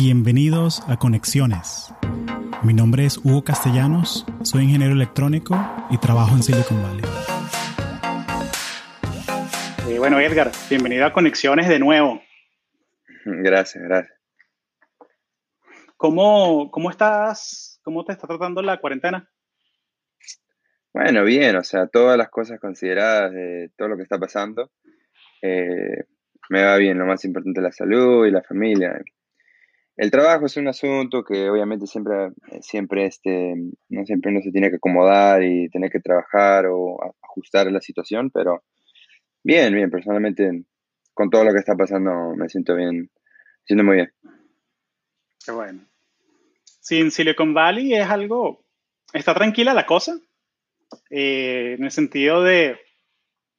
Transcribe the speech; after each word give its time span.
Bienvenidos 0.00 0.80
a 0.88 0.96
Conexiones. 0.96 1.92
Mi 2.62 2.72
nombre 2.72 3.04
es 3.04 3.18
Hugo 3.18 3.42
Castellanos, 3.42 4.24
soy 4.44 4.62
ingeniero 4.62 4.92
electrónico 4.92 5.56
y 5.90 5.98
trabajo 5.98 6.36
en 6.36 6.44
Silicon 6.44 6.80
Valley. 6.80 7.04
Eh, 9.88 9.98
bueno, 9.98 10.20
Edgar, 10.20 10.52
bienvenido 10.70 11.04
a 11.04 11.12
Conexiones 11.12 11.66
de 11.66 11.80
nuevo. 11.80 12.22
Gracias, 13.24 13.82
gracias. 13.82 14.16
¿Cómo, 15.96 16.70
cómo 16.70 16.90
estás? 16.90 17.80
¿Cómo 17.82 18.04
te 18.04 18.12
está 18.12 18.28
tratando 18.28 18.62
la 18.62 18.76
cuarentena? 18.76 19.28
Bueno, 20.94 21.24
bien, 21.24 21.56
o 21.56 21.64
sea, 21.64 21.88
todas 21.88 22.16
las 22.16 22.28
cosas 22.28 22.60
consideradas 22.60 23.32
de 23.32 23.72
todo 23.76 23.88
lo 23.88 23.96
que 23.96 24.04
está 24.04 24.16
pasando, 24.16 24.70
eh, 25.42 26.04
me 26.50 26.62
va 26.62 26.76
bien. 26.76 26.98
Lo 26.98 27.04
más 27.04 27.24
importante 27.24 27.58
es 27.58 27.64
la 27.64 27.72
salud 27.72 28.26
y 28.26 28.30
la 28.30 28.44
familia. 28.44 28.96
El 29.98 30.12
trabajo 30.12 30.46
es 30.46 30.56
un 30.56 30.68
asunto 30.68 31.24
que 31.24 31.50
obviamente 31.50 31.88
siempre, 31.88 32.30
siempre, 32.60 33.06
este, 33.06 33.56
no 33.88 34.06
siempre 34.06 34.30
uno 34.30 34.40
se 34.40 34.52
tiene 34.52 34.70
que 34.70 34.76
acomodar 34.76 35.42
y 35.42 35.68
tener 35.70 35.90
que 35.90 35.98
trabajar 35.98 36.66
o 36.70 37.16
ajustar 37.20 37.66
la 37.72 37.80
situación, 37.80 38.30
pero 38.30 38.62
bien, 39.42 39.74
bien, 39.74 39.90
personalmente 39.90 40.62
con 41.12 41.30
todo 41.30 41.42
lo 41.42 41.52
que 41.52 41.58
está 41.58 41.74
pasando 41.74 42.32
me 42.36 42.48
siento 42.48 42.76
bien, 42.76 43.00
me 43.00 43.64
siento 43.64 43.82
muy 43.82 43.96
bien. 43.96 44.12
Qué 45.44 45.50
bueno. 45.50 45.80
Sí, 46.80 47.00
en 47.00 47.10
Silicon 47.10 47.52
Valley 47.52 47.94
es 47.94 48.08
algo, 48.08 48.64
está 49.12 49.34
tranquila 49.34 49.74
la 49.74 49.84
cosa, 49.84 50.16
eh, 51.10 51.74
en 51.76 51.82
el 51.82 51.90
sentido 51.90 52.44
de, 52.44 52.78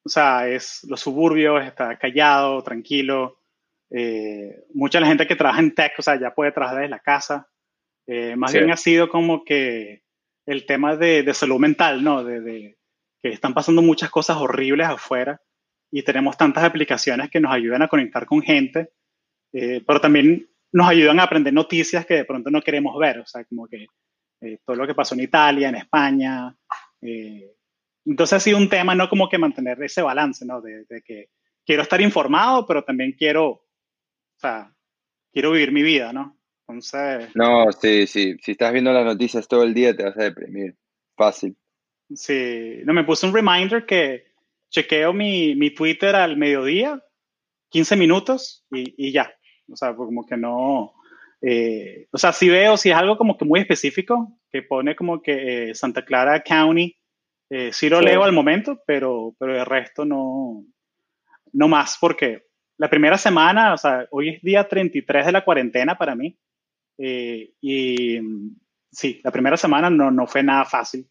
o 0.03 0.09
sea, 0.09 0.47
es 0.47 0.85
los 0.87 1.01
suburbios, 1.01 1.65
está 1.65 1.99
callado, 1.99 2.63
tranquilo. 2.63 3.38
Eh, 3.91 4.65
mucha 4.73 4.99
la 4.99 5.07
gente 5.07 5.27
que 5.27 5.35
trabaja 5.35 5.59
en 5.59 5.73
tech, 5.73 5.93
o 5.97 6.01
sea, 6.01 6.19
ya 6.19 6.33
puede 6.33 6.51
trabajar 6.51 6.77
desde 6.77 6.89
la 6.89 6.99
casa. 6.99 7.47
Eh, 8.07 8.35
más 8.35 8.53
bien 8.53 8.71
ha 8.71 8.77
sido 8.77 9.09
como 9.09 9.43
que 9.43 10.03
el 10.45 10.65
tema 10.65 10.95
de, 10.95 11.23
de 11.23 11.33
salud 11.33 11.59
mental, 11.59 12.03
¿no? 12.03 12.23
De, 12.23 12.41
de, 12.41 12.79
que 13.21 13.29
están 13.29 13.53
pasando 13.53 13.81
muchas 13.81 14.09
cosas 14.09 14.37
horribles 14.37 14.87
afuera 14.87 15.41
y 15.91 16.03
tenemos 16.03 16.37
tantas 16.37 16.63
aplicaciones 16.63 17.29
que 17.29 17.39
nos 17.39 17.51
ayudan 17.51 17.81
a 17.81 17.87
conectar 17.87 18.25
con 18.25 18.41
gente, 18.41 18.91
eh, 19.53 19.83
pero 19.85 19.99
también 19.99 20.47
nos 20.71 20.87
ayudan 20.87 21.19
a 21.19 21.23
aprender 21.23 21.53
noticias 21.53 22.05
que 22.05 22.15
de 22.15 22.25
pronto 22.25 22.49
no 22.49 22.61
queremos 22.61 22.97
ver, 22.99 23.19
o 23.19 23.25
sea, 23.25 23.43
como 23.45 23.67
que 23.67 23.87
eh, 24.41 24.59
todo 24.65 24.75
lo 24.75 24.87
que 24.87 24.95
pasó 24.95 25.15
en 25.15 25.21
Italia, 25.21 25.69
en 25.69 25.75
España. 25.75 26.55
Eh, 27.01 27.51
entonces 28.05 28.33
ha 28.33 28.39
sido 28.39 28.57
un 28.57 28.69
tema, 28.69 28.95
¿no? 28.95 29.09
Como 29.09 29.27
que 29.27 29.37
mantener 29.37 29.81
ese 29.83 30.01
balance, 30.01 30.45
¿no? 30.45 30.61
De, 30.61 30.85
de, 30.85 31.01
que 31.01 31.29
quiero 31.65 31.81
estar 31.81 31.99
informado, 32.01 32.65
pero 32.65 32.83
también 32.83 33.13
quiero, 33.13 33.65
o 34.39 34.41
sea, 34.41 34.73
quiero 35.33 35.51
vivir 35.51 35.73
mi 35.73 35.83
vida, 35.83 36.13
¿no? 36.13 36.37
Entonces... 36.61 37.29
No, 37.35 37.69
sí, 37.73 38.07
sí. 38.07 38.37
Si 38.41 38.51
estás 38.51 38.71
viendo 38.71 38.93
las 38.93 39.03
noticias 39.03 39.49
todo 39.49 39.63
el 39.63 39.73
día 39.73 39.93
te 39.93 40.03
vas 40.03 40.17
a 40.17 40.23
deprimir. 40.23 40.77
Fácil. 41.17 41.57
Sí. 42.15 42.79
No, 42.85 42.93
me 42.93 43.03
puse 43.03 43.27
un 43.27 43.33
reminder 43.33 43.85
que 43.85 44.27
chequeo 44.69 45.11
mi, 45.11 45.55
mi 45.55 45.71
Twitter 45.71 46.15
al 46.15 46.37
mediodía, 46.37 47.03
15 47.67 47.97
minutos 47.97 48.65
y, 48.71 49.09
y 49.09 49.11
ya. 49.11 49.29
O 49.69 49.75
sea, 49.75 49.93
como 49.93 50.25
que 50.25 50.37
no... 50.37 50.93
Eh, 51.41 52.07
o 52.09 52.17
sea, 52.17 52.31
si 52.31 52.47
veo, 52.47 52.77
si 52.77 52.91
es 52.91 52.95
algo 52.95 53.17
como 53.17 53.37
que 53.37 53.43
muy 53.43 53.59
específico, 53.59 54.39
que 54.49 54.61
pone 54.61 54.95
como 54.95 55.21
que 55.21 55.71
eh, 55.71 55.75
Santa 55.75 56.05
Clara 56.05 56.41
County, 56.43 56.95
eh, 57.49 57.73
sí 57.73 57.89
lo 57.89 57.99
sí. 57.99 58.05
leo 58.05 58.23
al 58.23 58.31
momento, 58.31 58.81
pero, 58.87 59.35
pero 59.37 59.59
el 59.59 59.65
resto 59.65 60.05
no, 60.05 60.63
no 61.51 61.67
más, 61.67 61.97
porque 61.99 62.48
la 62.79 62.89
primera 62.89 63.17
semana, 63.17 63.73
o 63.73 63.77
sea, 63.77 64.07
hoy 64.09 64.29
es 64.29 64.41
día 64.41 64.67
33 64.67 65.25
de 65.25 65.31
la 65.33 65.43
cuarentena 65.43 65.97
para 65.97 66.15
mí, 66.15 66.39
eh, 66.97 67.53
y 67.61 68.19
sí, 68.89 69.19
la 69.23 69.31
primera 69.31 69.57
semana 69.57 69.89
no, 69.89 70.09
no 70.09 70.25
fue 70.25 70.41
nada 70.41 70.63
fácil. 70.63 71.07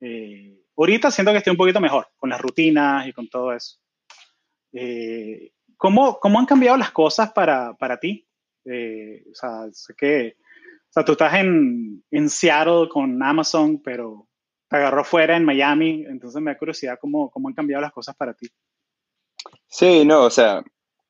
Eh, 0.00 0.58
ahorita 0.76 1.10
siento 1.10 1.30
que 1.30 1.38
estoy 1.38 1.52
un 1.52 1.58
poquito 1.58 1.80
mejor 1.80 2.08
con 2.16 2.30
las 2.30 2.40
rutinas 2.40 3.06
y 3.06 3.12
con 3.12 3.28
todo 3.28 3.52
eso. 3.52 3.78
Eh, 4.72 5.52
¿cómo, 5.76 6.18
¿Cómo 6.18 6.38
han 6.38 6.46
cambiado 6.46 6.78
las 6.78 6.90
cosas 6.90 7.30
para, 7.32 7.74
para 7.74 8.00
ti? 8.00 8.26
Eh, 8.64 9.24
o 9.30 9.34
sea, 9.34 9.70
sé 9.70 9.94
que 9.94 10.36
o 10.38 10.92
sea, 10.92 11.04
tú 11.04 11.12
estás 11.12 11.34
en, 11.34 12.04
en 12.10 12.30
Seattle 12.30 12.88
con 12.90 13.22
Amazon, 13.22 13.82
pero 13.82 14.28
te 14.68 14.76
agarró 14.76 15.04
fuera 15.04 15.36
en 15.36 15.44
Miami, 15.44 16.04
entonces 16.08 16.40
me 16.40 16.52
da 16.52 16.58
curiosidad 16.58 16.98
cómo, 16.98 17.30
cómo 17.30 17.48
han 17.48 17.54
cambiado 17.54 17.82
las 17.82 17.92
cosas 17.92 18.16
para 18.16 18.34
ti. 18.34 18.48
Sí, 19.66 20.04
no, 20.04 20.24
o 20.24 20.30
sea, 20.30 20.62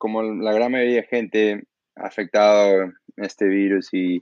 como 0.03 0.21
la 0.21 0.51
gran 0.51 0.69
mayoría 0.69 0.97
de 0.97 1.07
gente 1.07 1.63
afectado 1.95 2.91
este 3.15 3.45
virus 3.45 3.87
y 3.93 4.21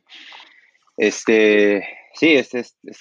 este, 0.95 1.83
sí, 2.13 2.33
este, 2.35 2.59
este, 2.59 2.91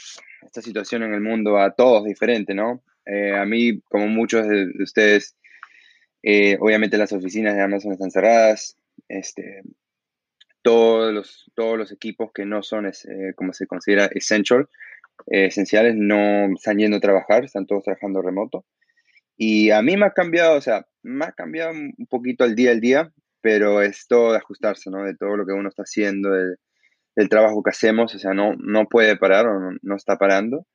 esta 0.41 0.63
situación 0.63 1.03
en 1.03 1.13
el 1.13 1.21
mundo 1.21 1.59
a 1.59 1.75
todos 1.75 2.05
diferente, 2.05 2.55
¿no? 2.55 2.83
Eh, 3.05 3.37
a 3.37 3.45
mí, 3.45 3.83
como 3.83 4.07
muchos 4.07 4.49
de, 4.49 4.69
de 4.69 4.83
ustedes, 4.83 5.37
eh, 6.23 6.57
obviamente 6.59 6.97
las 6.97 7.13
oficinas 7.13 7.55
de 7.55 7.61
Amazon 7.61 7.93
están 7.93 8.11
cerradas, 8.11 8.79
este, 9.09 9.61
todos 10.63 11.13
los, 11.13 11.53
todos 11.55 11.77
los 11.77 11.93
equipos 11.93 12.31
que 12.33 12.47
no 12.47 12.63
son, 12.63 12.87
eh, 12.87 12.93
como 13.37 13.53
se 13.53 13.67
considera, 13.67 14.07
essential, 14.07 14.71
eh, 15.27 15.49
esenciales, 15.49 15.97
no 15.97 16.55
están 16.55 16.79
yendo 16.79 16.97
a 16.97 17.01
trabajar, 17.01 17.45
están 17.45 17.67
todos 17.67 17.85
trabajando 17.85 18.23
remoto. 18.23 18.65
Y 19.43 19.71
a 19.71 19.81
mí 19.81 19.97
me 19.97 20.05
ha 20.05 20.11
cambiado, 20.11 20.59
o 20.59 20.61
sea, 20.61 20.87
me 21.03 21.25
ha 21.25 21.33
cambiado 21.33 21.71
un 21.73 22.07
poquito 22.11 22.45
el 22.45 22.55
día 22.55 22.73
al 22.73 22.81
día, 22.81 23.11
pero 23.41 23.81
es 23.81 24.07
todo 24.07 24.33
de 24.33 24.37
ajustarse, 24.37 24.91
¿no? 24.91 25.03
De 25.03 25.17
todo 25.17 25.35
lo 25.35 25.47
que 25.47 25.55
uno 25.55 25.71
está 25.71 25.85
haciendo, 25.85 26.31
de, 26.31 26.57
del 27.17 27.31
trabajo 27.31 27.63
que 27.63 27.71
hacemos, 27.71 28.15
o 28.15 28.19
sea, 28.19 28.35
no, 28.35 28.53
no 28.59 28.87
puede 28.87 29.17
parar 29.17 29.47
o 29.47 29.59
no, 29.59 29.79
no, 29.81 29.97
está 29.97 30.19
parando. 30.19 30.67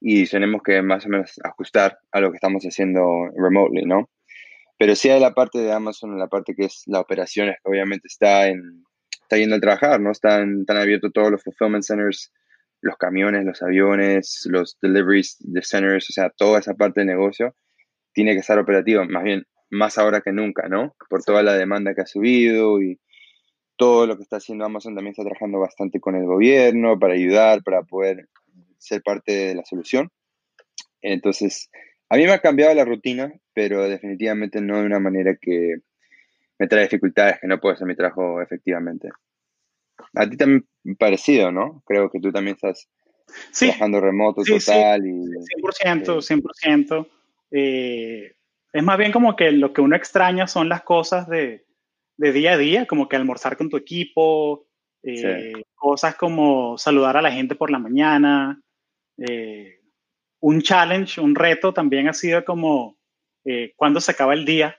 Y 0.00 0.28
tenemos 0.28 0.62
que 0.62 0.80
más 0.80 1.04
o 1.06 1.08
menos 1.08 1.40
ajustar 1.42 1.98
a 2.12 2.20
lo 2.20 2.30
que 2.30 2.36
estamos 2.36 2.62
haciendo 2.62 3.02
remotely, 3.36 3.84
¿no? 3.84 4.08
Pero 4.78 4.94
sí 4.94 5.08
hay 5.10 5.20
la 5.20 5.34
parte 5.34 5.58
de 5.58 5.72
Amazon, 5.72 6.16
la 6.16 6.28
parte 6.28 6.54
que 6.54 6.66
es 6.66 6.84
la 6.86 7.00
operaciones, 7.00 7.56
que 7.64 7.68
obviamente 7.68 8.06
está 8.06 8.46
en, 8.46 8.84
está 9.22 9.38
yendo 9.38 9.56
a 9.56 9.60
trabajar, 9.60 10.00
¿no? 10.00 10.12
Están, 10.12 10.60
están 10.60 10.76
abiertos 10.76 11.12
todos 11.12 11.32
los 11.32 11.42
fulfillment 11.42 11.82
centers, 11.82 12.32
los 12.80 12.96
camiones, 12.96 13.44
los 13.44 13.60
aviones, 13.60 14.46
los 14.48 14.78
deliveries 14.80 15.36
de 15.40 15.62
centers, 15.62 16.10
o 16.10 16.12
sea, 16.12 16.30
toda 16.30 16.60
esa 16.60 16.74
parte 16.74 17.00
de 17.00 17.06
negocio 17.06 17.56
tiene 18.14 18.32
que 18.32 18.40
estar 18.40 18.58
operativa, 18.58 19.04
más 19.04 19.24
bien, 19.24 19.44
más 19.70 19.98
ahora 19.98 20.22
que 20.22 20.32
nunca, 20.32 20.68
¿no? 20.68 20.94
Por 21.10 21.22
toda 21.22 21.42
la 21.42 21.54
demanda 21.54 21.94
que 21.94 22.02
ha 22.02 22.06
subido 22.06 22.80
y 22.80 22.98
todo 23.76 24.06
lo 24.06 24.16
que 24.16 24.22
está 24.22 24.36
haciendo 24.36 24.64
Amazon 24.64 24.94
también 24.94 25.10
está 25.10 25.24
trabajando 25.24 25.58
bastante 25.58 26.00
con 26.00 26.14
el 26.14 26.24
gobierno 26.24 26.98
para 26.98 27.14
ayudar, 27.14 27.62
para 27.62 27.82
poder 27.82 28.28
ser 28.78 29.02
parte 29.02 29.32
de 29.32 29.54
la 29.54 29.64
solución. 29.64 30.10
Entonces, 31.02 31.70
a 32.08 32.16
mí 32.16 32.24
me 32.24 32.32
ha 32.32 32.38
cambiado 32.38 32.74
la 32.74 32.84
rutina, 32.84 33.32
pero 33.52 33.82
definitivamente 33.88 34.60
no 34.60 34.78
de 34.78 34.86
una 34.86 35.00
manera 35.00 35.36
que 35.40 35.76
me 36.58 36.68
trae 36.68 36.84
dificultades, 36.84 37.40
que 37.40 37.48
no 37.48 37.60
puedo 37.60 37.74
hacer 37.74 37.86
mi 37.86 37.96
trabajo 37.96 38.40
efectivamente. 38.40 39.10
A 40.14 40.28
ti 40.28 40.36
también 40.36 40.66
parecido, 40.98 41.50
¿no? 41.50 41.82
Creo 41.86 42.10
que 42.10 42.20
tú 42.20 42.30
también 42.30 42.54
estás 42.54 42.88
sí. 43.50 43.66
trabajando 43.66 44.00
remoto 44.00 44.44
sí, 44.44 44.58
total. 44.58 45.02
Sí. 45.02 45.08
Y, 45.08 45.62
100%, 45.62 46.20
100%. 46.20 47.08
Eh, 47.50 48.34
es 48.72 48.82
más 48.82 48.98
bien 48.98 49.12
como 49.12 49.36
que 49.36 49.52
lo 49.52 49.72
que 49.72 49.80
uno 49.80 49.96
extraña 49.96 50.46
son 50.46 50.68
las 50.68 50.82
cosas 50.82 51.28
de, 51.28 51.66
de 52.16 52.32
día 52.32 52.52
a 52.52 52.58
día, 52.58 52.86
como 52.86 53.08
que 53.08 53.16
almorzar 53.16 53.56
con 53.56 53.68
tu 53.68 53.76
equipo, 53.76 54.66
eh, 55.02 55.52
sí. 55.54 55.62
cosas 55.74 56.16
como 56.16 56.76
saludar 56.78 57.16
a 57.16 57.22
la 57.22 57.30
gente 57.30 57.54
por 57.54 57.70
la 57.70 57.78
mañana. 57.78 58.60
Eh, 59.18 59.80
un 60.40 60.60
challenge, 60.60 61.20
un 61.20 61.34
reto 61.34 61.72
también 61.72 62.08
ha 62.08 62.12
sido 62.12 62.44
como 62.44 62.98
cuando 63.76 64.00
se 64.00 64.12
acaba 64.12 64.32
el 64.32 64.46
día, 64.46 64.78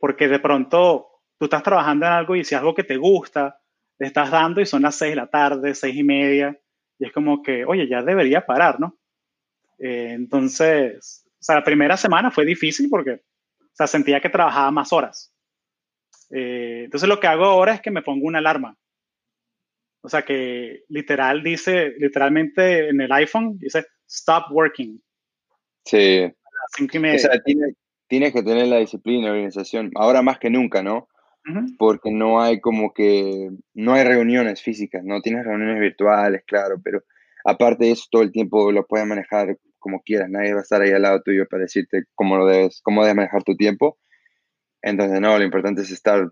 porque 0.00 0.28
de 0.28 0.38
pronto 0.38 1.08
tú 1.38 1.46
estás 1.46 1.64
trabajando 1.64 2.06
en 2.06 2.12
algo 2.12 2.36
y 2.36 2.44
si 2.44 2.54
es 2.54 2.60
algo 2.60 2.74
que 2.74 2.84
te 2.84 2.96
gusta, 2.96 3.60
le 3.98 4.06
estás 4.06 4.30
dando 4.30 4.60
y 4.60 4.66
son 4.66 4.82
las 4.82 4.96
seis 4.96 5.12
de 5.12 5.16
la 5.16 5.26
tarde, 5.28 5.74
seis 5.74 5.96
y 5.96 6.04
media, 6.04 6.58
y 6.98 7.06
es 7.06 7.12
como 7.12 7.42
que, 7.42 7.64
oye, 7.64 7.88
ya 7.88 8.02
debería 8.02 8.44
parar, 8.44 8.80
¿no? 8.80 8.98
Eh, 9.78 10.12
entonces, 10.12 11.25
sea, 11.46 11.56
la 11.56 11.64
primera 11.64 11.96
semana 11.96 12.30
fue 12.30 12.44
difícil 12.44 12.88
porque, 12.90 13.12
o 13.12 13.74
sea, 13.74 13.86
sentía 13.86 14.20
que 14.20 14.28
trabajaba 14.28 14.70
más 14.70 14.92
horas. 14.92 15.32
Eh, 16.30 16.82
entonces 16.84 17.08
lo 17.08 17.20
que 17.20 17.28
hago 17.28 17.44
ahora 17.44 17.74
es 17.74 17.80
que 17.80 17.90
me 17.90 18.02
pongo 18.02 18.26
una 18.26 18.38
alarma. 18.38 18.76
O 20.02 20.08
sea, 20.08 20.22
que 20.22 20.84
literal 20.88 21.42
dice, 21.42 21.94
literalmente 21.98 22.88
en 22.88 23.00
el 23.00 23.12
iPhone 23.12 23.58
dice, 23.58 23.86
stop 24.08 24.50
working. 24.50 25.00
Sí. 25.84 26.24
O 26.24 27.18
sea, 27.18 27.40
tienes, 27.44 27.74
tienes 28.08 28.32
que 28.32 28.42
tener 28.42 28.66
la 28.66 28.78
disciplina, 28.78 29.26
la 29.26 29.32
organización, 29.32 29.90
ahora 29.94 30.22
más 30.22 30.38
que 30.38 30.50
nunca, 30.50 30.82
¿no? 30.82 31.08
Uh 31.46 31.52
-huh. 31.52 31.76
Porque 31.78 32.10
no 32.10 32.40
hay 32.40 32.60
como 32.60 32.92
que, 32.92 33.50
no 33.74 33.94
hay 33.94 34.04
reuniones 34.04 34.62
físicas, 34.62 35.04
¿no? 35.04 35.20
Tienes 35.20 35.44
reuniones 35.44 35.80
virtuales, 35.80 36.42
claro, 36.44 36.80
pero 36.82 37.02
aparte 37.44 37.84
de 37.84 37.92
eso, 37.92 38.06
todo 38.10 38.22
el 38.22 38.32
tiempo 38.32 38.72
lo 38.72 38.86
puedes 38.86 39.06
manejar 39.06 39.58
como 39.78 40.02
quieras, 40.02 40.28
nadie 40.30 40.52
va 40.54 40.60
a 40.60 40.62
estar 40.62 40.82
ahí 40.82 40.90
al 40.92 41.02
lado 41.02 41.22
tuyo 41.22 41.46
para 41.48 41.62
decirte 41.62 42.04
cómo 42.14 42.36
lo 42.36 42.46
debes, 42.46 42.80
cómo 42.82 43.02
debes 43.02 43.16
manejar 43.16 43.42
tu 43.44 43.56
tiempo. 43.56 43.98
Entonces, 44.82 45.20
no, 45.20 45.36
lo 45.38 45.44
importante 45.44 45.82
es 45.82 45.90
estar 45.90 46.30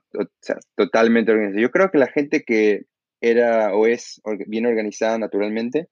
totalmente 0.76 1.32
organizado. 1.32 1.60
Yo 1.60 1.70
creo 1.70 1.90
que 1.90 1.98
la 1.98 2.06
gente 2.08 2.44
que 2.44 2.86
era 3.20 3.74
o 3.74 3.86
es 3.86 4.20
bien 4.46 4.66
organizada 4.66 5.18
naturalmente, 5.18 5.88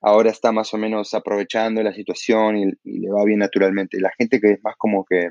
ahora 0.00 0.30
está 0.30 0.52
más 0.52 0.74
o 0.74 0.78
menos 0.78 1.14
aprovechando 1.14 1.82
la 1.82 1.94
situación 1.94 2.56
y, 2.58 3.00
le 3.00 3.10
va 3.10 3.24
bien 3.24 3.38
naturalmente. 3.38 3.96
Y 3.96 4.00
la 4.00 4.12
gente 4.18 4.40
que 4.40 4.52
es 4.52 4.62
más 4.62 4.76
como 4.76 5.04
que, 5.04 5.30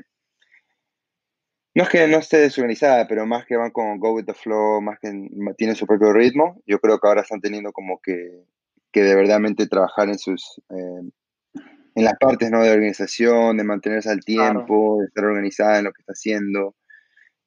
no 1.74 1.84
es 1.84 1.88
que 1.88 2.08
no 2.08 2.18
esté 2.18 2.38
desorganizada, 2.38 3.06
pero 3.06 3.26
más 3.26 3.46
que 3.46 3.56
van 3.56 3.70
con 3.70 3.98
go 3.98 4.12
with 4.14 4.24
the 4.24 4.34
flow, 4.34 4.80
más 4.80 4.98
que 5.00 5.12
tienen 5.56 5.76
su 5.76 5.86
propio 5.86 6.12
ritmo, 6.12 6.60
yo 6.66 6.80
creo 6.80 6.98
que 6.98 7.08
ahora 7.08 7.22
están 7.22 7.40
teniendo 7.40 7.72
como 7.72 8.00
que, 8.00 8.44
que 8.92 9.02
de 9.02 9.14
verdadmente 9.14 9.66
trabajar 9.66 10.08
en 10.08 10.18
sus... 10.18 10.60
Eh, 10.70 11.10
en 11.94 12.04
las 12.04 12.14
partes 12.18 12.50
¿no? 12.50 12.62
de 12.62 12.72
organización, 12.72 13.56
de 13.56 13.64
mantenerse 13.64 14.10
al 14.10 14.20
tiempo, 14.20 14.98
de 15.00 15.06
estar 15.06 15.24
organizada 15.24 15.78
en 15.78 15.84
lo 15.84 15.92
que 15.92 16.02
está 16.02 16.12
haciendo, 16.12 16.74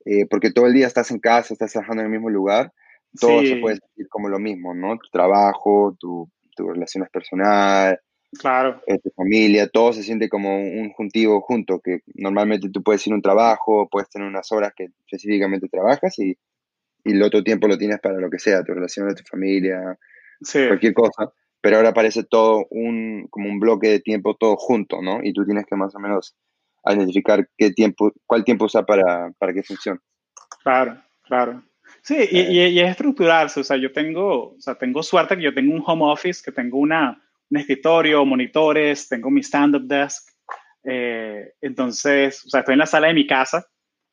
eh, 0.05 0.25
porque 0.29 0.51
todo 0.51 0.67
el 0.67 0.73
día 0.73 0.87
estás 0.87 1.11
en 1.11 1.19
casa, 1.19 1.53
estás 1.53 1.73
trabajando 1.73 2.01
en 2.01 2.07
el 2.07 2.11
mismo 2.11 2.29
lugar, 2.29 2.71
todo 3.19 3.41
se 3.41 3.57
puede 3.57 3.77
sentir 3.77 4.07
como 4.09 4.29
lo 4.29 4.39
mismo, 4.39 4.73
¿no? 4.73 4.97
Tu 4.97 5.09
trabajo, 5.11 5.95
tu, 5.99 6.29
tu 6.55 6.69
relaciones 6.69 7.09
personal, 7.09 7.99
claro. 8.39 8.81
Eh, 8.87 8.99
tu 8.99 9.09
familia, 9.15 9.67
todo 9.67 9.91
se 9.91 10.03
siente 10.03 10.29
como 10.29 10.55
un 10.55 10.91
juntivo 10.93 11.41
junto, 11.41 11.79
que 11.79 11.99
normalmente 12.15 12.69
tú 12.69 12.83
puedes 12.83 13.05
ir 13.07 13.13
a 13.13 13.17
un 13.17 13.21
trabajo, 13.21 13.89
puedes 13.89 14.09
tener 14.09 14.27
unas 14.27 14.49
horas 14.51 14.71
que 14.75 14.87
específicamente 15.05 15.67
trabajas 15.67 16.17
y, 16.19 16.37
y 17.03 17.11
el 17.11 17.21
otro 17.21 17.43
tiempo 17.43 17.67
lo 17.67 17.77
tienes 17.77 17.99
para 17.99 18.19
lo 18.19 18.29
que 18.29 18.39
sea, 18.39 18.63
tu 18.63 18.73
relación 18.73 19.09
de 19.09 19.15
tu 19.15 19.23
familia, 19.23 19.97
cualquier 20.67 20.93
cosa 20.93 21.33
pero 21.67 21.75
ahora 21.75 21.93
parece 21.93 22.23
todo 22.23 22.65
un, 22.69 23.27
como 23.29 23.49
un 23.49 23.59
bloque 23.59 23.89
de 23.89 23.99
tiempo 23.99 24.37
todo 24.37 24.55
junto, 24.55 25.01
¿no? 25.01 25.19
Y 25.21 25.33
tú 25.33 25.43
tienes 25.43 25.65
que 25.65 25.75
más 25.75 25.93
o 25.95 25.99
menos 25.99 26.33
identificar 26.85 27.45
qué 27.57 27.71
tiempo, 27.71 28.13
cuál 28.25 28.45
tiempo 28.45 28.63
usa 28.63 28.85
para, 28.85 29.33
para 29.37 29.51
que 29.51 29.63
funcione. 29.63 29.99
Claro, 30.63 31.03
claro. 31.23 31.61
Sí, 32.01 32.15
y, 32.31 32.57
y, 32.57 32.79
es 32.79 32.91
estructurarse, 32.91 33.59
o 33.59 33.65
sea, 33.65 33.75
yo 33.75 33.91
tengo, 33.91 34.51
o 34.51 34.55
sea, 34.59 34.75
tengo 34.75 35.03
suerte 35.03 35.35
que 35.35 35.43
yo 35.43 35.53
tengo 35.53 35.73
un 35.73 35.83
home 35.85 36.05
office, 36.05 36.41
que 36.41 36.53
tengo 36.53 36.77
una, 36.77 37.21
un 37.49 37.57
escritorio, 37.57 38.23
monitores, 38.23 39.09
tengo 39.09 39.29
mi 39.29 39.43
stand-up 39.43 39.83
desk, 39.87 40.25
eh, 40.85 41.51
entonces, 41.59 42.45
o 42.45 42.49
sea, 42.49 42.61
estoy 42.61 42.75
en 42.75 42.79
la 42.79 42.85
sala 42.85 43.07
de 43.09 43.13
mi 43.13 43.27
casa 43.27 43.67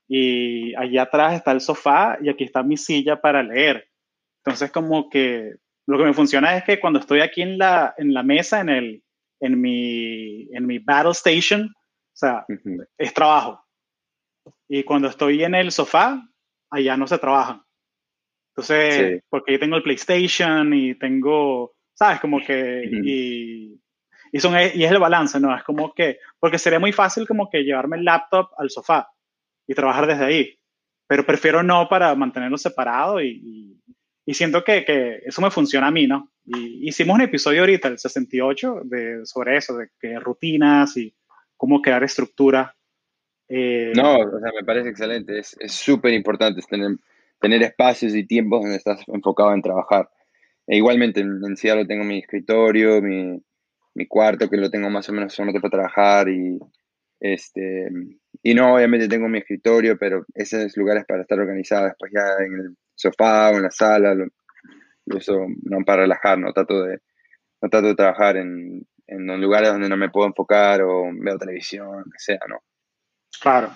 y 0.08 0.74
allá 0.74 1.02
atrás 1.02 1.34
está 1.34 1.52
el 1.52 1.60
sofá 1.60 2.18
y 2.20 2.30
aquí 2.30 2.42
está 2.42 2.64
mi 2.64 2.76
silla 2.76 3.20
para 3.20 3.44
leer. 3.44 3.88
Entonces, 4.44 4.72
como 4.72 5.08
que 5.08 5.52
lo 5.86 5.98
que 5.98 6.04
me 6.04 6.14
funciona 6.14 6.56
es 6.56 6.64
que 6.64 6.80
cuando 6.80 6.98
estoy 6.98 7.20
aquí 7.20 7.42
en 7.42 7.58
la, 7.58 7.94
en 7.98 8.14
la 8.14 8.22
mesa, 8.22 8.60
en, 8.60 8.68
el, 8.68 9.04
en, 9.40 9.60
mi, 9.60 10.48
en 10.52 10.66
mi 10.66 10.78
battle 10.78 11.12
station, 11.12 11.66
o 11.66 12.16
sea, 12.16 12.46
es 12.96 13.12
trabajo. 13.12 13.62
Y 14.68 14.82
cuando 14.84 15.08
estoy 15.08 15.44
en 15.44 15.54
el 15.54 15.70
sofá, 15.72 16.26
allá 16.70 16.96
no 16.96 17.06
se 17.06 17.18
trabaja. 17.18 17.64
Entonces, 18.50 19.22
porque 19.28 19.52
yo 19.52 19.58
tengo 19.58 19.76
el 19.76 19.82
PlayStation 19.82 20.72
y 20.72 20.94
tengo, 20.94 21.74
¿sabes? 21.92 22.20
Como 22.20 22.40
que, 22.40 22.88
y, 23.04 23.80
y, 24.32 24.40
son, 24.40 24.54
y 24.54 24.84
es 24.84 24.90
el 24.90 25.00
balance, 25.00 25.40
¿no? 25.40 25.54
Es 25.54 25.64
como 25.64 25.92
que, 25.92 26.18
porque 26.38 26.58
sería 26.58 26.78
muy 26.78 26.92
fácil 26.92 27.26
como 27.26 27.50
que 27.50 27.64
llevarme 27.64 27.96
el 27.96 28.04
laptop 28.04 28.50
al 28.56 28.70
sofá 28.70 29.08
y 29.66 29.74
trabajar 29.74 30.06
desde 30.06 30.24
ahí. 30.24 30.58
Pero 31.06 31.26
prefiero 31.26 31.62
no 31.62 31.88
para 31.88 32.14
mantenerlo 32.14 32.56
separado 32.56 33.20
y 33.20 33.74
y 33.96 34.03
siento 34.32 34.64
que, 34.64 34.84
que, 34.84 35.20
eso 35.26 35.42
me 35.42 35.50
funciona 35.50 35.88
a 35.88 35.90
mí, 35.90 36.06
¿no? 36.06 36.30
Y 36.46 36.88
hicimos 36.88 37.16
un 37.16 37.22
episodio 37.22 37.60
ahorita, 37.60 37.88
el 37.88 37.98
68, 37.98 38.82
de, 38.84 39.26
sobre 39.26 39.56
eso, 39.58 39.76
de 39.76 39.88
que 40.00 40.18
rutinas 40.18 40.96
y 40.96 41.14
cómo 41.56 41.82
crear 41.82 42.02
estructura. 42.02 42.74
Eh, 43.48 43.92
no, 43.94 44.16
o 44.16 44.40
sea, 44.40 44.52
me 44.58 44.64
parece 44.64 44.88
excelente. 44.88 45.38
Es 45.38 45.56
súper 45.68 46.14
importante 46.14 46.62
tener, 46.68 46.96
tener 47.38 47.62
espacios 47.62 48.14
y 48.14 48.26
tiempos 48.26 48.62
donde 48.62 48.76
estás 48.76 49.02
enfocado 49.08 49.52
en 49.52 49.62
trabajar. 49.62 50.08
E 50.66 50.76
igualmente, 50.76 51.20
en, 51.20 51.40
en 51.44 51.56
Seattle 51.56 51.86
tengo 51.86 52.04
mi 52.04 52.18
escritorio, 52.18 53.02
mi, 53.02 53.42
mi, 53.94 54.06
cuarto, 54.06 54.48
que 54.48 54.56
lo 54.56 54.70
tengo 54.70 54.88
más 54.88 55.08
o 55.10 55.12
menos 55.12 55.34
solamente 55.34 55.60
para 55.60 55.82
trabajar 55.82 56.28
y 56.30 56.58
este 57.20 57.88
y 58.42 58.54
no, 58.54 58.74
obviamente 58.74 59.08
tengo 59.08 59.28
mi 59.28 59.38
escritorio, 59.38 59.96
pero 59.98 60.24
esos 60.34 60.76
lugares 60.76 61.04
para 61.06 61.22
estar 61.22 61.38
organizado 61.38 61.86
después 61.86 62.12
ya 62.14 62.44
en 62.44 62.54
el 62.54 62.76
sofá 62.94 63.50
o 63.50 63.56
en 63.56 63.62
la 63.62 63.70
sala, 63.70 64.14
uso 65.06 65.46
no 65.62 65.84
para 65.84 66.02
relajar, 66.02 66.38
no 66.38 66.52
trato 66.52 66.82
de, 66.82 67.00
trato 67.60 67.82
de 67.82 67.94
trabajar 67.94 68.36
en, 68.36 68.86
en 69.06 69.40
lugares 69.40 69.70
donde 69.70 69.88
no 69.88 69.96
me 69.96 70.10
puedo 70.10 70.26
enfocar 70.26 70.82
o 70.82 71.04
veo 71.12 71.38
televisión, 71.38 72.04
que 72.04 72.18
sea, 72.18 72.40
¿no? 72.48 72.58
Claro. 73.40 73.70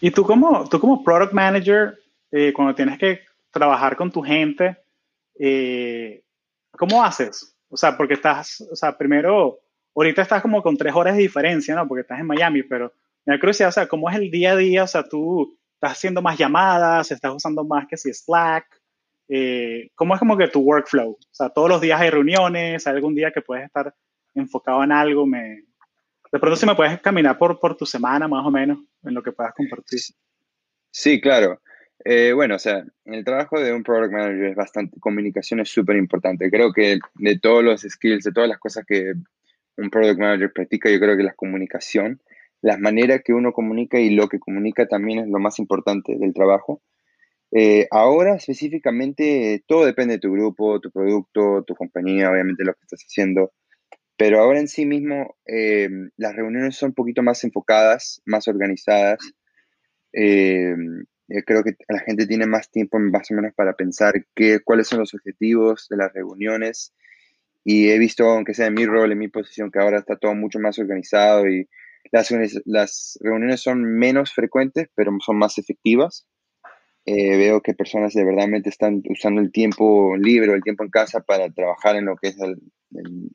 Y 0.00 0.10
tú 0.10 0.24
como, 0.24 0.68
tú 0.68 0.80
como 0.80 1.02
product 1.02 1.32
manager, 1.32 1.98
eh, 2.30 2.52
cuando 2.52 2.74
tienes 2.74 2.98
que 2.98 3.20
trabajar 3.50 3.96
con 3.96 4.10
tu 4.10 4.22
gente, 4.22 4.76
eh, 5.38 6.22
¿cómo 6.72 7.02
haces? 7.02 7.56
O 7.68 7.76
sea, 7.76 7.96
porque 7.96 8.14
estás, 8.14 8.60
o 8.70 8.76
sea, 8.76 8.96
primero, 8.96 9.58
ahorita 9.94 10.22
estás 10.22 10.42
como 10.42 10.62
con 10.62 10.76
tres 10.76 10.94
horas 10.94 11.16
de 11.16 11.22
diferencia, 11.22 11.74
¿no? 11.74 11.86
Porque 11.86 12.02
estás 12.02 12.20
en 12.20 12.26
Miami, 12.26 12.62
pero 12.62 12.92
me 13.24 13.34
da 13.34 13.40
curiosidad, 13.40 13.70
o 13.70 13.72
sea, 13.72 13.88
¿cómo 13.88 14.08
es 14.08 14.16
el 14.16 14.30
día 14.30 14.52
a 14.52 14.56
día? 14.56 14.84
O 14.84 14.86
sea, 14.86 15.02
tú 15.04 15.58
estás 15.76 15.92
haciendo 15.92 16.22
más 16.22 16.38
llamadas, 16.38 17.10
estás 17.10 17.34
usando 17.34 17.64
más 17.64 17.86
que 17.86 17.96
si 17.96 18.12
Slack. 18.12 18.66
Eh, 19.28 19.90
¿Cómo 19.94 20.14
es 20.14 20.20
como 20.20 20.36
que 20.36 20.48
tu 20.48 20.60
workflow? 20.60 21.10
O 21.10 21.18
sea, 21.34 21.50
todos 21.50 21.68
los 21.68 21.80
días 21.80 22.00
hay 22.00 22.10
reuniones, 22.10 22.86
hay 22.86 22.94
algún 22.94 23.14
día 23.14 23.30
que 23.30 23.42
puedes 23.42 23.66
estar 23.66 23.94
enfocado 24.34 24.82
en 24.82 24.92
algo. 24.92 25.26
Me, 25.26 25.64
de 26.32 26.38
pronto, 26.38 26.56
si 26.56 26.66
me 26.66 26.74
puedes 26.74 27.00
caminar 27.00 27.38
por, 27.38 27.76
tu 27.76 27.84
semana, 27.84 28.26
más 28.26 28.46
o 28.46 28.50
menos, 28.50 28.78
en 29.04 29.14
lo 29.14 29.22
que 29.22 29.32
puedas 29.32 29.54
compartir. 29.54 30.00
Sí, 30.90 31.20
claro. 31.20 31.60
Eh, 32.04 32.32
bueno, 32.32 32.54
o 32.56 32.58
sea, 32.58 32.84
el 33.04 33.24
trabajo 33.24 33.60
de 33.60 33.72
un 33.72 33.82
product 33.82 34.12
manager 34.12 34.44
es 34.44 34.56
bastante, 34.56 34.98
comunicación 35.00 35.60
es 35.60 35.68
súper 35.68 35.96
importante. 35.96 36.50
Creo 36.50 36.72
que 36.72 36.98
de 37.14 37.38
todos 37.38 37.64
los 37.64 37.82
skills, 37.82 38.24
de 38.24 38.32
todas 38.32 38.48
las 38.48 38.58
cosas 38.58 38.84
que 38.86 39.12
un 39.76 39.90
product 39.90 40.18
manager 40.18 40.52
practica, 40.52 40.90
yo 40.90 41.00
creo 41.00 41.16
que 41.16 41.22
la 41.22 41.34
comunicación 41.34 42.20
la 42.62 42.78
manera 42.78 43.20
que 43.20 43.32
uno 43.32 43.52
comunica 43.52 43.98
y 43.98 44.10
lo 44.10 44.28
que 44.28 44.38
comunica 44.38 44.86
también 44.86 45.20
es 45.20 45.28
lo 45.28 45.38
más 45.38 45.58
importante 45.58 46.16
del 46.18 46.34
trabajo. 46.34 46.82
Eh, 47.52 47.86
ahora 47.90 48.34
específicamente 48.34 49.62
todo 49.66 49.86
depende 49.86 50.14
de 50.14 50.20
tu 50.20 50.32
grupo, 50.32 50.80
tu 50.80 50.90
producto, 50.90 51.62
tu 51.64 51.74
compañía, 51.74 52.30
obviamente 52.30 52.64
lo 52.64 52.74
que 52.74 52.80
estás 52.82 53.02
haciendo, 53.02 53.52
pero 54.16 54.40
ahora 54.40 54.58
en 54.58 54.68
sí 54.68 54.84
mismo 54.84 55.36
eh, 55.46 55.88
las 56.16 56.34
reuniones 56.34 56.76
son 56.76 56.88
un 56.90 56.94
poquito 56.94 57.22
más 57.22 57.44
enfocadas, 57.44 58.20
más 58.24 58.48
organizadas. 58.48 59.18
Eh, 60.12 60.74
creo 61.44 61.62
que 61.62 61.76
la 61.88 62.00
gente 62.00 62.26
tiene 62.26 62.46
más 62.46 62.70
tiempo 62.70 62.98
más 62.98 63.30
o 63.30 63.34
menos 63.34 63.52
para 63.54 63.74
pensar 63.74 64.14
qué, 64.34 64.60
cuáles 64.60 64.88
son 64.88 65.00
los 65.00 65.14
objetivos 65.14 65.86
de 65.90 65.96
las 65.96 66.12
reuniones 66.12 66.92
y 67.68 67.90
he 67.90 67.98
visto, 67.98 68.24
aunque 68.30 68.54
sea 68.54 68.66
en 68.66 68.74
mi 68.74 68.86
rol, 68.86 69.10
en 69.10 69.18
mi 69.18 69.26
posición, 69.26 69.72
que 69.72 69.80
ahora 69.80 69.98
está 69.98 70.16
todo 70.16 70.36
mucho 70.36 70.60
más 70.60 70.78
organizado 70.78 71.48
y 71.48 71.68
las, 72.12 72.32
las 72.64 73.18
reuniones 73.20 73.60
son 73.62 73.82
menos 73.82 74.32
frecuentes, 74.32 74.88
pero 74.94 75.12
son 75.24 75.38
más 75.38 75.58
efectivas. 75.58 76.26
Eh, 77.04 77.36
veo 77.36 77.60
que 77.60 77.74
personas 77.74 78.14
de 78.14 78.24
verdad 78.24 78.48
están 78.64 79.02
usando 79.08 79.40
el 79.40 79.52
tiempo 79.52 80.16
libre 80.16 80.50
o 80.50 80.54
el 80.54 80.62
tiempo 80.62 80.82
en 80.82 80.90
casa 80.90 81.20
para 81.20 81.48
trabajar 81.50 81.94
en 81.94 82.06
lo 82.06 82.16
que 82.16 82.28
es 82.28 82.40
el, 82.40 82.56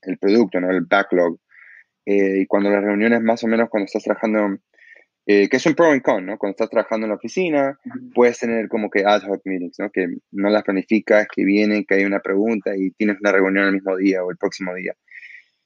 el, 0.02 0.18
producto, 0.18 0.60
¿no? 0.60 0.70
el 0.70 0.82
backlog. 0.82 1.40
Eh, 2.06 2.42
y 2.42 2.46
cuando 2.48 2.70
las 2.70 2.84
reuniones, 2.84 3.22
más 3.22 3.44
o 3.44 3.48
menos, 3.48 3.70
cuando 3.70 3.86
estás 3.86 4.04
trabajando, 4.04 4.58
eh, 5.26 5.48
que 5.48 5.58
es 5.58 5.66
un 5.66 5.76
pro 5.76 5.92
and 5.92 6.02
con, 6.02 6.26
¿no? 6.26 6.38
Cuando 6.38 6.52
estás 6.52 6.70
trabajando 6.70 7.06
en 7.06 7.12
la 7.12 7.16
oficina, 7.16 7.80
puedes 8.14 8.40
tener 8.40 8.68
como 8.68 8.90
que 8.90 9.06
ad 9.06 9.22
hoc 9.22 9.42
meetings, 9.46 9.80
¿no? 9.80 9.90
Que 9.90 10.08
no 10.32 10.50
las 10.50 10.64
planificas, 10.64 11.28
que 11.34 11.46
vienen, 11.46 11.86
que 11.86 11.96
hay 11.96 12.06
una 12.06 12.20
pregunta 12.20 12.76
y 12.76 12.92
tienes 12.92 13.18
una 13.22 13.32
reunión 13.32 13.66
el 13.66 13.74
mismo 13.74 13.96
día 13.96 14.24
o 14.24 14.32
el 14.32 14.38
próximo 14.38 14.74
día. 14.74 14.96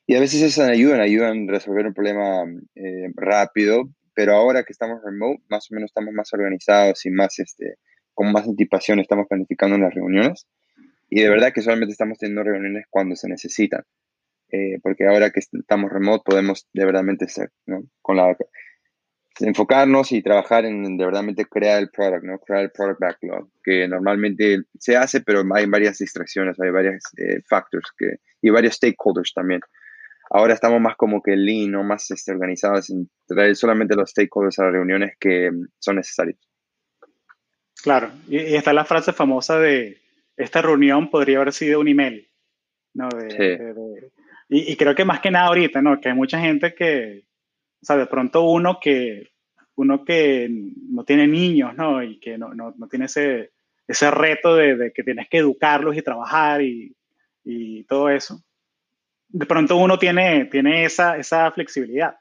Y 0.08 0.16
a 0.16 0.20
veces 0.20 0.42
esas 0.42 0.70
ayudan, 0.70 1.02
ayudan 1.02 1.50
a 1.50 1.52
resolver 1.52 1.88
un 1.88 1.94
problema 1.94 2.44
eh, 2.76 3.12
rápido, 3.16 3.90
pero 4.14 4.34
ahora 4.34 4.64
que 4.64 4.72
estamos 4.72 5.02
remote, 5.04 5.44
más 5.50 5.70
o 5.72 5.76
menos 5.76 5.90
estamos 5.90 6.14
más 6.14 6.32
organizados 6.32 7.06
y 7.06 7.10
más, 7.10 7.40
este, 7.40 7.76
con 8.14 8.32
más 8.32 8.48
anticipación 8.48 9.00
estamos 9.00 9.26
planificando 9.28 9.78
las 9.78 9.94
reuniones. 9.94 10.48
Y 11.10 11.22
de 11.22 11.30
verdad 11.30 11.52
que 11.54 11.62
solamente 11.62 11.94
estamos 11.94 12.20
teniendo 12.20 12.44
reuniones 12.44 12.86
cuando 12.90 13.16
se 13.16 13.28
necesitan. 13.28 13.84
Eh, 14.52 14.80
porque 14.82 15.08
ahora 15.08 15.32
que 15.32 15.40
estamos 15.40 15.92
remote 15.92 16.24
podemos 16.24 16.68
de 16.72 16.86
verdad 16.86 17.04
ser, 17.28 17.50
¿no? 17.66 17.84
Con 18.02 18.18
la, 18.18 18.38
enfocarnos 19.40 20.12
y 20.12 20.22
trabajar 20.22 20.66
en 20.66 20.98
de 20.98 21.06
verdad 21.06 21.24
crear 21.50 21.80
el 21.80 21.90
product, 21.90 22.24
¿no? 22.24 22.38
Crear 22.40 22.64
el 22.64 22.72
product 22.72 23.00
backlog, 23.00 23.50
que 23.64 23.88
normalmente 23.88 24.60
se 24.80 24.96
hace, 24.96 25.22
pero 25.22 25.44
hay 25.54 25.66
varias 25.66 25.98
distracciones, 25.98 26.60
hay 26.60 26.70
varios 26.70 27.04
eh, 27.18 27.42
factors 27.50 27.92
que, 27.98 28.18
y 28.42 28.52
varios 28.52 28.76
stakeholders 28.76 29.34
también 29.34 29.62
ahora 30.36 30.54
estamos 30.54 30.82
más 30.82 30.98
como 30.98 31.22
que 31.22 31.36
lean, 31.36 31.72
¿no? 31.72 31.84
más 31.84 32.12
este, 32.12 32.32
organizados 32.32 32.90
en 32.90 33.10
traer 33.26 33.56
solamente 33.56 33.96
los 33.96 34.10
stakeholders 34.10 34.60
a 34.60 34.66
las 34.66 34.74
reuniones 34.74 35.14
que 35.18 35.50
son 35.80 35.96
necesarios. 35.96 36.38
Claro, 37.82 38.12
y, 38.28 38.38
está 38.38 38.74
la 38.74 38.84
frase 38.84 39.14
famosa 39.14 39.60
de 39.60 40.02
esta 40.36 40.62
reunión 40.62 41.10
podría 41.10 41.38
haber 41.38 41.54
sido 41.54 41.80
un 41.80 41.88
email, 41.88 42.28
¿no? 42.94 43.08
y, 44.50 44.76
creo 44.76 44.94
que 44.94 45.06
más 45.06 45.22
que 45.22 45.32
nada 45.32 45.48
ahorita, 45.48 45.82
¿no? 45.82 46.02
Que 46.02 46.10
hay 46.10 46.16
mucha 46.16 46.40
gente 46.40 46.76
que, 46.76 47.24
o 47.82 47.86
sea, 47.86 47.96
de 47.96 48.06
pronto 48.06 48.44
uno 48.44 48.78
que, 48.82 49.32
uno 49.76 50.04
que 50.04 50.50
no 50.50 51.06
tiene 51.06 51.28
niños, 51.28 51.76
¿no? 51.76 52.04
Y 52.04 52.20
que 52.20 52.38
no, 52.38 52.54
no, 52.54 52.74
no 52.78 52.88
tiene 52.90 53.06
ese, 53.06 53.52
ese 53.88 54.12
reto 54.12 54.56
de, 54.56 54.76
de, 54.76 54.92
que 54.92 55.04
tienes 55.04 55.30
que 55.30 55.38
educarlos 55.38 55.96
y 55.96 56.02
trabajar 56.02 56.62
y, 56.62 56.94
y, 57.46 57.86
todo 57.86 58.10
eso. 58.10 58.44
De 59.28 59.46
pronto 59.46 59.78
uno 59.78 59.98
tiene, 59.98 60.46
tiene 60.46 60.86
esa, 60.86 61.18
esa 61.18 61.52
flexibilidad. 61.52 62.16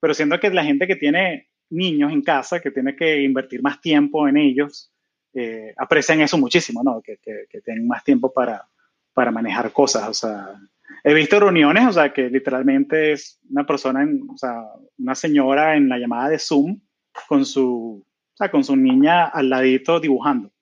Pero 0.00 0.14
siento 0.14 0.38
que 0.38 0.50
la 0.50 0.64
gente 0.64 0.86
que 0.86 0.96
tiene 0.96 1.48
niños 1.70 2.12
en 2.12 2.22
casa, 2.22 2.60
que 2.60 2.70
tiene 2.70 2.94
que 2.94 3.22
invertir 3.22 3.62
más 3.62 3.80
tiempo 3.80 4.28
en 4.28 4.36
ellos, 4.36 4.92
eh, 5.34 5.74
aprecian 5.76 6.20
eso 6.20 6.38
muchísimo, 6.38 6.82
¿no? 6.82 7.02
Que, 7.02 7.18
que, 7.22 7.60
tienen 7.60 7.88
más 7.88 8.04
tiempo 8.04 8.32
para, 8.32 8.68
para 9.12 9.30
manejar 9.30 9.72
cosas. 9.72 10.08
O 10.08 10.14
sea, 10.14 10.54
he 11.02 11.12
visto 11.12 11.40
reuniones, 11.40 11.88
o 11.88 11.92
sea, 11.92 12.12
que 12.12 12.30
literalmente 12.30 13.12
es 13.12 13.40
una 13.50 13.66
persona, 13.66 14.06
o 14.32 14.36
sea, 14.36 14.62
una 14.98 15.14
señora 15.14 15.76
en 15.76 15.88
la 15.88 15.98
llamada 15.98 16.28
de 16.28 16.38
Zoom 16.38 16.80
con 17.28 17.44
su, 17.44 18.06
con 18.50 18.62
su 18.62 18.76
niña 18.76 19.26
al 19.26 19.50
ladito 19.50 19.98
dibujando. 19.98 20.52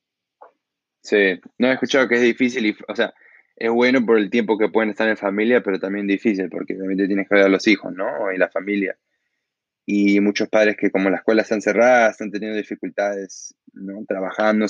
Sí, 1.03 1.41
no 1.59 1.69
he 1.69 1.73
escuchado 1.73 2.09
que 2.09 2.15
es 2.15 2.23
difícil 2.23 2.77
o 2.87 2.95
sea, 2.95 3.13
es 3.63 3.71
bueno 3.71 4.05
por 4.05 4.19
el 4.19 4.29
tiempo 4.29 4.59
que 4.59 4.69
pueden 4.69 4.91
estar 4.91 5.09
en 5.09 5.17
familia, 5.17 5.63
pero 5.63 5.79
también 5.79 6.09
difícil 6.09 6.51
porque 6.51 6.75
obviamente 6.75 7.07
tienes 7.07 7.29
que 7.29 7.37
ver 7.37 7.45
a 7.45 7.49
los 7.49 7.69
hijos, 7.69 7.95
¿no? 7.95 8.33
Y 8.33 8.37
la 8.37 8.49
familia. 8.49 8.99
Y 9.87 10.19
muchos 10.19 10.49
padres 10.49 10.77
que 10.77 10.91
como 10.91 11.11
las 11.11 11.21
escuelas 11.21 11.45
están 11.45 11.63
cerradas, 11.63 12.11
están 12.11 12.33
teniendo 12.33 12.57
dificultades, 12.57 13.55
¿no? 13.73 14.05
Trabajando, 14.09 14.67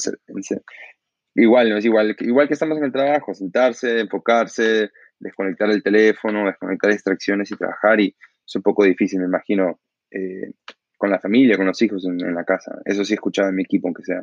igual, 1.34 1.70
¿no? 1.70 1.78
Es 1.78 1.86
igual, 1.86 2.14
igual 2.18 2.48
que 2.48 2.52
estamos 2.52 2.76
en 2.76 2.84
el 2.84 2.92
trabajo, 2.92 3.32
sentarse, 3.32 4.00
enfocarse, 4.00 4.90
desconectar 5.18 5.70
el 5.70 5.82
teléfono, 5.82 6.44
desconectar 6.44 6.92
distracciones 6.92 7.50
y 7.50 7.56
trabajar. 7.56 7.98
Y 7.98 8.14
es 8.46 8.56
un 8.56 8.62
poco 8.62 8.84
difícil, 8.84 9.20
me 9.20 9.26
imagino, 9.26 9.80
eh, 10.10 10.52
con 10.98 11.08
la 11.08 11.18
familia, 11.18 11.56
con 11.56 11.64
los 11.64 11.80
hijos 11.80 12.04
en, 12.04 12.20
en, 12.20 12.34
la 12.34 12.44
casa. 12.44 12.78
Eso 12.84 13.06
sí 13.06 13.14
he 13.14 13.16
escuchado 13.16 13.48
en 13.48 13.54
mi 13.54 13.62
equipo, 13.62 13.88
aunque 13.88 14.04
sea. 14.04 14.22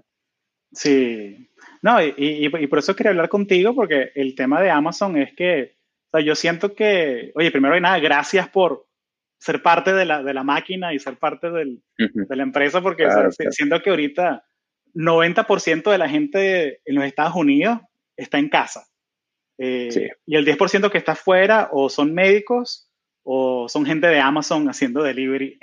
Sí, 0.71 1.49
no, 1.81 2.01
y, 2.03 2.13
y, 2.17 2.45
y, 2.45 2.67
por 2.67 2.79
eso 2.79 2.95
quería 2.95 3.11
hablar 3.11 3.29
contigo, 3.29 3.73
porque 3.73 4.11
el 4.15 4.35
tema 4.35 4.61
de 4.61 4.69
Amazon 4.69 5.17
es 5.17 5.33
que, 5.33 5.77
o 6.11 6.17
sea, 6.17 6.21
yo 6.21 6.35
siento 6.35 6.75
que, 6.75 7.31
oye, 7.35 7.51
primero 7.51 7.75
de 7.75 7.81
nada, 7.81 7.99
gracias 7.99 8.49
por 8.49 8.88
ser 9.39 9.61
parte 9.63 9.93
de 9.93 10.05
la, 10.05 10.21
de 10.21 10.33
la 10.33 10.43
máquina 10.43 10.93
y 10.93 10.99
ser 10.99 11.17
parte 11.17 11.49
del, 11.49 11.81
uh 11.97 12.03
-huh. 12.03 12.27
de 12.27 12.35
la 12.35 12.43
empresa, 12.43 12.81
porque 12.81 13.03
claro, 13.03 13.29
o 13.29 13.31
sea, 13.31 13.45
claro. 13.45 13.51
siento 13.53 13.81
que 13.81 13.89
ahorita 13.89 14.43
90% 14.93 15.91
de 15.91 15.97
la 15.97 16.09
gente 16.09 16.81
en 16.85 16.95
los 16.95 17.05
Estados 17.05 17.35
Unidos 17.35 17.79
está 18.17 18.38
en 18.38 18.49
casa. 18.49 18.85
Eh, 19.57 19.89
sí. 19.91 20.07
Y 20.25 20.35
el 20.35 20.45
10% 20.45 20.89
que 20.89 20.97
está 20.97 21.13
afuera 21.13 21.69
o 21.71 21.89
son 21.89 22.13
médicos 22.13 22.89
o 23.23 23.67
son 23.69 23.85
gente 23.85 24.07
de 24.07 24.19
Amazon 24.19 24.67
haciendo 24.69 25.03
delivery. 25.03 25.57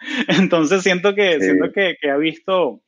Entonces 0.28 0.82
siento 0.82 1.14
que, 1.14 1.34
sí. 1.34 1.46
siento 1.46 1.72
que, 1.72 1.96
que, 2.00 2.10
ha 2.10 2.16
visto, 2.16 2.82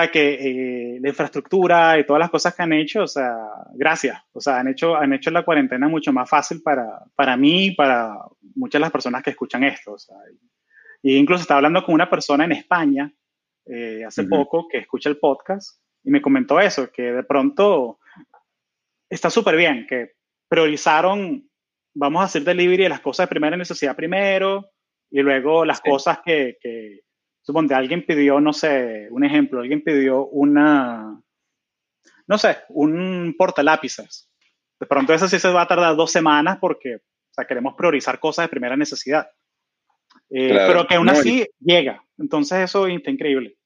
sea, 0.00 0.10
que 0.10 0.34
eh, 0.34 0.98
la 1.00 1.08
infraestructura 1.08 1.98
y 1.98 2.04
todas 2.04 2.20
las 2.20 2.30
cosas 2.30 2.54
que 2.54 2.62
han 2.62 2.72
hecho, 2.72 3.02
o 3.02 3.06
sea, 3.08 3.34
gracias. 3.74 4.20
O 4.32 4.40
sea, 4.40 4.58
han 4.60 4.68
hecho, 4.68 4.96
han 4.96 5.12
hecho 5.12 5.30
la 5.30 5.44
cuarentena 5.44 5.88
mucho 5.88 6.12
más 6.12 6.28
fácil 6.28 6.62
para, 6.62 7.04
para 7.14 7.36
mí 7.36 7.66
y 7.66 7.74
para 7.74 8.16
muchas 8.54 8.78
de 8.78 8.84
las 8.84 8.92
personas 8.92 9.22
que 9.22 9.30
escuchan 9.30 9.64
esto. 9.64 9.92
O 9.92 9.98
sea, 9.98 10.16
y, 11.02 11.12
y 11.12 11.16
incluso 11.16 11.42
estaba 11.42 11.58
hablando 11.58 11.84
con 11.84 11.94
una 11.94 12.10
persona 12.10 12.44
en 12.44 12.52
España 12.52 13.12
eh, 13.66 14.04
hace 14.04 14.22
uh 14.22 14.24
-huh. 14.24 14.30
poco 14.30 14.68
que 14.68 14.78
escucha 14.78 15.08
el 15.08 15.18
podcast 15.18 15.80
y 16.04 16.10
me 16.10 16.22
comentó 16.22 16.60
eso, 16.60 16.90
que 16.92 17.02
de 17.02 17.24
pronto 17.24 17.98
está 19.10 19.28
súper 19.28 19.56
bien, 19.56 19.86
que 19.88 20.12
priorizaron, 20.48 21.50
vamos 21.94 22.22
a 22.22 22.26
hacer 22.26 22.44
delivery 22.44 22.84
de 22.84 22.88
las 22.88 23.00
cosas 23.00 23.26
de 23.26 23.30
primera 23.30 23.56
necesidad 23.56 23.96
primero 23.96 24.70
y 25.10 25.20
luego 25.20 25.64
las 25.64 25.78
sí. 25.78 25.90
cosas 25.90 26.20
que, 26.24 26.58
que, 26.60 27.00
suponte, 27.46 27.74
alguien 27.74 28.04
pidió, 28.04 28.40
no 28.40 28.52
sé, 28.52 29.06
un 29.10 29.24
ejemplo, 29.24 29.60
alguien 29.60 29.82
pidió 29.82 30.26
una, 30.26 31.22
no 32.26 32.38
sé, 32.38 32.56
un 32.70 33.36
portalápices. 33.38 34.28
De 34.80 34.86
pronto 34.86 35.14
eso 35.14 35.28
sí 35.28 35.38
se 35.38 35.48
va 35.48 35.62
a 35.62 35.68
tardar 35.68 35.94
dos 35.94 36.10
semanas 36.10 36.58
porque, 36.60 36.96
o 36.96 37.00
sea, 37.30 37.46
queremos 37.46 37.74
priorizar 37.76 38.18
cosas 38.18 38.46
de 38.46 38.48
primera 38.48 38.76
necesidad. 38.76 39.28
Eh, 40.28 40.50
claro. 40.50 40.66
Pero 40.66 40.86
que 40.88 40.94
aún 40.96 41.08
así 41.08 41.46
no, 41.60 41.72
llega. 41.72 42.02
Entonces 42.18 42.58
eso 42.64 42.88
está 42.88 43.12
increíble. 43.12 43.56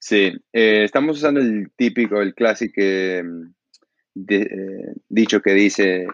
Sí, 0.00 0.32
eh, 0.52 0.82
estamos 0.82 1.18
usando 1.18 1.40
el 1.40 1.70
típico, 1.76 2.20
el 2.20 2.34
clásico 2.34 2.82
de, 2.82 3.22
eh, 4.30 4.94
dicho 5.08 5.40
que 5.40 5.52
dice 5.52 6.08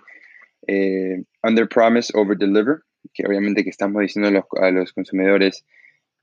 under 1.43 1.67
promise, 1.69 2.13
over 2.15 2.37
deliver, 2.37 2.83
que 3.15 3.27
obviamente 3.27 3.65
que 3.65 3.71
estamos 3.71 4.03
diciendo 4.03 4.29
a 4.29 4.33
los, 4.33 4.45
a 4.61 4.71
los, 4.71 4.93
consumidores, 4.93 5.65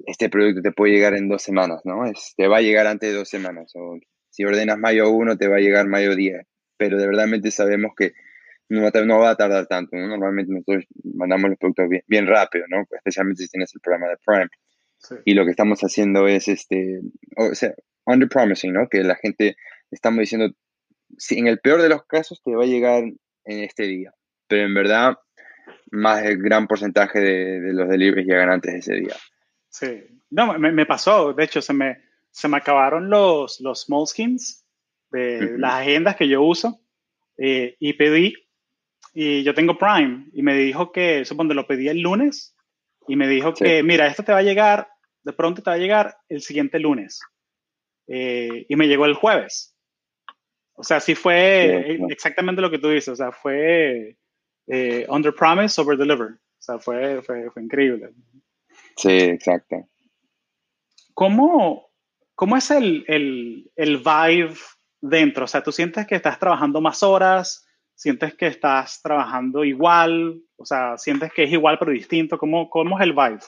este 0.07 0.29
producto 0.29 0.61
te 0.61 0.71
puede 0.71 0.93
llegar 0.93 1.13
en 1.13 1.27
dos 1.27 1.43
semanas, 1.43 1.81
¿no? 1.83 2.05
Es, 2.05 2.33
te 2.37 2.47
va 2.47 2.57
a 2.57 2.61
llegar 2.61 2.87
antes 2.87 3.11
de 3.11 3.17
dos 3.17 3.29
semanas, 3.29 3.73
o 3.75 3.99
si 4.29 4.45
ordenas 4.45 4.77
mayo 4.79 5.09
1, 5.09 5.37
te 5.37 5.47
va 5.49 5.57
a 5.57 5.59
llegar 5.59 5.85
mayo 5.87 6.15
10, 6.15 6.47
pero 6.77 6.97
de 6.97 7.07
verdad 7.07 7.27
sabemos 7.51 7.91
que 7.95 8.13
no, 8.69 8.89
no 8.89 9.19
va 9.19 9.31
a 9.31 9.35
tardar 9.35 9.67
tanto, 9.67 9.97
¿no? 9.97 10.07
Normalmente 10.07 10.53
nosotros 10.53 10.85
mandamos 11.03 11.49
los 11.49 11.59
productos 11.59 11.89
bien, 11.89 12.03
bien 12.07 12.25
rápido, 12.25 12.65
¿no? 12.69 12.85
Especialmente 12.89 13.43
si 13.43 13.49
tienes 13.49 13.73
el 13.75 13.81
programa 13.81 14.07
de 14.07 14.17
Prime. 14.25 14.49
Sí. 14.99 15.15
Y 15.25 15.33
lo 15.33 15.43
que 15.43 15.51
estamos 15.51 15.81
haciendo 15.81 16.25
es, 16.27 16.47
este, 16.47 17.01
o 17.35 17.53
sea, 17.53 17.73
under 18.05 18.29
promising, 18.29 18.73
¿no? 18.73 18.87
Que 18.87 19.03
la 19.03 19.15
gente, 19.15 19.57
estamos 19.91 20.19
diciendo, 20.19 20.49
si 21.17 21.37
en 21.37 21.47
el 21.47 21.59
peor 21.59 21.81
de 21.81 21.89
los 21.89 22.05
casos 22.05 22.41
te 22.43 22.55
va 22.55 22.63
a 22.63 22.67
llegar 22.67 23.03
en 23.03 23.59
este 23.63 23.83
día, 23.83 24.13
pero 24.47 24.63
en 24.63 24.73
verdad, 24.73 25.17
más 25.91 26.23
del 26.23 26.37
gran 26.37 26.67
porcentaje 26.67 27.19
de, 27.19 27.59
de 27.59 27.73
los 27.73 27.89
deliveries 27.89 28.25
llegan 28.25 28.49
antes 28.49 28.71
de 28.71 28.79
ese 28.79 28.93
día. 28.95 29.15
Sí, 29.79 30.03
no, 30.31 30.57
me, 30.57 30.72
me, 30.72 30.86
pasó, 30.88 31.34
de 31.34 31.43
hecho, 31.43 31.62
se 31.62 31.72
me, 31.72 32.01
se 32.31 32.48
me 32.48 32.57
acabaron 32.57 33.12
los, 33.12 33.62
los 33.62 33.88
moleskins 33.89 34.65
de 35.12 35.38
uh 35.38 35.41
-huh. 35.41 35.57
las 35.57 35.74
agendas 35.74 36.15
que 36.15 36.27
yo 36.27 36.41
uso 36.41 36.81
eh, 37.38 37.75
y 37.79 37.93
pedí, 37.93 38.34
y 39.13 39.43
yo 39.43 39.53
tengo 39.53 39.77
Prime, 39.77 40.29
y 40.34 40.41
me 40.41 40.55
dijo 40.55 40.91
que, 40.91 41.25
supongo, 41.25 41.53
lo 41.53 41.67
pedí 41.67 41.89
el 41.89 42.01
lunes, 42.01 42.55
y 43.07 43.15
me 43.15 43.27
dijo 43.27 43.55
sí. 43.55 43.63
que, 43.63 43.84
mira, 43.84 44.07
esto 44.07 44.24
te 44.24 44.31
va 44.31 44.39
a 44.39 44.43
llegar, 44.43 44.88
de 45.24 45.34
pronto 45.34 45.62
te 45.62 45.69
va 45.69 45.75
a 45.75 45.79
llegar 45.79 46.17
el 46.27 46.41
siguiente 46.41 46.79
lunes. 46.79 47.19
Eh, 48.07 48.65
y 48.67 48.75
me 48.75 48.88
llegó 48.88 49.05
el 49.05 49.13
jueves. 49.13 49.75
O 50.74 50.84
sea, 50.84 51.00
sí 51.00 51.13
fue 51.13 51.86
sí, 51.88 51.98
no. 52.00 52.07
exactamente 52.10 52.62
lo 52.62 52.72
que 52.72 52.79
tú 52.79 52.89
dices, 52.89 53.10
o 53.10 53.15
sea, 53.15 53.31
fue 53.31 54.17
eh, 54.67 55.05
under 55.07 55.34
promise, 55.34 55.79
over 55.79 55.98
deliver. 55.98 56.31
O 56.31 56.62
sea, 56.62 56.79
fue, 56.79 57.22
fue, 57.22 57.51
fue 57.51 57.63
increíble. 57.63 58.12
Sí, 58.98 59.12
exacto. 59.12 59.88
¿Cómo, 61.13 61.89
cómo 62.36 62.58
es 62.58 62.70
el, 62.72 63.06
el, 63.08 63.72
el 63.75 63.98
vibe 63.98 64.56
dentro? 65.01 65.46
O 65.46 65.48
sea, 65.48 65.63
¿tú 65.63 65.72
sientes 65.72 66.06
que 66.06 66.16
estás 66.16 66.39
trabajando 66.39 66.82
más 66.82 67.04
horas? 67.04 67.66
¿Sientes 67.96 68.36
que 68.36 68.48
estás 68.48 69.01
trabajando 69.01 69.63
igual? 69.63 70.42
O 70.58 70.66
sea, 70.66 70.98
¿sientes 70.98 71.32
que 71.34 71.44
es 71.44 71.51
igual 71.51 71.77
pero 71.80 71.92
distinto? 71.92 72.38
¿Cómo, 72.38 72.70
cómo 72.70 73.00
es 73.00 73.04
el 73.04 73.13
vibe? 73.13 73.39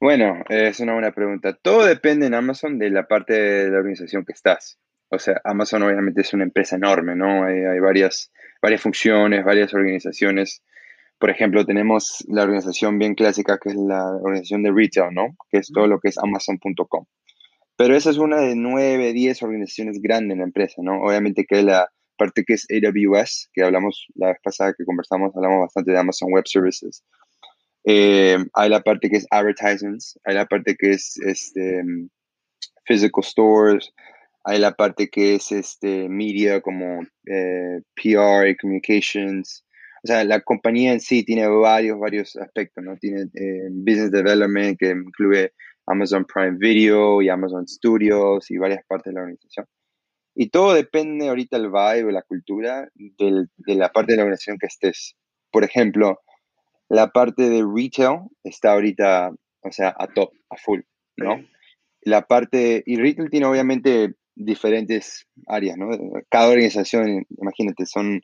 Bueno, 0.00 0.42
es 0.48 0.80
una 0.80 0.94
buena 0.94 1.12
pregunta. 1.12 1.52
Todo 1.54 1.84
depende 1.84 2.26
en 2.26 2.34
Amazon 2.34 2.78
de 2.78 2.90
la 2.90 3.06
parte 3.06 3.34
de 3.34 3.70
la 3.70 3.78
organización 3.78 4.24
que 4.24 4.32
estás. 4.32 4.80
O 5.08 5.18
sea, 5.18 5.40
Amazon 5.44 5.82
obviamente 5.82 6.22
es 6.22 6.32
una 6.34 6.42
empresa 6.44 6.74
enorme, 6.74 7.14
¿no? 7.14 7.44
Hay, 7.44 7.60
hay 7.64 7.78
varias, 7.78 8.32
varias 8.60 8.80
funciones, 8.80 9.44
varias 9.44 9.72
organizaciones. 9.74 10.64
Por 11.22 11.30
ejemplo, 11.30 11.64
tenemos 11.64 12.24
la 12.26 12.42
organización 12.42 12.98
bien 12.98 13.14
clásica 13.14 13.56
que 13.56 13.68
es 13.68 13.76
la 13.76 14.04
organización 14.16 14.64
de 14.64 14.72
retail, 14.72 15.14
¿no? 15.14 15.36
Que 15.52 15.58
es 15.58 15.70
todo 15.72 15.86
lo 15.86 16.00
que 16.00 16.08
es 16.08 16.18
amazon.com. 16.18 17.04
Pero 17.76 17.94
esa 17.94 18.10
es 18.10 18.18
una 18.18 18.40
de 18.40 18.56
nueve, 18.56 19.12
diez 19.12 19.40
organizaciones 19.40 20.02
grandes 20.02 20.32
en 20.32 20.38
la 20.40 20.46
empresa, 20.46 20.82
¿no? 20.82 21.00
Obviamente 21.00 21.44
que 21.48 21.62
la 21.62 21.88
parte 22.18 22.42
que 22.44 22.54
es 22.54 22.66
AWS, 22.68 23.50
que 23.52 23.62
hablamos 23.62 24.08
la 24.16 24.30
vez 24.30 24.38
pasada 24.42 24.74
que 24.76 24.84
conversamos, 24.84 25.30
hablamos 25.36 25.60
bastante 25.60 25.92
de 25.92 25.98
Amazon 26.00 26.32
Web 26.32 26.42
Services. 26.48 27.04
Eh, 27.84 28.38
hay 28.54 28.68
la 28.68 28.80
parte 28.80 29.08
que 29.08 29.18
es 29.18 29.26
advertisements, 29.30 30.18
hay 30.24 30.34
la 30.34 30.46
parte 30.46 30.74
que 30.76 30.90
es 30.90 31.18
este, 31.18 31.84
physical 32.84 33.22
stores, 33.22 33.92
hay 34.42 34.58
la 34.58 34.72
parte 34.72 35.08
que 35.08 35.36
es 35.36 35.52
este, 35.52 36.08
media 36.08 36.60
como 36.60 37.00
eh, 37.26 37.80
PR 37.94 38.48
y 38.48 38.56
communications. 38.56 39.64
O 40.04 40.06
sea, 40.06 40.24
la 40.24 40.40
compañía 40.40 40.92
en 40.92 41.00
sí 41.00 41.24
tiene 41.24 41.46
varios, 41.46 41.98
varios 41.98 42.34
aspectos, 42.36 42.82
¿no? 42.82 42.96
Tiene 42.96 43.22
eh, 43.34 43.68
business 43.70 44.10
development 44.10 44.76
que 44.78 44.90
incluye 44.90 45.52
Amazon 45.86 46.24
Prime 46.24 46.56
Video 46.58 47.22
y 47.22 47.28
Amazon 47.28 47.66
Studios 47.68 48.50
y 48.50 48.58
varias 48.58 48.84
partes 48.86 49.12
de 49.12 49.14
la 49.14 49.20
organización. 49.20 49.66
Y 50.34 50.48
todo 50.48 50.74
depende 50.74 51.28
ahorita 51.28 51.58
del 51.58 51.70
vibe, 51.70 52.12
la 52.12 52.22
cultura, 52.22 52.88
del, 52.94 53.48
de 53.56 53.74
la 53.74 53.90
parte 53.90 54.12
de 54.12 54.16
la 54.16 54.22
organización 54.24 54.56
que 54.58 54.66
estés. 54.66 55.14
Por 55.50 55.62
ejemplo, 55.62 56.20
la 56.88 57.08
parte 57.08 57.48
de 57.48 57.62
retail 57.62 58.20
está 58.42 58.72
ahorita, 58.72 59.30
o 59.62 59.72
sea, 59.72 59.94
a 59.98 60.06
top, 60.08 60.30
a 60.50 60.56
full, 60.56 60.80
¿no? 61.16 61.36
Sí. 61.38 61.48
La 62.04 62.22
parte, 62.22 62.82
y 62.84 62.96
retail 62.96 63.30
tiene 63.30 63.46
obviamente 63.46 64.14
diferentes 64.34 65.26
áreas, 65.46 65.76
¿no? 65.76 65.90
Cada 66.30 66.48
organización, 66.48 67.24
imagínate, 67.38 67.86
son, 67.86 68.22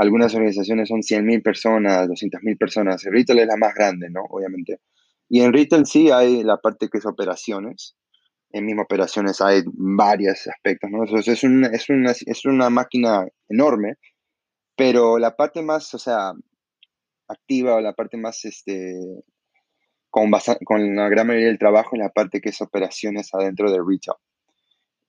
algunas 0.00 0.34
organizaciones 0.34 0.88
son 0.88 1.02
100.000 1.02 1.42
personas, 1.42 2.08
200.000 2.08 2.56
personas, 2.56 3.04
retail 3.04 3.40
es 3.40 3.46
la 3.46 3.58
más 3.58 3.74
grande, 3.74 4.08
¿no? 4.08 4.22
Obviamente. 4.30 4.80
Y 5.28 5.42
en 5.42 5.52
retail 5.52 5.84
sí 5.84 6.10
hay 6.10 6.42
la 6.42 6.56
parte 6.56 6.88
que 6.88 6.96
es 6.96 7.04
operaciones. 7.04 7.96
En 8.50 8.64
mismas 8.64 8.86
operaciones 8.86 9.42
hay 9.42 9.62
varios 9.66 10.46
aspectos, 10.46 10.90
¿no? 10.90 11.04
Entonces 11.04 11.28
es 11.28 11.44
una, 11.44 11.68
es 11.68 11.90
una, 11.90 12.12
es 12.12 12.44
una 12.46 12.70
máquina 12.70 13.26
enorme, 13.50 13.96
pero 14.74 15.18
la 15.18 15.36
parte 15.36 15.60
más, 15.60 15.92
o 15.92 15.98
sea, 15.98 16.32
activa 17.28 17.74
o 17.74 17.80
la 17.82 17.92
parte 17.92 18.16
más, 18.16 18.42
este, 18.46 18.94
con, 20.08 20.30
con 20.64 20.96
la 20.96 21.10
gran 21.10 21.26
mayoría 21.26 21.48
del 21.48 21.58
trabajo 21.58 21.94
en 21.94 22.00
la 22.00 22.08
parte 22.08 22.40
que 22.40 22.48
es 22.48 22.60
operaciones 22.62 23.34
adentro 23.34 23.70
de 23.70 23.80
retail. 23.86 24.16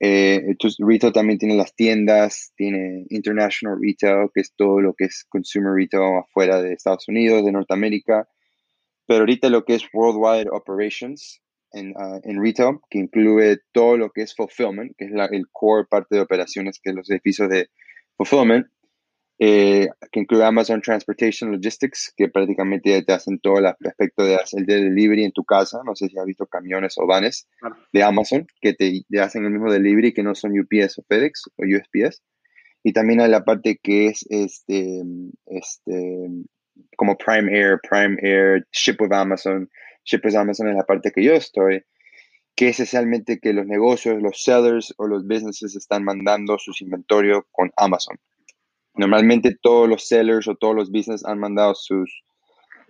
Eh, 0.03 0.55
retail 0.79 1.13
también 1.13 1.37
tiene 1.37 1.55
las 1.55 1.75
tiendas, 1.75 2.53
tiene 2.55 3.05
International 3.09 3.77
Retail, 3.79 4.29
que 4.33 4.41
es 4.41 4.51
todo 4.55 4.81
lo 4.81 4.95
que 4.95 5.05
es 5.05 5.27
Consumer 5.29 5.73
Retail 5.75 6.17
afuera 6.17 6.59
de 6.59 6.73
Estados 6.73 7.07
Unidos, 7.07 7.45
de 7.45 7.51
Norteamérica, 7.51 8.27
pero 9.05 9.19
ahorita 9.19 9.49
lo 9.49 9.63
que 9.63 9.75
es 9.75 9.83
Worldwide 9.93 10.49
Operations 10.51 11.43
en, 11.71 11.91
uh, 11.91 12.19
en 12.23 12.43
Retail, 12.43 12.79
que 12.89 12.97
incluye 12.97 13.59
todo 13.73 13.95
lo 13.95 14.09
que 14.09 14.23
es 14.23 14.33
Fulfillment, 14.33 14.95
que 14.97 15.05
es 15.05 15.11
la, 15.11 15.25
el 15.25 15.45
core 15.51 15.85
parte 15.87 16.15
de 16.15 16.21
operaciones, 16.21 16.79
que 16.81 16.89
es 16.89 16.95
los 16.95 17.09
edificios 17.11 17.47
de 17.49 17.69
Fulfillment, 18.17 18.65
eh, 19.43 19.89
que 20.11 20.19
incluye 20.19 20.43
Amazon 20.43 20.83
Transportation 20.83 21.51
Logistics, 21.51 22.13
que 22.15 22.29
prácticamente 22.29 23.01
te 23.01 23.11
hacen 23.11 23.39
todo 23.39 23.57
el 23.57 23.65
aspecto 23.65 24.23
de 24.23 24.35
hacer 24.35 24.59
el 24.59 24.65
delivery 24.67 25.23
en 25.23 25.31
tu 25.31 25.43
casa. 25.43 25.81
No 25.83 25.95
sé 25.95 26.09
si 26.09 26.19
has 26.19 26.27
visto 26.27 26.45
camiones 26.45 26.93
o 26.99 27.07
vanes 27.07 27.47
de 27.91 28.03
Amazon 28.03 28.45
que 28.61 28.73
te, 28.73 29.01
te, 29.09 29.19
hacen 29.19 29.43
el 29.43 29.49
mismo 29.49 29.71
delivery 29.71 30.13
que 30.13 30.21
no 30.21 30.35
son 30.35 30.51
UPS 30.51 30.99
o 30.99 31.03
FedEx 31.09 31.47
o 31.57 31.63
USPS. 31.63 32.21
Y 32.83 32.93
también 32.93 33.19
hay 33.19 33.31
la 33.31 33.43
parte 33.43 33.79
que 33.81 34.05
es 34.05 34.27
este, 34.29 35.01
este, 35.47 36.27
como 36.95 37.17
Prime 37.17 37.51
Air, 37.51 37.79
Prime 37.81 38.17
Air, 38.21 38.67
Ship 38.71 38.97
with 38.99 39.11
Amazon. 39.11 39.67
Ship 40.03 40.21
with 40.23 40.35
Amazon 40.35 40.67
es 40.67 40.75
la 40.75 40.85
parte 40.85 41.11
que 41.11 41.23
yo 41.23 41.33
estoy, 41.33 41.83
que 42.55 42.69
es 42.69 42.79
esencialmente 42.79 43.39
que 43.39 43.53
los 43.53 43.65
negocios, 43.65 44.21
los 44.21 44.43
sellers 44.43 44.93
o 44.97 45.07
los 45.07 45.25
businesses 45.25 45.75
están 45.75 46.03
mandando 46.03 46.59
sus 46.59 46.79
inventarios 46.81 47.41
con 47.51 47.71
Amazon. 47.75 48.19
Normalmente 48.95 49.57
todos 49.61 49.87
los 49.87 50.07
sellers 50.07 50.47
o 50.47 50.55
todos 50.55 50.75
los 50.75 50.91
business 50.91 51.25
han 51.25 51.39
mandado 51.39 51.75
sus, 51.75 52.23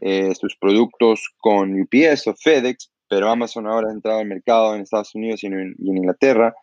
eh, 0.02 0.34
sus 0.36 0.56
productos 0.58 1.30
con 1.38 1.80
UPS 1.80 2.28
o 2.28 2.36
FedEx, 2.36 2.92
pero 3.08 3.30
Amazon 3.30 3.68
ahora 3.68 3.90
ha 3.90 3.94
entrado 3.94 4.20
al 4.20 4.28
mercado 4.28 4.76
en 4.76 4.82
Estados 4.82 5.14
Unidos 5.16 5.44
y 5.44 5.48
en, 5.48 5.76
Inglaterra 5.80 6.56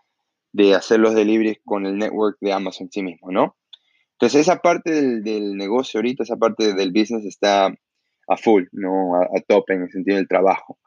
de 0.52 0.74
hacer 0.74 0.98
los 0.98 1.14
deliveries 1.14 1.58
con 1.64 1.86
el 1.86 1.98
network 1.98 2.38
de 2.40 2.52
Amazon 2.52 2.88
sí 2.90 3.02
mismo, 3.02 3.30
¿no? 3.30 3.56
Entonces 4.12 4.40
esa 4.40 4.56
parte 4.56 5.20
del, 5.20 5.56
negocio 5.56 5.98
ahorita, 5.98 6.24
esa 6.24 6.36
parte 6.36 6.74
del 6.74 6.90
business 6.90 7.24
está 7.24 7.66
a 7.66 8.36
full, 8.36 8.64
¿no? 8.72 9.14
A, 9.14 9.24
a 9.24 9.40
tope 9.46 9.74
en 9.74 9.82
el 9.82 9.90
sentido 9.90 10.16
del 10.16 10.26
trabajo. 10.26 10.78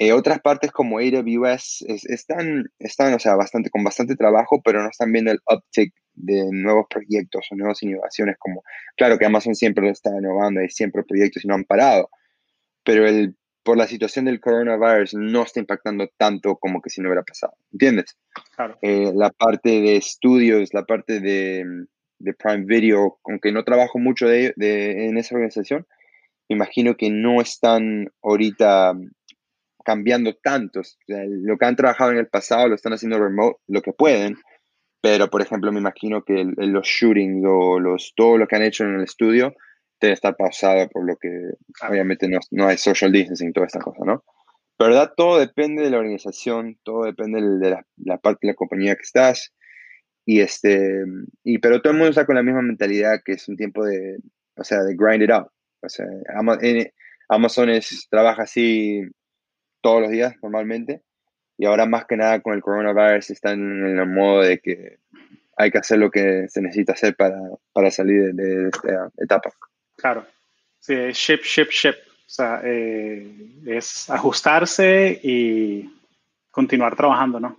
Eh, 0.00 0.12
otras 0.12 0.40
partes 0.40 0.70
como 0.70 0.98
AWS 0.98 1.84
están, 1.88 2.70
están, 2.78 3.14
o 3.14 3.18
sea, 3.18 3.34
bastante, 3.34 3.68
con 3.68 3.82
bastante 3.82 4.14
trabajo, 4.14 4.62
pero 4.62 4.80
no 4.80 4.88
están 4.88 5.10
viendo 5.10 5.32
el 5.32 5.40
uptick 5.52 5.92
de 6.14 6.48
nuevos 6.52 6.86
proyectos 6.88 7.46
o 7.50 7.56
nuevas 7.56 7.82
innovaciones 7.82 8.36
como, 8.38 8.62
claro 8.96 9.18
que 9.18 9.26
Amazon 9.26 9.56
siempre 9.56 9.84
lo 9.84 9.90
está 9.90 10.10
innovando, 10.10 10.60
hay 10.60 10.68
siempre 10.70 11.02
proyectos 11.02 11.44
y 11.44 11.48
no 11.48 11.54
han 11.54 11.64
parado, 11.64 12.10
pero 12.84 13.08
el, 13.08 13.36
por 13.64 13.76
la 13.76 13.88
situación 13.88 14.26
del 14.26 14.40
coronavirus 14.40 15.14
no 15.14 15.42
está 15.42 15.58
impactando 15.58 16.08
tanto 16.16 16.56
como 16.56 16.80
que 16.80 16.90
si 16.90 17.00
no 17.00 17.08
hubiera 17.08 17.24
pasado, 17.24 17.54
¿entiendes? 17.72 18.16
Claro. 18.54 18.78
Eh, 18.82 19.12
la 19.14 19.30
parte 19.30 19.80
de 19.80 19.96
estudios, 19.96 20.72
la 20.74 20.84
parte 20.84 21.18
de, 21.18 21.64
de 22.20 22.34
Prime 22.34 22.66
Video, 22.66 23.18
aunque 23.24 23.50
no 23.50 23.64
trabajo 23.64 23.98
mucho 23.98 24.28
de, 24.28 24.52
de, 24.56 25.06
en 25.06 25.18
esa 25.18 25.34
organización, 25.34 25.86
imagino 26.48 26.96
que 26.96 27.10
no 27.10 27.40
están 27.40 28.12
ahorita 28.22 28.94
cambiando 29.88 30.34
tanto. 30.34 30.82
lo 31.06 31.56
que 31.56 31.64
han 31.64 31.74
trabajado 31.74 32.10
en 32.10 32.18
el 32.18 32.26
pasado 32.26 32.68
lo 32.68 32.74
están 32.74 32.92
haciendo 32.92 33.18
remote, 33.18 33.58
lo 33.68 33.80
que 33.80 33.94
pueden, 33.94 34.36
pero, 35.00 35.30
por 35.30 35.40
ejemplo, 35.40 35.72
me 35.72 35.80
imagino 35.80 36.24
que 36.24 36.44
los 36.44 36.86
shootings 36.86 37.42
o 37.48 37.80
los, 37.80 38.12
todo 38.14 38.36
lo 38.36 38.46
que 38.46 38.56
han 38.56 38.64
hecho 38.64 38.84
en 38.84 38.96
el 38.96 39.04
estudio 39.04 39.54
debe 39.98 40.12
estar 40.12 40.36
pasado 40.36 40.86
por 40.90 41.06
lo 41.06 41.16
que 41.16 41.30
obviamente 41.88 42.28
no, 42.28 42.38
no, 42.50 42.68
hay 42.68 42.76
social 42.76 43.10
distancing, 43.10 43.54
toda 43.54 43.66
esta 43.66 43.80
cosa, 43.80 44.04
¿no? 44.04 44.24
Pero 44.76 44.90
verdad, 44.90 45.14
todo 45.16 45.38
depende 45.38 45.82
de 45.82 45.90
la 45.90 45.96
organización, 45.96 46.78
todo 46.82 47.04
depende 47.04 47.40
de 47.40 47.70
la, 47.70 47.86
la, 47.96 48.18
parte 48.18 48.40
de 48.42 48.52
la 48.52 48.56
compañía 48.56 48.94
que 48.94 49.02
estás. 49.02 49.54
Y 50.26 50.40
este, 50.40 51.02
y, 51.44 51.58
pero 51.60 51.80
todo 51.80 51.92
el 51.92 51.98
mundo 51.98 52.10
está 52.10 52.26
con 52.26 52.34
la 52.34 52.42
misma 52.42 52.60
mentalidad 52.60 53.22
que 53.24 53.32
es 53.32 53.48
un 53.48 53.56
tiempo 53.56 53.86
de, 53.86 54.18
o 54.54 54.64
sea, 54.64 54.82
de 54.82 54.94
grind 54.94 55.22
it 55.22 55.30
out. 55.30 55.48
O 55.80 55.88
sea, 55.88 56.04
Amazon 57.30 57.70
es, 57.70 58.06
trabaja 58.10 58.42
así 58.42 59.00
todos 59.80 60.02
los 60.02 60.10
días 60.10 60.34
normalmente 60.42 61.02
y 61.58 61.66
ahora 61.66 61.86
más 61.86 62.06
que 62.06 62.16
nada 62.16 62.40
con 62.40 62.54
el 62.54 62.62
coronavirus 62.62 63.30
están 63.30 63.58
en 63.58 63.98
el 63.98 64.06
modo 64.06 64.42
de 64.42 64.60
que 64.60 64.98
hay 65.56 65.72
que 65.72 65.78
hacer 65.78 65.98
lo 65.98 66.10
que 66.10 66.48
se 66.48 66.62
necesita 66.62 66.92
hacer 66.92 67.16
para, 67.16 67.36
para 67.72 67.90
salir 67.90 68.32
de, 68.32 68.68
esta 68.68 69.10
etapa. 69.18 69.50
Claro, 69.96 70.24
sí, 70.78 70.94
ship, 71.12 71.40
ship, 71.42 71.68
ship. 71.70 71.94
O 71.94 72.30
sea, 72.30 72.60
eh, 72.62 73.26
es 73.66 74.08
ajustarse 74.08 75.18
y 75.22 75.90
continuar 76.50 76.94
trabajando, 76.94 77.40
¿no? 77.40 77.58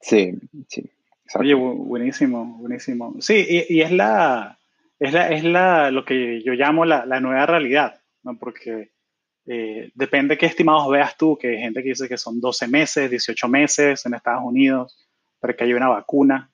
Sí, 0.00 0.32
sí. 0.68 0.90
Oye, 1.34 1.54
buenísimo, 1.54 2.56
buenísimo. 2.58 3.16
Sí, 3.20 3.44
y, 3.48 3.76
y, 3.76 3.82
es 3.82 3.90
la, 3.90 4.58
es 4.98 5.12
la, 5.12 5.28
es 5.28 5.44
la, 5.44 5.90
lo 5.90 6.04
que 6.04 6.42
yo 6.42 6.52
llamo 6.52 6.84
la, 6.84 7.04
la 7.04 7.20
nueva 7.20 7.44
realidad, 7.46 8.00
¿no? 8.22 8.38
Porque 8.38 8.92
eh, 9.46 9.90
depende 9.94 10.38
qué 10.38 10.46
estimados 10.46 10.90
veas 10.90 11.16
tú, 11.16 11.36
que 11.36 11.48
hay 11.48 11.58
gente 11.58 11.82
que 11.82 11.90
dice 11.90 12.08
que 12.08 12.16
son 12.16 12.40
12 12.40 12.68
meses, 12.68 13.10
18 13.10 13.48
meses 13.48 14.06
en 14.06 14.14
Estados 14.14 14.42
Unidos 14.44 14.98
para 15.38 15.54
que 15.54 15.64
haya 15.64 15.76
una 15.76 15.88
vacuna. 15.88 16.50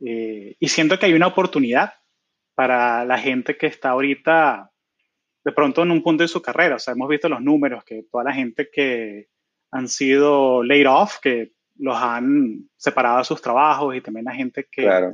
Eh, 0.00 0.54
y 0.58 0.68
siento 0.68 0.98
que 0.98 1.06
hay 1.06 1.14
una 1.14 1.26
oportunidad 1.26 1.94
para 2.54 3.04
la 3.04 3.18
gente 3.18 3.56
que 3.56 3.66
está 3.66 3.90
ahorita 3.90 4.70
de 5.44 5.52
pronto 5.52 5.82
en 5.82 5.90
un 5.90 6.02
punto 6.02 6.22
de 6.22 6.28
su 6.28 6.40
carrera. 6.40 6.76
O 6.76 6.78
sea, 6.78 6.94
hemos 6.94 7.08
visto 7.08 7.28
los 7.28 7.40
números, 7.40 7.84
que 7.84 8.04
toda 8.10 8.24
la 8.24 8.32
gente 8.32 8.68
que 8.72 9.28
han 9.70 9.88
sido 9.88 10.62
laid 10.62 10.88
off, 10.88 11.18
que 11.20 11.52
los 11.76 11.96
han 11.96 12.68
separado 12.76 13.18
de 13.18 13.24
sus 13.24 13.40
trabajos 13.40 13.96
y 13.96 14.00
también 14.00 14.24
la 14.26 14.34
gente 14.34 14.66
que, 14.70 15.12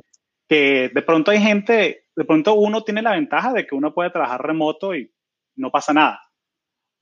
que 0.49 0.91
de 0.93 1.03
pronto 1.03 1.31
hay 1.31 1.41
gente, 1.41 2.07
de 2.15 2.25
pronto 2.25 2.55
uno 2.55 2.83
tiene 2.83 3.03
la 3.03 3.13
ventaja 3.13 3.53
de 3.53 3.67
que 3.67 3.75
uno 3.75 3.95
puede 3.95 4.11
trabajar 4.11 4.47
remoto 4.47 4.95
y 4.95 5.11
no 5.57 5.71
pasa 5.71 5.93
nada. 5.93 6.24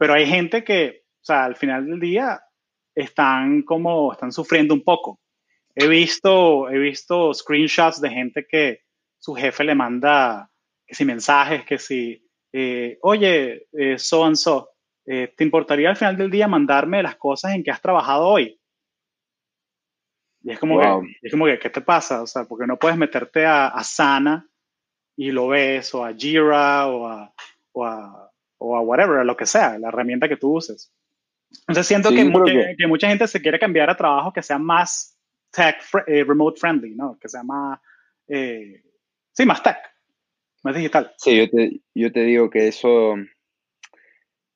Pero 0.02 0.14
hay 0.14 0.26
gente 0.26 0.64
que, 0.64 1.04
o 1.20 1.24
sea, 1.24 1.44
al 1.44 1.54
final 1.54 1.86
del 1.86 2.00
día 2.00 2.42
están 2.92 3.62
como, 3.62 4.12
están 4.12 4.32
sufriendo 4.32 4.74
un 4.74 4.82
poco. 4.82 5.20
He 5.76 5.86
visto, 5.86 6.68
he 6.68 6.76
visto 6.76 7.32
screenshots 7.32 8.00
de 8.00 8.10
gente 8.10 8.44
que 8.44 8.80
su 9.20 9.32
jefe 9.32 9.62
le 9.62 9.76
manda, 9.76 10.50
que 10.84 10.96
si 10.96 11.04
mensajes, 11.04 11.64
que 11.64 11.78
si, 11.78 12.28
eh, 12.52 12.98
oye, 13.02 13.68
eh, 13.70 13.96
so 13.96 14.24
and 14.24 14.34
so, 14.34 14.70
eh, 15.06 15.32
¿te 15.36 15.44
importaría 15.44 15.90
al 15.90 15.96
final 15.96 16.16
del 16.16 16.32
día 16.32 16.48
mandarme 16.48 17.00
las 17.00 17.14
cosas 17.14 17.54
en 17.54 17.62
que 17.62 17.70
has 17.70 17.80
trabajado 17.80 18.26
hoy? 18.26 18.60
Y 20.42 20.50
es 20.50 20.58
como, 20.58 20.80
que, 20.80 21.16
es 21.22 21.30
como 21.30 21.46
que, 21.46 21.60
¿qué 21.60 21.70
te 21.70 21.80
pasa? 21.80 22.22
O 22.22 22.26
sea, 22.26 22.44
porque 22.46 22.66
no 22.66 22.76
puedes 22.76 22.98
meterte 22.98 23.46
a, 23.46 23.68
a 23.68 23.84
Sana 23.84 24.50
y 25.14 25.30
lo 25.30 25.46
ves, 25.46 25.94
o 25.94 26.04
a 26.04 26.12
Jira, 26.12 26.88
o 26.88 27.06
a, 27.06 27.32
o 27.70 27.86
a 27.86 28.31
o 28.62 28.76
a 28.76 28.80
whatever, 28.80 29.18
a 29.18 29.24
lo 29.24 29.36
que 29.36 29.46
sea, 29.46 29.78
la 29.78 29.88
herramienta 29.88 30.28
que 30.28 30.36
tú 30.36 30.56
uses. 30.56 30.92
Entonces 31.60 31.86
siento 31.86 32.10
que, 32.10 32.76
que, 32.78 32.86
mucha 32.86 33.08
gente 33.08 33.26
se 33.26 33.40
quiere 33.40 33.58
cambiar 33.58 33.90
a 33.90 33.96
trabajos 33.96 34.32
que 34.32 34.42
sean 34.42 34.64
más 34.64 35.18
tech, 35.50 35.76
eh, 36.06 36.24
remote 36.24 36.58
friendly, 36.58 36.94
¿no? 36.94 37.18
Que 37.18 37.28
sea 37.28 37.42
más, 37.42 37.80
eh, 38.28 38.82
sí, 39.32 39.44
más 39.44 39.62
tech, 39.62 39.76
más 40.62 40.74
digital. 40.74 41.12
Sí, 41.18 41.36
yo 41.36 41.50
te, 41.50 41.80
yo 41.94 42.12
te 42.12 42.20
digo 42.20 42.48
que 42.48 42.68
eso, 42.68 43.16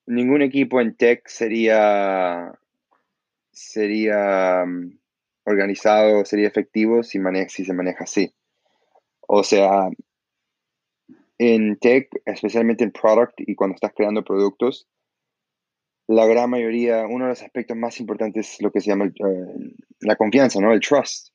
ningún 0.07 0.42
equipo 0.42 0.81
en 0.81 0.97
tech 0.97 1.27
sería, 1.27 2.53
sería 3.51 4.62
um, 4.64 4.97
organizado, 5.45 6.25
sería 6.25 6.49
efectivo 6.49 7.03
si, 7.03 7.19
maneja, 7.19 7.49
si 7.49 7.64
se 7.64 7.75
maneja 7.75 8.05
así. 8.05 8.33
O 9.21 9.42
sea, 9.42 9.90
en 11.38 11.77
tech, 11.79 12.09
especialmente 12.25 12.85
en 12.85 12.92
product 12.92 13.35
y 13.38 13.55
cuando 13.55 13.75
estás 13.75 13.92
creando 13.94 14.25
productos, 14.25 14.88
la 16.09 16.27
gran 16.27 16.51
mayoría, 16.51 17.07
uno 17.07 17.25
de 17.25 17.31
los 17.31 17.42
aspectos 17.42 17.77
más 17.77 17.99
importantes 18.01 18.55
es 18.55 18.62
lo 18.62 18.70
que 18.70 18.81
se 18.81 18.90
llama 18.90 19.07
eh, 19.07 19.75
la 20.01 20.16
confianza, 20.16 20.61
¿no? 20.61 20.72
El 20.72 20.81
trust. 20.81 21.31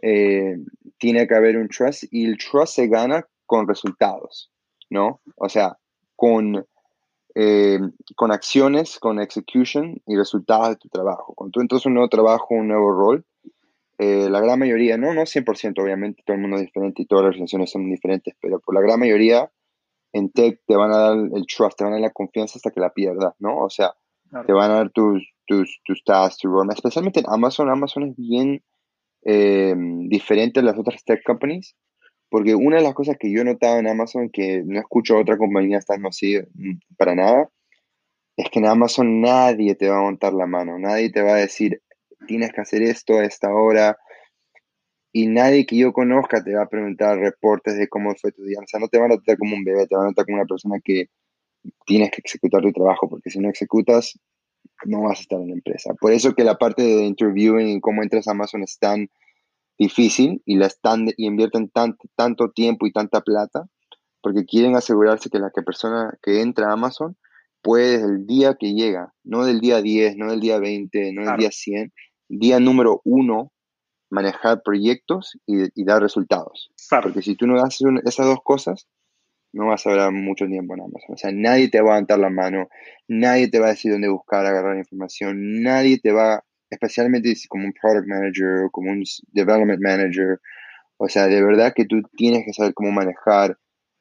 Eh, 0.00 0.56
tiene 0.98 1.28
que 1.28 1.34
haber 1.34 1.58
un 1.58 1.68
trust 1.68 2.04
y 2.10 2.24
el 2.24 2.38
trust 2.38 2.74
se 2.76 2.88
gana 2.88 3.26
con 3.44 3.68
resultados, 3.68 4.50
¿no? 4.88 5.20
O 5.36 5.48
sea, 5.48 5.76
con, 6.16 6.66
eh, 7.34 7.78
con 8.16 8.32
acciones, 8.32 8.98
con 8.98 9.20
execution 9.20 10.00
y 10.06 10.16
resultados 10.16 10.70
de 10.70 10.76
tu 10.76 10.88
trabajo. 10.88 11.34
Cuando 11.34 11.52
tú 11.52 11.60
entras 11.60 11.86
un 11.86 11.94
nuevo 11.94 12.08
trabajo, 12.08 12.54
un 12.54 12.68
nuevo 12.68 12.90
rol, 12.90 13.24
eh, 14.02 14.30
la 14.30 14.40
gran 14.40 14.58
mayoría, 14.58 14.96
no, 14.96 15.12
no 15.12 15.26
100%, 15.26 15.78
obviamente 15.82 16.22
todo 16.24 16.34
el 16.34 16.40
mundo 16.40 16.56
es 16.56 16.62
diferente 16.62 17.02
y 17.02 17.06
todas 17.06 17.26
las 17.26 17.34
relaciones 17.34 17.70
son 17.70 17.90
diferentes, 17.90 18.34
pero 18.40 18.58
por 18.58 18.74
la 18.74 18.80
gran 18.80 18.98
mayoría 18.98 19.50
en 20.14 20.30
tech 20.30 20.58
te 20.66 20.74
van 20.74 20.90
a 20.90 20.96
dar 20.96 21.16
el 21.18 21.44
trust, 21.46 21.76
te 21.76 21.84
van 21.84 21.92
a 21.92 21.96
dar 21.96 22.00
la 22.00 22.10
confianza 22.10 22.54
hasta 22.56 22.70
que 22.70 22.80
la 22.80 22.94
pierdas, 22.94 23.34
¿no? 23.38 23.58
O 23.58 23.68
sea, 23.68 23.92
Te 24.46 24.52
van 24.54 24.70
a 24.70 24.74
dar 24.74 24.90
tus, 24.90 25.28
tus, 25.44 25.82
tus 25.84 26.02
tasks, 26.02 26.38
tu 26.38 26.48
roadmap. 26.48 26.76
Especialmente 26.76 27.20
en 27.20 27.26
Amazon. 27.28 27.68
Amazon 27.68 28.04
es 28.04 28.16
bien 28.16 28.62
eh, 29.24 29.74
diferente 30.08 30.60
a 30.60 30.62
las 30.62 30.78
otras 30.78 31.04
tech 31.04 31.22
companies. 31.24 31.76
Porque 32.30 32.54
una 32.54 32.76
de 32.76 32.84
las 32.84 32.94
cosas 32.94 33.16
que 33.18 33.30
yo 33.30 33.40
he 33.40 33.44
notado 33.44 33.78
en 33.78 33.88
Amazon, 33.88 34.30
que 34.32 34.62
no 34.64 34.78
escucho 34.78 35.16
a 35.16 35.20
otra 35.20 35.36
compañía 35.36 35.78
estando 35.78 36.08
así 36.08 36.38
mm, 36.38 36.78
para 36.96 37.16
nada, 37.16 37.50
es 38.36 38.48
que 38.50 38.60
en 38.60 38.66
Amazon 38.66 39.20
nadie 39.20 39.74
te 39.74 39.88
va 39.88 39.98
a 39.98 40.02
montar 40.02 40.32
la 40.32 40.46
mano, 40.46 40.78
nadie 40.78 41.10
te 41.10 41.22
va 41.22 41.32
a 41.32 41.38
decir, 41.38 41.82
tienes 42.26 42.52
que 42.52 42.60
hacer 42.60 42.82
esto 42.82 43.18
a 43.18 43.24
esta 43.24 43.52
hora, 43.52 43.98
y 45.12 45.26
nadie 45.26 45.66
que 45.66 45.76
yo 45.76 45.92
conozca 45.92 46.42
te 46.42 46.54
va 46.54 46.62
a 46.62 46.68
preguntar 46.68 47.18
reportes 47.18 47.76
de 47.76 47.88
cómo 47.88 48.14
fue 48.14 48.30
tu 48.32 48.44
día. 48.44 48.58
O 48.62 48.66
sea, 48.66 48.78
no 48.78 48.88
te 48.88 48.98
van 48.98 49.10
a 49.10 49.16
tratar 49.16 49.38
como 49.38 49.56
un 49.56 49.64
bebé, 49.64 49.86
te 49.86 49.96
van 49.96 50.06
a 50.06 50.08
tratar 50.10 50.26
como 50.26 50.38
una 50.38 50.46
persona 50.46 50.76
que 50.82 51.06
tienes 51.84 52.10
que 52.10 52.22
ejecutar 52.24 52.62
tu 52.62 52.72
trabajo, 52.72 53.08
porque 53.08 53.30
si 53.30 53.40
no 53.40 53.50
ejecutas, 53.50 54.18
no 54.86 55.02
vas 55.02 55.18
a 55.18 55.22
estar 55.22 55.40
en 55.40 55.48
la 55.48 55.54
empresa. 55.54 55.94
Por 56.00 56.12
eso 56.12 56.34
que 56.34 56.44
la 56.44 56.56
parte 56.56 56.82
de 56.82 57.04
interviewing 57.04 57.68
y 57.68 57.80
cómo 57.80 58.02
entras 58.02 58.28
a 58.28 58.32
Amazon 58.32 58.62
es 58.62 58.78
tan 58.78 59.08
difícil 59.78 60.42
y, 60.44 60.56
la 60.56 60.66
están, 60.66 61.08
y 61.16 61.26
invierten 61.26 61.70
tanto, 61.70 62.08
tanto 62.14 62.50
tiempo 62.50 62.86
y 62.86 62.92
tanta 62.92 63.20
plata, 63.20 63.66
porque 64.22 64.44
quieren 64.44 64.76
asegurarse 64.76 65.30
que 65.30 65.38
la 65.38 65.50
que 65.54 65.62
persona 65.62 66.16
que 66.22 66.40
entra 66.40 66.68
a 66.68 66.74
Amazon 66.74 67.16
puede 67.62 67.98
desde 67.98 68.06
el 68.06 68.26
día 68.26 68.56
que 68.58 68.74
llega, 68.74 69.12
no 69.24 69.44
del 69.44 69.60
día 69.60 69.82
10, 69.82 70.16
no 70.16 70.30
del 70.30 70.40
día 70.40 70.58
20, 70.58 71.12
no 71.12 71.26
del 71.26 71.36
día 71.36 71.50
100, 71.50 71.92
día 72.30 72.60
número 72.60 73.00
uno, 73.04 73.52
manejar 74.08 74.62
proyectos 74.62 75.38
y, 75.46 75.84
dar 75.84 76.02
resultados. 76.02 76.70
Porque 77.02 77.22
si 77.22 77.36
tú 77.36 77.46
no 77.46 77.60
haces 77.62 77.86
esas 78.04 78.26
dos 78.26 78.40
cosas, 78.42 78.86
no 79.52 79.66
vas 79.66 79.86
a 79.86 79.90
durar 79.90 80.12
mucho 80.12 80.46
tiempo 80.46 80.74
en 80.74 80.82
Amazon. 80.82 81.14
O 81.14 81.16
sea, 81.16 81.30
nadie 81.32 81.68
te 81.68 81.80
va 81.80 81.96
a 81.96 82.02
dar 82.02 82.18
la 82.18 82.30
mano, 82.30 82.68
nadie 83.08 83.48
te 83.48 83.58
va 83.58 83.66
a 83.66 83.70
decir 83.70 83.92
dónde 83.92 84.08
buscar, 84.08 84.46
agarrar 84.46 84.76
información, 84.76 85.62
nadie 85.62 85.98
te 85.98 86.12
va, 86.12 86.44
especialmente 86.70 87.34
como 87.48 87.64
un 87.64 87.72
product 87.72 88.06
manager 88.06 88.64
o 88.66 88.70
como 88.70 88.90
un 88.90 89.02
development 89.32 89.80
manager. 89.82 90.40
O 90.96 91.08
sea, 91.08 91.26
de 91.26 91.42
verdad 91.42 91.72
que 91.74 91.84
tú 91.84 92.02
tienes 92.16 92.44
que 92.44 92.52
saber 92.52 92.74
cómo 92.74 92.92
manejar 92.92 93.56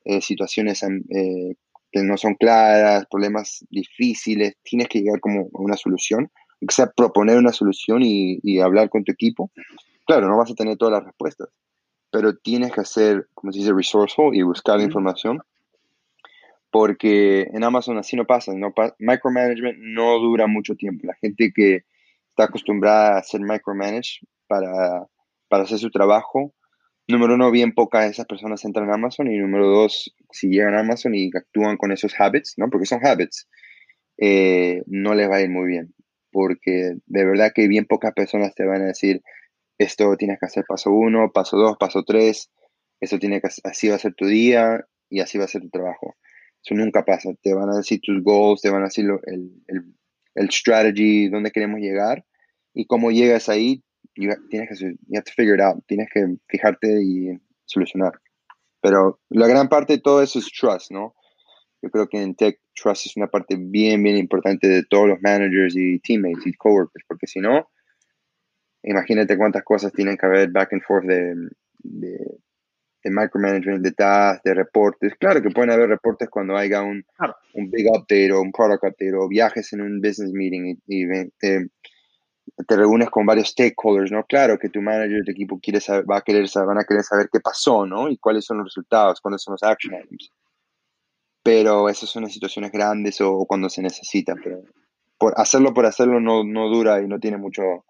eh, 0.06 0.22
situaciones 0.22 0.84
eh, 0.84 1.56
que 1.92 2.04
no 2.04 2.18
son 2.18 2.36
claras, 2.36 3.06
problemas 3.10 3.65
difíciles, 3.70 4.56
tienes 4.63 4.88
que 4.88 5.00
llegar 5.00 5.20
como 5.20 5.42
a 5.42 5.62
una 5.62 5.76
solución, 5.76 6.30
o 6.62 6.72
sea, 6.72 6.91
proponer 6.91 7.38
una 7.38 7.52
solución 7.52 8.02
y, 8.04 8.39
y 8.43 8.60
hablar 8.60 8.89
con 8.89 9.04
tu 9.04 9.12
equipo. 9.12 9.52
Claro, 10.06 10.28
no 10.28 10.38
vas 10.38 10.52
a 10.52 10.56
tener 10.56 10.78
todas 10.78 10.93
las 10.93 11.06
respuestas, 11.06 11.50
pero 12.12 12.36
tienes 12.36 12.72
que 12.72 12.82
hacer, 12.82 13.28
como 13.34 13.52
se 13.52 13.60
dice, 13.60 13.74
resourceful 13.74 14.36
y 14.36 14.41
buscar 14.41 14.78
la 14.78 14.84
información, 14.84 15.39
porque 16.72 17.48
en 17.54 17.63
Amazon 17.63 17.98
así 17.98 18.15
no 18.15 18.26
pasa, 18.26 18.54
no 18.54 18.74
micromanagement 19.00 19.78
no 19.80 20.19
dura 20.19 20.48
mucho 20.48 20.76
tiempo. 20.76 21.08
La 21.08 21.15
gente 21.15 21.52
que 21.54 21.84
está 22.30 22.45
acostumbrada 22.45 23.15
a 23.15 23.19
hacer 23.19 23.41
micromanage 23.41 24.19
para, 24.48 25.06
para 25.48 25.63
hacer 25.63 25.80
su 25.80 25.89
trabajo, 25.89 26.54
número 27.08 27.34
uno, 27.36 27.52
bien 27.52 27.74
pocas 27.74 28.04
de 28.04 28.12
esas 28.12 28.28
personas 28.28 28.63
entran 28.65 28.89
a 28.91 28.95
Amazon 28.95 29.32
y 29.32 29.38
número 29.38 29.67
dos, 29.67 30.13
si 30.32 30.50
llegan 30.50 30.76
a 30.76 30.82
Amazon 30.82 31.15
y 31.15 31.30
actúan 31.36 31.78
con 31.78 31.91
esos 31.91 32.13
habits, 32.19 32.54
¿no? 32.58 32.69
Porque 32.69 32.86
son 32.86 33.06
habits, 33.06 33.48
eh, 34.17 34.84
no 34.86 35.15
les 35.15 35.30
va 35.30 35.38
a 35.38 35.41
ir 35.41 35.50
muy 35.50 35.67
bien, 35.67 35.93
porque 36.32 36.96
de 37.06 37.26
verdad 37.26 37.52
que 37.54 37.68
bien 37.68 37.86
pocas 37.86 38.13
personas 38.13 38.54
te 38.56 38.65
van 38.65 38.82
a 38.82 38.88
decir, 38.88 39.22
esto 39.78 40.15
tienes 40.18 40.39
que 40.39 40.46
hacer 40.46 40.65
paso 40.68 40.92
uno, 40.92 41.32
paso 41.34 41.58
dos, 41.58 41.78
paso 41.78 42.04
tres, 42.04 42.52
eso 43.00 43.18
tiene 43.18 43.42
que, 43.42 43.50
así 43.63 43.88
va 43.89 43.96
a 43.96 44.00
ser 44.00 44.13
tu 44.13 44.26
día 44.26 44.86
y 45.10 45.22
así 45.22 45.38
va 45.38 45.46
a 45.46 45.50
ser 45.50 45.62
tu 45.62 45.70
trabajo. 45.70 46.15
Eso 46.63 46.76
nunca 46.76 47.06
pasa. 47.06 47.30
Te 47.42 47.54
van 47.54 47.70
a 47.70 47.78
decir 47.78 48.02
tus 48.02 48.22
goals, 48.22 48.62
te 48.62 48.70
van 48.70 48.82
a 48.82 48.86
decir 48.86 49.06
el, 49.26 49.52
el, 49.68 49.96
el 50.36 50.50
strategy, 50.52 51.30
dónde 51.30 51.52
queremos 51.52 51.80
llegar 51.80 52.26
y 52.74 52.86
cómo 52.86 53.12
llegas 53.12 53.50
ahí, 53.50 53.84
tienes 54.13 54.70
que, 54.70 54.86
you 55.08 55.18
have 55.18 55.24
to 55.24 55.32
figure 55.36 55.56
it 55.56 55.62
out, 55.62 55.84
tienes 55.88 56.10
que 56.13 56.26
fijarte 56.48 57.02
y 57.02 57.39
solucionar. 57.65 58.13
Pero 58.82 59.20
la 59.30 59.48
gran 59.48 59.70
parte 59.70 59.94
de 59.94 60.02
todo 60.02 60.22
eso 60.22 60.39
es 60.39 60.48
trust, 60.52 60.92
¿no? 60.92 61.15
Yo 61.82 61.89
creo 61.89 62.08
que 62.08 62.22
en 62.22 62.36
tech, 62.36 62.60
trust 62.74 63.06
es 63.06 63.18
una 63.18 63.28
parte 63.28 63.56
bien, 63.58 64.04
bien 64.04 64.18
importante 64.18 64.68
de 64.68 64.84
todos 64.84 65.08
los 65.08 65.22
managers 65.22 65.76
y 65.76 66.00
teammates 66.00 66.46
y 66.46 66.54
coworkers, 66.54 67.06
porque 67.08 67.28
si 67.28 67.39
no, 67.39 67.70
imagínate 68.84 69.38
cuántas 69.38 69.63
cosas 69.63 69.94
tienen 69.94 70.18
que 70.18 70.26
haber 70.26 70.50
back 70.52 70.74
and 70.74 70.84
forth 70.84 71.06
de, 71.06 71.36
de, 71.80 72.39
micromanagement, 73.06 73.84
de 73.84 73.92
tasks, 73.92 74.44
de 74.44 74.54
reportes. 74.54 75.13
Claro 75.20 75.42
que 75.42 75.50
pueden 75.50 75.72
haber 75.72 75.89
reportes 75.89 76.30
cuando 76.30 76.56
haya 76.56 76.82
un, 76.82 77.04
un 77.54 77.72
big 77.72 77.88
update 77.88 78.32
o 78.32 78.42
un 78.42 78.52
product 78.52 78.84
update 78.84 79.15
o 79.15 79.28
viajes 79.28 79.72
en 79.74 79.82
un 79.82 80.02
business 80.02 80.32
meeting 80.34 80.78
y, 80.86 81.08
te, 81.39 81.70
te, 82.68 82.76
reúnes 82.76 83.10
con 83.10 83.26
varios 83.26 83.50
stakeholders, 83.50 84.12
¿no? 84.12 84.26
Claro 84.26 84.60
que 84.60 84.70
tu 84.70 84.82
manager, 84.82 85.24
tu 85.24 85.32
equipo 85.32 85.60
quiere 85.60 85.80
saber, 85.80 86.06
va 86.10 86.18
a 86.18 86.22
querer 86.22 86.48
saber, 86.48 86.68
van 86.68 86.80
a 86.80 86.84
querer 86.84 87.04
saber 87.04 87.30
qué 87.32 87.39
pasó, 87.39 87.86
¿no? 87.86 88.10
Y 88.10 88.18
cuáles 88.18 88.46
son 88.46 88.58
los 88.58 88.68
resultados, 88.68 89.22
cuáles 89.22 89.42
son 89.42 89.54
los 89.54 89.63
action 89.63 89.96
items. 89.96 90.32
Pero 91.43 91.89
esas 91.89 92.10
son 92.10 92.23
las 92.23 92.34
situaciones 92.34 92.71
grandes 92.71 93.21
o, 93.21 93.45
cuando 93.45 93.69
se 93.69 93.82
necesita. 93.82 94.36
Pero 94.43 94.62
por 95.17 95.34
hacerlo 95.38 95.73
por 95.73 95.86
hacerlo 95.86 96.19
no, 96.19 96.43
no 96.43 96.69
dura 96.69 97.02
y 97.02 97.08
no 97.08 97.19
tiene 97.19 97.38
mucho, 97.38 97.86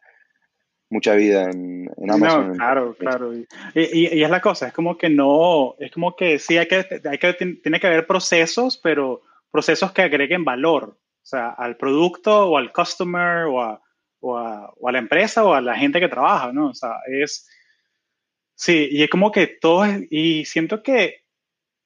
mucha 0.89 1.13
vida 1.15 1.49
en, 1.49 1.89
Amazon. 2.09 2.49
No, 2.49 2.53
claro, 2.55 2.95
claro. 2.95 3.33
Y, 3.33 3.45
y, 3.75 4.23
es 4.23 4.29
la 4.29 4.41
cosa, 4.41 4.67
es 4.67 4.73
como 4.73 4.97
que 4.97 5.09
no, 5.09 5.75
es 5.79 5.91
como 5.91 6.15
que 6.15 6.39
sí 6.39 6.57
hay 6.57 6.67
que, 6.67 6.85
hay 7.05 7.17
que, 7.17 7.33
tiene 7.33 7.79
que 7.79 7.87
haber 7.87 8.07
procesos, 8.07 8.77
pero 8.77 9.21
procesos 9.51 9.91
que 9.91 10.01
agreguen 10.01 10.43
valor, 10.43 10.97
o 10.99 11.25
sea, 11.25 11.49
al 11.49 11.77
producto 11.77 12.49
o 12.49 12.57
al 12.57 12.73
customer 12.73 13.45
o 13.45 13.61
a, 13.61 13.81
o 14.19 14.37
a, 14.37 14.73
o 14.77 14.89
a 14.89 14.91
la 14.91 14.99
empresa 14.99 15.43
o 15.43 15.53
a 15.53 15.61
la 15.61 15.75
gente 15.75 15.99
que 15.99 16.09
trabaja, 16.09 16.51
¿no? 16.51 16.69
O 16.69 16.73
sea, 16.73 16.95
es, 17.07 17.47
sí, 18.55 18.89
y 18.91 19.03
es 19.03 19.09
como 19.09 19.31
que 19.31 19.47
todo, 19.47 19.85
y 20.09 20.45
siento 20.45 20.81
que 20.81 21.23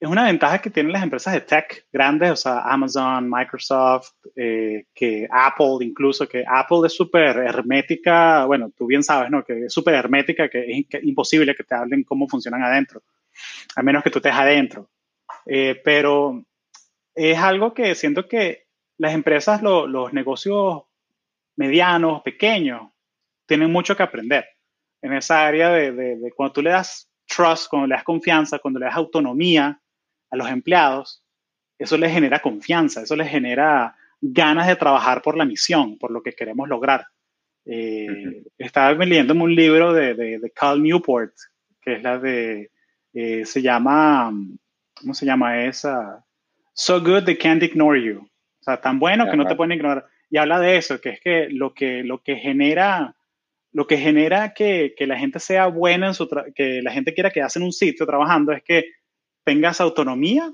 es 0.03 0.09
una 0.09 0.25
ventaja 0.25 0.59
que 0.59 0.69
tienen 0.69 0.91
las 0.91 1.01
empresas 1.01 1.33
de 1.33 1.39
tech 1.39 1.87
grandes, 1.89 2.31
o 2.31 2.35
sea, 2.35 2.59
Amazon, 2.63 3.29
Microsoft, 3.29 4.11
eh, 4.35 4.87
que 4.93 5.29
Apple 5.31 5.77
incluso, 5.79 6.27
que 6.27 6.43
Apple 6.45 6.79
es 6.87 6.93
súper 6.93 7.37
hermética, 7.37 8.43
bueno, 8.43 8.69
tú 8.77 8.85
bien 8.85 9.01
sabes, 9.01 9.31
¿no? 9.31 9.45
Que 9.45 9.67
es 9.67 9.73
súper 9.73 9.93
hermética, 9.93 10.49
que 10.49 10.69
es, 10.69 11.03
imposible 11.03 11.55
que 11.55 11.63
te 11.63 11.73
hablen 11.73 12.03
cómo 12.03 12.27
funcionan 12.27 12.63
adentro, 12.63 13.01
a 13.77 13.81
menos 13.81 14.03
que 14.03 14.09
tú 14.09 14.19
estés 14.19 14.33
adentro. 14.33 14.89
Eh, 15.45 15.81
pero 15.85 16.43
es 17.15 17.37
algo 17.37 17.73
que 17.73 17.95
siento 17.95 18.27
que 18.27 18.65
las 18.97 19.13
empresas, 19.13 19.61
los 19.63 20.11
negocios 20.11 20.83
medianos, 21.55 22.23
pequeños, 22.23 22.89
tienen 23.45 23.71
mucho 23.71 23.95
que 23.95 24.03
aprender 24.03 24.45
en 25.01 25.13
esa 25.13 25.47
área 25.47 25.69
de, 25.69 25.93
de 25.93 26.31
cuando 26.35 26.51
tú 26.51 26.61
le 26.61 26.71
das 26.71 27.09
trust, 27.25 27.69
cuando 27.69 27.87
le 27.87 27.95
das 27.95 28.03
confianza, 28.03 28.59
cuando 28.59 28.81
le 28.81 28.87
das 28.87 28.95
autonomía, 28.95 29.79
a 30.33 30.35
los 30.35 30.49
empleados, 30.49 31.23
eso 31.77 31.95
les 31.95 32.11
genera 32.11 32.41
confianza, 32.41 33.03
eso 33.03 33.15
les 33.15 33.29
genera 33.29 33.95
ganas 34.19 34.67
de 34.67 34.75
trabajar 34.75 35.21
por 35.21 35.37
la 35.37 35.45
misión, 35.45 35.99
por 35.99 36.09
lo 36.09 36.23
que 36.23 36.33
queremos 36.33 36.67
lograr. 36.67 37.05
Eh, 37.65 38.43
estaba 38.57 38.93
leyendo 38.93 39.35
un 39.35 39.53
libro 39.53 39.93
de, 39.93 40.15
de, 40.15 40.51
Cal 40.55 40.81
Newport, 40.81 41.33
que 41.79 41.93
es 41.93 42.03
la 42.03 42.17
de, 42.17 42.71
eh, 43.13 43.45
se 43.45 43.61
llama, 43.61 44.33
¿cómo 44.95 45.13
se 45.13 45.25
llama 45.27 45.65
esa? 45.65 46.25
So 46.73 46.99
good 46.99 47.25
they 47.25 47.37
can't 47.37 47.61
ignore 47.61 48.01
you. 48.01 48.21
O 48.21 48.63
sea, 48.63 48.81
tan 48.81 48.97
bueno 48.97 49.29
que 49.29 49.37
no 49.37 49.45
te 49.45 49.55
pueden 49.55 49.73
ignorar. 49.73 50.07
Y 50.31 50.37
habla 50.37 50.59
de 50.59 50.77
eso, 50.77 50.99
que 50.99 51.09
es 51.09 51.19
que 51.21 51.47
lo 51.49 51.75
que, 51.75 52.03
lo 52.03 52.23
que 52.23 52.37
genera, 52.37 53.15
lo 53.71 53.85
que 53.85 53.97
genera 53.97 54.55
que, 54.55 54.95
que 54.97 55.05
la 55.05 55.19
gente 55.19 55.39
sea 55.39 55.67
buena 55.67 56.07
en 56.07 56.13
su, 56.15 56.27
que 56.55 56.81
la 56.81 56.91
gente 56.91 57.13
quiera 57.13 57.29
quedarse 57.29 57.59
en 57.59 57.65
un 57.65 57.71
sitio 57.71 58.07
trabajando 58.07 58.51
es 58.51 58.63
que 58.63 58.85
tengas 59.43 59.81
autonomía 59.81 60.53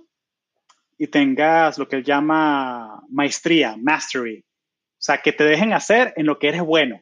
y 0.97 1.07
tengas 1.07 1.77
lo 1.77 1.87
que 1.87 1.97
él 1.97 2.03
llama 2.03 3.01
maestría, 3.09 3.75
mastery. 3.77 4.39
O 4.39 5.01
sea, 5.01 5.21
que 5.21 5.31
te 5.31 5.45
dejen 5.45 5.73
hacer 5.73 6.13
en 6.17 6.25
lo 6.25 6.39
que 6.39 6.49
eres 6.49 6.61
bueno. 6.61 7.01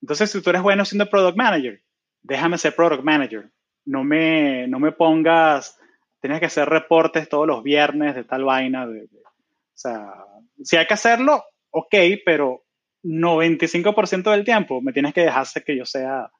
Entonces, 0.00 0.30
si 0.30 0.42
tú 0.42 0.50
eres 0.50 0.62
bueno 0.62 0.84
siendo 0.84 1.08
product 1.08 1.36
manager, 1.36 1.82
déjame 2.22 2.58
ser 2.58 2.74
product 2.74 3.02
manager. 3.02 3.50
No 3.84 4.04
me, 4.04 4.66
no 4.68 4.78
me 4.78 4.92
pongas, 4.92 5.78
tienes 6.20 6.40
que 6.40 6.46
hacer 6.46 6.68
reportes 6.68 7.28
todos 7.28 7.46
los 7.46 7.62
viernes 7.62 8.14
de 8.14 8.24
tal 8.24 8.44
vaina. 8.44 8.86
De, 8.86 9.02
o 9.02 9.76
sea, 9.76 10.14
si 10.62 10.76
hay 10.76 10.86
que 10.86 10.94
hacerlo, 10.94 11.44
ok, 11.70 11.94
pero 12.24 12.64
95% 13.02 14.30
del 14.30 14.44
tiempo 14.44 14.80
me 14.80 14.92
tienes 14.92 15.12
que 15.12 15.22
dejarse 15.22 15.62
que 15.62 15.76
yo 15.76 15.84
sea 15.84 16.30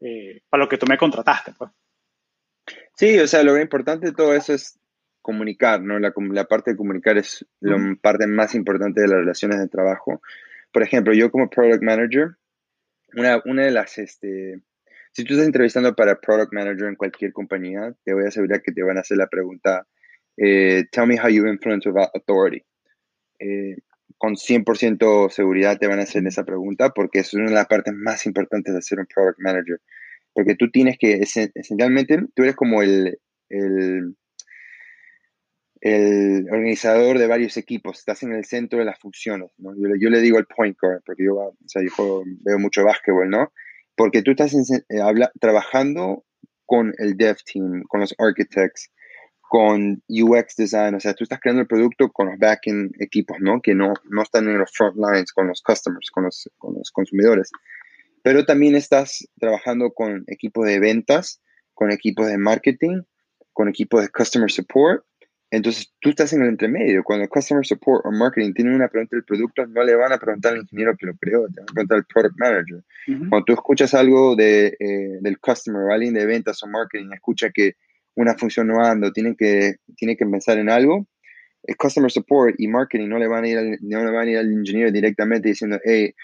eh, 0.00 0.42
para 0.50 0.64
lo 0.64 0.68
que 0.68 0.76
tú 0.76 0.86
me 0.86 0.98
contrataste. 0.98 1.52
Pues. 1.52 1.70
Sí, 2.96 3.18
o 3.18 3.26
sea, 3.26 3.42
lo 3.42 3.58
importante 3.60 4.06
de 4.06 4.12
todo 4.12 4.34
eso 4.34 4.52
es 4.54 4.78
comunicar, 5.22 5.80
¿no? 5.82 5.98
La, 5.98 6.12
la 6.32 6.44
parte 6.44 6.72
de 6.72 6.76
comunicar 6.76 7.16
es 7.16 7.46
la 7.60 7.76
parte 8.00 8.26
más 8.26 8.54
importante 8.54 9.00
de 9.00 9.08
las 9.08 9.18
relaciones 9.18 9.58
de 9.58 9.68
trabajo. 9.68 10.20
Por 10.72 10.82
ejemplo, 10.82 11.14
yo 11.14 11.30
como 11.30 11.48
product 11.48 11.82
manager, 11.82 12.36
una, 13.14 13.40
una 13.44 13.64
de 13.64 13.70
las, 13.70 13.98
este, 13.98 14.60
si 15.12 15.24
tú 15.24 15.34
estás 15.34 15.46
entrevistando 15.46 15.94
para 15.94 16.20
product 16.20 16.52
manager 16.52 16.88
en 16.88 16.96
cualquier 16.96 17.32
compañía, 17.32 17.94
te 18.04 18.14
voy 18.14 18.24
a 18.24 18.28
asegurar 18.28 18.62
que 18.62 18.72
te 18.72 18.82
van 18.82 18.96
a 18.96 19.00
hacer 19.00 19.18
la 19.18 19.28
pregunta, 19.28 19.86
eh, 20.36 20.84
tell 20.90 21.06
me 21.06 21.18
how 21.18 21.28
you 21.28 21.46
influence 21.46 21.88
without 21.88 22.10
authority. 22.14 22.64
Eh, 23.38 23.76
con 24.18 24.36
100% 24.36 25.30
seguridad 25.30 25.78
te 25.78 25.88
van 25.88 25.98
a 25.98 26.02
hacer 26.04 26.26
esa 26.26 26.44
pregunta 26.44 26.90
porque 26.90 27.18
es 27.20 27.34
una 27.34 27.46
de 27.46 27.54
las 27.54 27.66
partes 27.66 27.92
más 27.92 28.24
importantes 28.24 28.72
de 28.72 28.80
ser 28.80 29.00
un 29.00 29.06
product 29.06 29.38
manager. 29.40 29.80
Porque 30.34 30.54
tú 30.54 30.70
tienes 30.70 30.96
que, 30.98 31.20
esencialmente, 31.20 32.18
tú 32.34 32.42
eres 32.42 32.56
como 32.56 32.82
el, 32.82 33.18
el, 33.48 34.14
organizador 36.50 37.18
de 37.18 37.26
varios 37.26 37.56
equipos, 37.56 37.98
estás 37.98 38.22
en 38.22 38.32
el 38.32 38.44
centro 38.44 38.78
de 38.78 38.84
las 38.84 38.98
funciones, 38.98 39.50
¿no? 39.58 39.74
Yo, 39.74 39.94
yo 40.00 40.10
le 40.10 40.20
digo 40.20 40.38
el 40.38 40.46
point 40.46 40.76
guard, 40.80 41.02
porque 41.04 41.24
yo, 41.24 41.34
o 41.34 41.56
sea, 41.66 41.82
yo 41.82 42.22
veo 42.44 42.58
mucho 42.58 42.84
básquetbol, 42.84 43.28
¿no? 43.28 43.52
Porque 43.96 44.22
tú 44.22 44.30
estás 44.30 44.54
eh, 44.54 45.00
habla, 45.02 45.30
trabajando 45.40 46.24
con 46.64 46.94
el 46.98 47.16
dev 47.16 47.36
team, 47.44 47.82
con 47.88 48.00
los 48.00 48.14
architects, 48.18 48.90
con 49.52 50.02
UX 50.08 50.56
design, 50.56 50.94
o 50.94 51.00
sea, 51.00 51.12
tú 51.12 51.24
estás 51.24 51.38
creando 51.38 51.60
el 51.60 51.68
producto 51.68 52.10
con 52.10 52.28
los 52.28 52.38
backend 52.38 52.90
equipos, 53.02 53.36
¿no? 53.38 53.60
Que 53.60 53.74
no, 53.74 53.92
no 54.08 54.22
están 54.22 54.48
en 54.48 54.56
los 54.56 54.72
front 54.72 54.96
lines 54.96 55.30
con 55.30 55.46
los 55.46 55.60
customers, 55.60 56.10
con 56.10 56.24
los, 56.24 56.48
con 56.56 56.74
los 56.74 56.90
consumidores. 56.90 57.50
Pero 58.22 58.44
también 58.44 58.76
estás 58.76 59.28
trabajando 59.38 59.92
con 59.92 60.24
equipos 60.28 60.66
de 60.66 60.78
ventas, 60.78 61.40
con 61.74 61.90
equipos 61.90 62.26
de 62.28 62.38
marketing, 62.38 63.02
con 63.52 63.68
equipos 63.68 64.02
de 64.02 64.08
customer 64.08 64.50
support. 64.50 65.04
Entonces, 65.50 65.92
tú 66.00 66.08
estás 66.10 66.32
en 66.32 66.42
el 66.42 66.48
entremedio. 66.48 67.04
Cuando 67.04 67.24
el 67.24 67.28
customer 67.28 67.66
support 67.66 68.06
o 68.06 68.10
marketing 68.10 68.54
tienen 68.54 68.74
una 68.74 68.88
pregunta 68.88 69.16
del 69.16 69.24
producto, 69.24 69.66
no 69.66 69.82
le 69.82 69.94
van 69.94 70.12
a 70.12 70.18
preguntar 70.18 70.54
al 70.54 70.60
ingeniero 70.60 70.96
que 70.96 71.06
lo 71.06 71.14
creó, 71.16 71.46
te 71.48 71.60
van 71.60 71.68
a 71.68 71.72
preguntar 71.74 71.98
al 71.98 72.04
product 72.06 72.38
manager. 72.38 72.84
Cuando 73.28 73.44
tú 73.44 73.52
escuchas 73.52 73.92
algo 73.92 74.34
de, 74.34 74.68
eh, 74.78 75.18
del 75.20 75.38
customer 75.38 75.82
o 75.82 75.92
alguien 75.92 76.14
de 76.14 76.24
ventas 76.24 76.62
o 76.62 76.68
marketing, 76.68 77.10
escucha 77.12 77.50
que 77.50 77.74
una 78.14 78.34
función 78.34 78.68
no 78.68 78.82
anda, 78.82 79.10
tienen 79.12 79.36
que, 79.36 79.76
tienen 79.96 80.16
que 80.16 80.24
pensar 80.24 80.58
en 80.58 80.70
algo, 80.70 81.06
el 81.64 81.76
customer 81.76 82.10
support 82.10 82.54
y 82.58 82.66
marketing 82.68 83.08
no 83.08 83.18
le 83.18 83.28
van 83.28 83.44
a 83.44 83.48
ir 83.48 83.58
al, 83.58 83.78
no 83.80 84.04
le 84.04 84.10
van 84.10 84.28
a 84.28 84.30
ir 84.30 84.38
al 84.38 84.52
ingeniero 84.52 84.90
directamente 84.90 85.48
diciendo, 85.48 85.78
hey, 85.84 86.14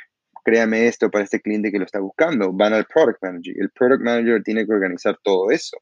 créame 0.49 0.87
esto 0.87 1.11
para 1.11 1.25
este 1.25 1.41
cliente 1.41 1.71
que 1.71 1.79
lo 1.79 1.85
está 1.85 2.01
buscando. 2.01 2.53
Van 2.53 2.73
al 2.73 2.87
product 2.87 3.23
manager. 3.23 3.55
El 3.59 3.71
product 3.71 4.03
manager 4.03 4.43
tiene 4.43 4.65
que 4.65 4.73
organizar 4.73 5.19
todo 5.23 5.51
eso. 5.51 5.77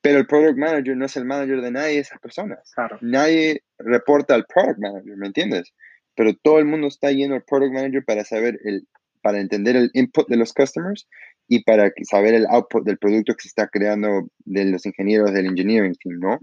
Pero 0.00 0.18
el 0.18 0.26
product 0.26 0.56
manager 0.56 0.96
no 0.96 1.04
es 1.04 1.16
el 1.16 1.26
manager 1.26 1.60
de 1.60 1.70
nadie 1.70 1.94
de 1.94 2.00
esas 2.00 2.18
personas. 2.18 2.72
Nadie 3.02 3.62
reporta 3.78 4.34
al 4.34 4.46
product 4.46 4.78
manager, 4.78 5.16
¿me 5.16 5.26
entiendes? 5.26 5.74
Pero 6.14 6.32
todo 6.42 6.58
el 6.60 6.64
mundo 6.64 6.86
está 6.86 7.10
yendo 7.12 7.34
al 7.34 7.44
product 7.44 7.74
manager 7.74 8.04
para 8.06 8.24
saber 8.24 8.58
el, 8.64 8.86
para 9.22 9.40
entender 9.40 9.76
el 9.76 9.90
input 9.92 10.28
de 10.28 10.36
los 10.38 10.54
customers 10.54 11.06
y 11.46 11.62
para 11.64 11.92
saber 12.04 12.34
el 12.34 12.46
output 12.46 12.84
del 12.84 12.96
producto 12.96 13.34
que 13.34 13.42
se 13.42 13.48
está 13.48 13.68
creando 13.68 14.28
de 14.46 14.64
los 14.64 14.86
ingenieros 14.86 15.32
del 15.34 15.46
engineering 15.46 15.94
team, 16.02 16.20
¿no? 16.20 16.38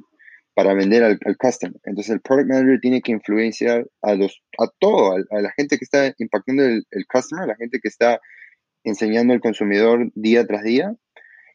Para 0.53 0.73
vender 0.73 1.03
al, 1.03 1.17
customer. 1.37 1.79
Entonces 1.83 2.13
el 2.13 2.21
product 2.21 2.49
manager 2.49 2.79
tiene 2.81 3.01
que 3.01 3.11
influenciar 3.11 3.87
a, 4.01 4.15
los, 4.15 4.43
a 4.59 4.67
todo, 4.79 5.13
a, 5.13 5.41
la 5.41 5.51
gente 5.51 5.77
que 5.77 5.85
está 5.85 6.13
impactando 6.17 6.63
el, 6.63 6.85
el 6.91 7.05
customer, 7.07 7.45
a 7.45 7.47
la 7.47 7.55
gente 7.55 7.79
que 7.79 7.87
está 7.87 8.19
enseñando 8.83 9.33
al 9.33 9.39
consumidor 9.39 10.11
día 10.15 10.45
tras 10.45 10.63
día 10.63 10.93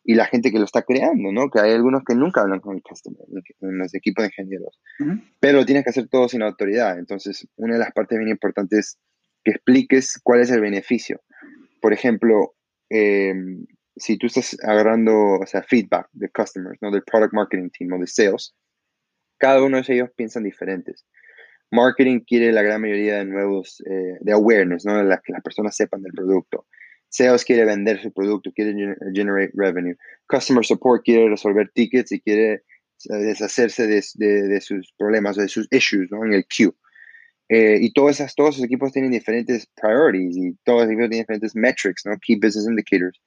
y 0.02 0.14
la 0.14 0.26
gente 0.26 0.50
que 0.50 0.58
lo 0.58 0.64
está 0.64 0.82
creando, 0.82 1.32
¿no? 1.32 1.50
Que 1.50 1.60
hay 1.60 1.72
algunos 1.72 2.04
que 2.06 2.14
nunca 2.14 2.40
hablan 2.40 2.60
con 2.60 2.76
el 2.76 2.82
customer 2.82 3.20
en 3.60 3.78
los 3.78 3.94
equipos 3.94 4.22
de 4.22 4.28
ingenieros, 4.28 4.80
pero 5.40 5.66
tienes 5.66 5.82
que 5.82 5.90
hacer 5.90 6.08
todo 6.08 6.28
sin 6.28 6.42
autoridad. 6.42 6.98
Entonces, 6.98 7.46
una 7.56 7.74
de 7.74 7.80
las 7.80 7.92
partes 7.92 8.16
bien 8.16 8.30
importantes 8.30 8.78
es 8.78 8.98
que 9.44 9.50
expliques 9.50 10.20
cuál 10.22 10.40
es 10.40 10.50
el 10.50 10.60
beneficio. 10.60 11.22
Por 11.80 11.92
ejemplo, 11.92 12.56
Em, 12.88 13.66
si 13.96 14.18
tú 14.18 14.26
estás 14.26 14.56
agarrando, 14.62 15.38
o 15.40 15.46
sea, 15.46 15.62
feedback 15.62 16.08
de 16.12 16.28
customers, 16.30 16.78
¿no? 16.80 16.90
Del 16.90 17.02
product 17.02 17.32
marketing 17.32 17.70
team 17.70 17.92
o 17.92 17.98
de 17.98 18.06
sales, 18.06 18.54
cada 19.38 19.62
uno 19.62 19.80
de 19.80 19.94
ellos 19.94 20.10
piensan 20.16 20.44
diferentes. 20.44 21.04
Marketing 21.70 22.20
quiere 22.20 22.52
la 22.52 22.62
gran 22.62 22.80
mayoría 22.80 23.16
de 23.16 23.24
nuevos, 23.24 23.82
eh, 23.86 24.18
de 24.20 24.32
awareness, 24.32 24.84
¿no? 24.84 24.96
De 24.96 25.18
que 25.24 25.32
las 25.32 25.42
personas 25.42 25.74
sepan 25.76 26.02
del 26.02 26.12
producto. 26.12 26.66
Sales 27.08 27.44
quiere 27.44 27.64
vender 27.64 28.00
su 28.00 28.12
producto, 28.12 28.52
quiere 28.52 28.74
generate 29.14 29.52
revenue. 29.54 29.96
Customer 30.28 30.64
support 30.64 31.02
quiere 31.04 31.28
resolver 31.28 31.70
tickets 31.72 32.12
y 32.12 32.20
quiere 32.20 32.52
eh, 32.52 32.62
deshacerse 33.14 33.86
de, 33.86 34.02
de, 34.16 34.60
sus 34.60 34.92
problemas, 34.96 35.36
de 35.36 35.48
sus 35.48 35.66
issues, 35.70 36.08
¿no? 36.10 36.24
En 36.24 36.34
el 36.34 36.44
queue. 36.46 36.72
Eh, 37.48 37.78
y 37.80 37.92
todos, 37.92 38.12
esas, 38.12 38.34
todos 38.34 38.56
esos 38.56 38.64
equipos 38.64 38.92
tienen 38.92 39.12
diferentes 39.12 39.68
priorities 39.80 40.36
y 40.36 40.56
todos 40.64 40.82
los 40.82 40.90
equipos 40.90 41.10
tienen 41.10 41.22
diferentes 41.22 41.54
metrics, 41.54 42.04
¿no? 42.04 42.16
Key 42.20 42.36
Business 42.36 42.66
Indicators. 42.68 43.20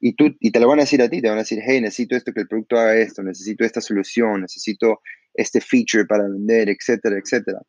Y, 0.00 0.14
tú, 0.14 0.36
y 0.38 0.52
te 0.52 0.60
lo 0.60 0.68
van 0.68 0.78
a 0.78 0.82
decir 0.82 1.02
a 1.02 1.08
ti, 1.08 1.20
te 1.20 1.28
van 1.28 1.38
a 1.38 1.42
decir, 1.42 1.58
hey, 1.64 1.80
necesito 1.80 2.16
esto, 2.16 2.32
que 2.32 2.42
el 2.42 2.48
producto 2.48 2.78
haga 2.78 2.96
esto, 2.96 3.22
necesito 3.22 3.64
esta 3.64 3.80
solución, 3.80 4.42
necesito 4.42 5.00
este 5.34 5.60
feature 5.60 6.04
para 6.06 6.28
vender, 6.28 6.68
etcétera, 6.68 7.16
etcétera. 7.18 7.60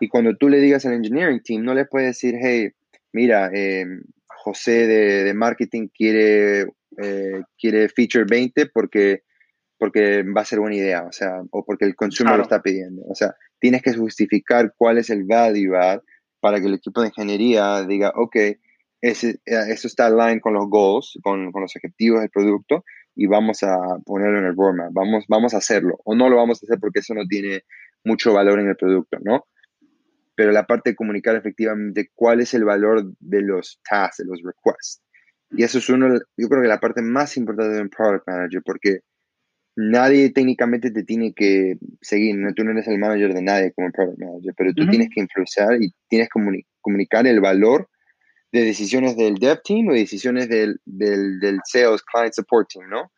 Y 0.00 0.08
cuando 0.08 0.36
tú 0.36 0.48
le 0.48 0.60
digas 0.60 0.86
al 0.86 0.94
engineering 0.94 1.42
team, 1.42 1.62
no 1.62 1.74
le 1.74 1.84
puedes 1.84 2.08
decir, 2.08 2.34
hey, 2.40 2.70
mira, 3.12 3.50
eh, 3.54 3.84
José 4.26 4.86
de, 4.86 5.24
de, 5.24 5.34
marketing 5.34 5.88
quiere, 5.94 6.66
eh, 7.02 7.42
quiere 7.58 7.88
feature 7.88 8.24
20 8.28 8.66
porque, 8.66 9.22
porque 9.78 10.22
va 10.22 10.40
a 10.40 10.46
ser 10.46 10.60
buena 10.60 10.76
idea, 10.76 11.02
o 11.02 11.12
sea, 11.12 11.42
o 11.50 11.64
porque 11.64 11.84
el 11.84 11.94
consumer 11.94 12.36
lo 12.36 12.42
está 12.42 12.62
pidiendo. 12.62 13.02
O 13.08 13.14
sea, 13.14 13.34
tienes 13.58 13.82
que 13.82 13.92
justificar 13.92 14.72
cuál 14.76 14.98
es 14.98 15.10
el 15.10 15.24
value 15.24 15.76
add 15.76 16.00
para 16.40 16.60
que 16.60 16.66
el 16.66 16.74
equipo 16.74 17.02
de 17.02 17.08
ingeniería 17.08 17.84
diga, 17.86 18.12
ok, 18.16 18.36
ese, 19.00 19.40
eh, 19.46 19.64
eso 19.68 19.86
está 19.86 20.06
aligned 20.06 20.40
con 20.40 20.54
los 20.54 20.68
goals, 20.68 21.18
con, 21.22 21.52
con, 21.52 21.62
los 21.62 21.74
objetivos 21.74 22.20
del 22.20 22.30
producto 22.30 22.84
y 23.14 23.26
vamos 23.26 23.62
a 23.62 23.76
ponerlo 24.04 24.38
en 24.38 24.46
el 24.46 24.56
roadmap, 24.56 24.92
vamos, 24.92 25.24
vamos 25.28 25.54
a 25.54 25.58
hacerlo 25.58 25.98
o 26.04 26.14
no 26.14 26.28
lo 26.28 26.36
vamos 26.36 26.62
a 26.62 26.66
hacer 26.66 26.78
porque 26.78 27.00
eso 27.00 27.14
no 27.14 27.26
tiene 27.26 27.62
mucho 28.04 28.32
valor 28.32 28.60
en 28.60 28.68
el 28.68 28.76
producto, 28.76 29.18
¿no? 29.22 29.46
Pero 30.34 30.52
la 30.52 30.66
parte 30.66 30.90
de 30.90 30.96
comunicar 30.96 31.36
efectivamente 31.36 32.10
cuál 32.14 32.40
es 32.40 32.54
el 32.54 32.64
valor 32.64 33.12
de 33.18 33.42
los 33.42 33.80
tasks, 33.88 34.18
de 34.18 34.24
los 34.24 34.40
requests. 34.42 35.02
Y 35.50 35.64
eso 35.64 35.78
es 35.78 35.88
uno, 35.88 36.18
yo 36.36 36.48
creo 36.48 36.62
que 36.62 36.68
la 36.68 36.80
parte 36.80 37.02
más 37.02 37.36
importante 37.36 37.74
de 37.74 37.82
un 37.82 37.90
product 37.90 38.26
manager, 38.26 38.62
porque 38.64 39.00
nadie 39.76 40.30
técnicamente 40.30 40.90
te 40.90 41.02
tiene 41.02 41.34
que 41.34 41.76
seguir, 42.00 42.36
¿no? 42.36 42.54
tú 42.54 42.64
no 42.64 42.70
eres 42.70 42.86
el 42.86 42.98
manager 42.98 43.34
de 43.34 43.42
nadie 43.42 43.72
como 43.72 43.90
product 43.90 44.18
manager, 44.18 44.54
pero 44.56 44.72
tú 44.72 44.88
tienes 44.88 45.08
que 45.12 45.20
influenciar 45.20 45.82
y 45.82 45.92
tienes 46.08 46.28
que 46.28 46.40
comunicar 46.80 47.26
el 47.26 47.40
valor 47.40 47.88
de 48.52 48.64
decisiones 48.64 49.16
del 49.16 49.36
dev 49.36 49.60
team 49.62 49.88
o 49.88 49.92
decisiones 49.92 50.48
del, 50.48 50.80
del, 50.84 51.38
del 51.40 51.60
sales 51.64 52.02
client 52.02 52.32
support 52.32 52.68
team, 52.68 52.88
¿no? 52.88 53.12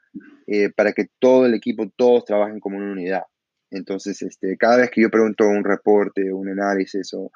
Eh, 0.47 0.71
para 0.71 0.93
que 0.93 1.07
todo 1.19 1.47
el 1.47 1.55
equipo, 1.55 1.91
todos 1.97 2.25
trabajen 2.25 2.61
como 2.61 2.77
una 2.77 2.93
unidad. 2.93 3.23
Entonces, 3.71 4.21
este, 4.21 4.57
cada 4.59 4.77
vez 4.77 4.91
que 4.91 5.01
yo 5.01 5.11
pregunto 5.11 5.49
un 5.49 5.65
reporte, 5.65 6.31
un 6.33 6.49
análisis 6.49 7.15
o, 7.15 7.33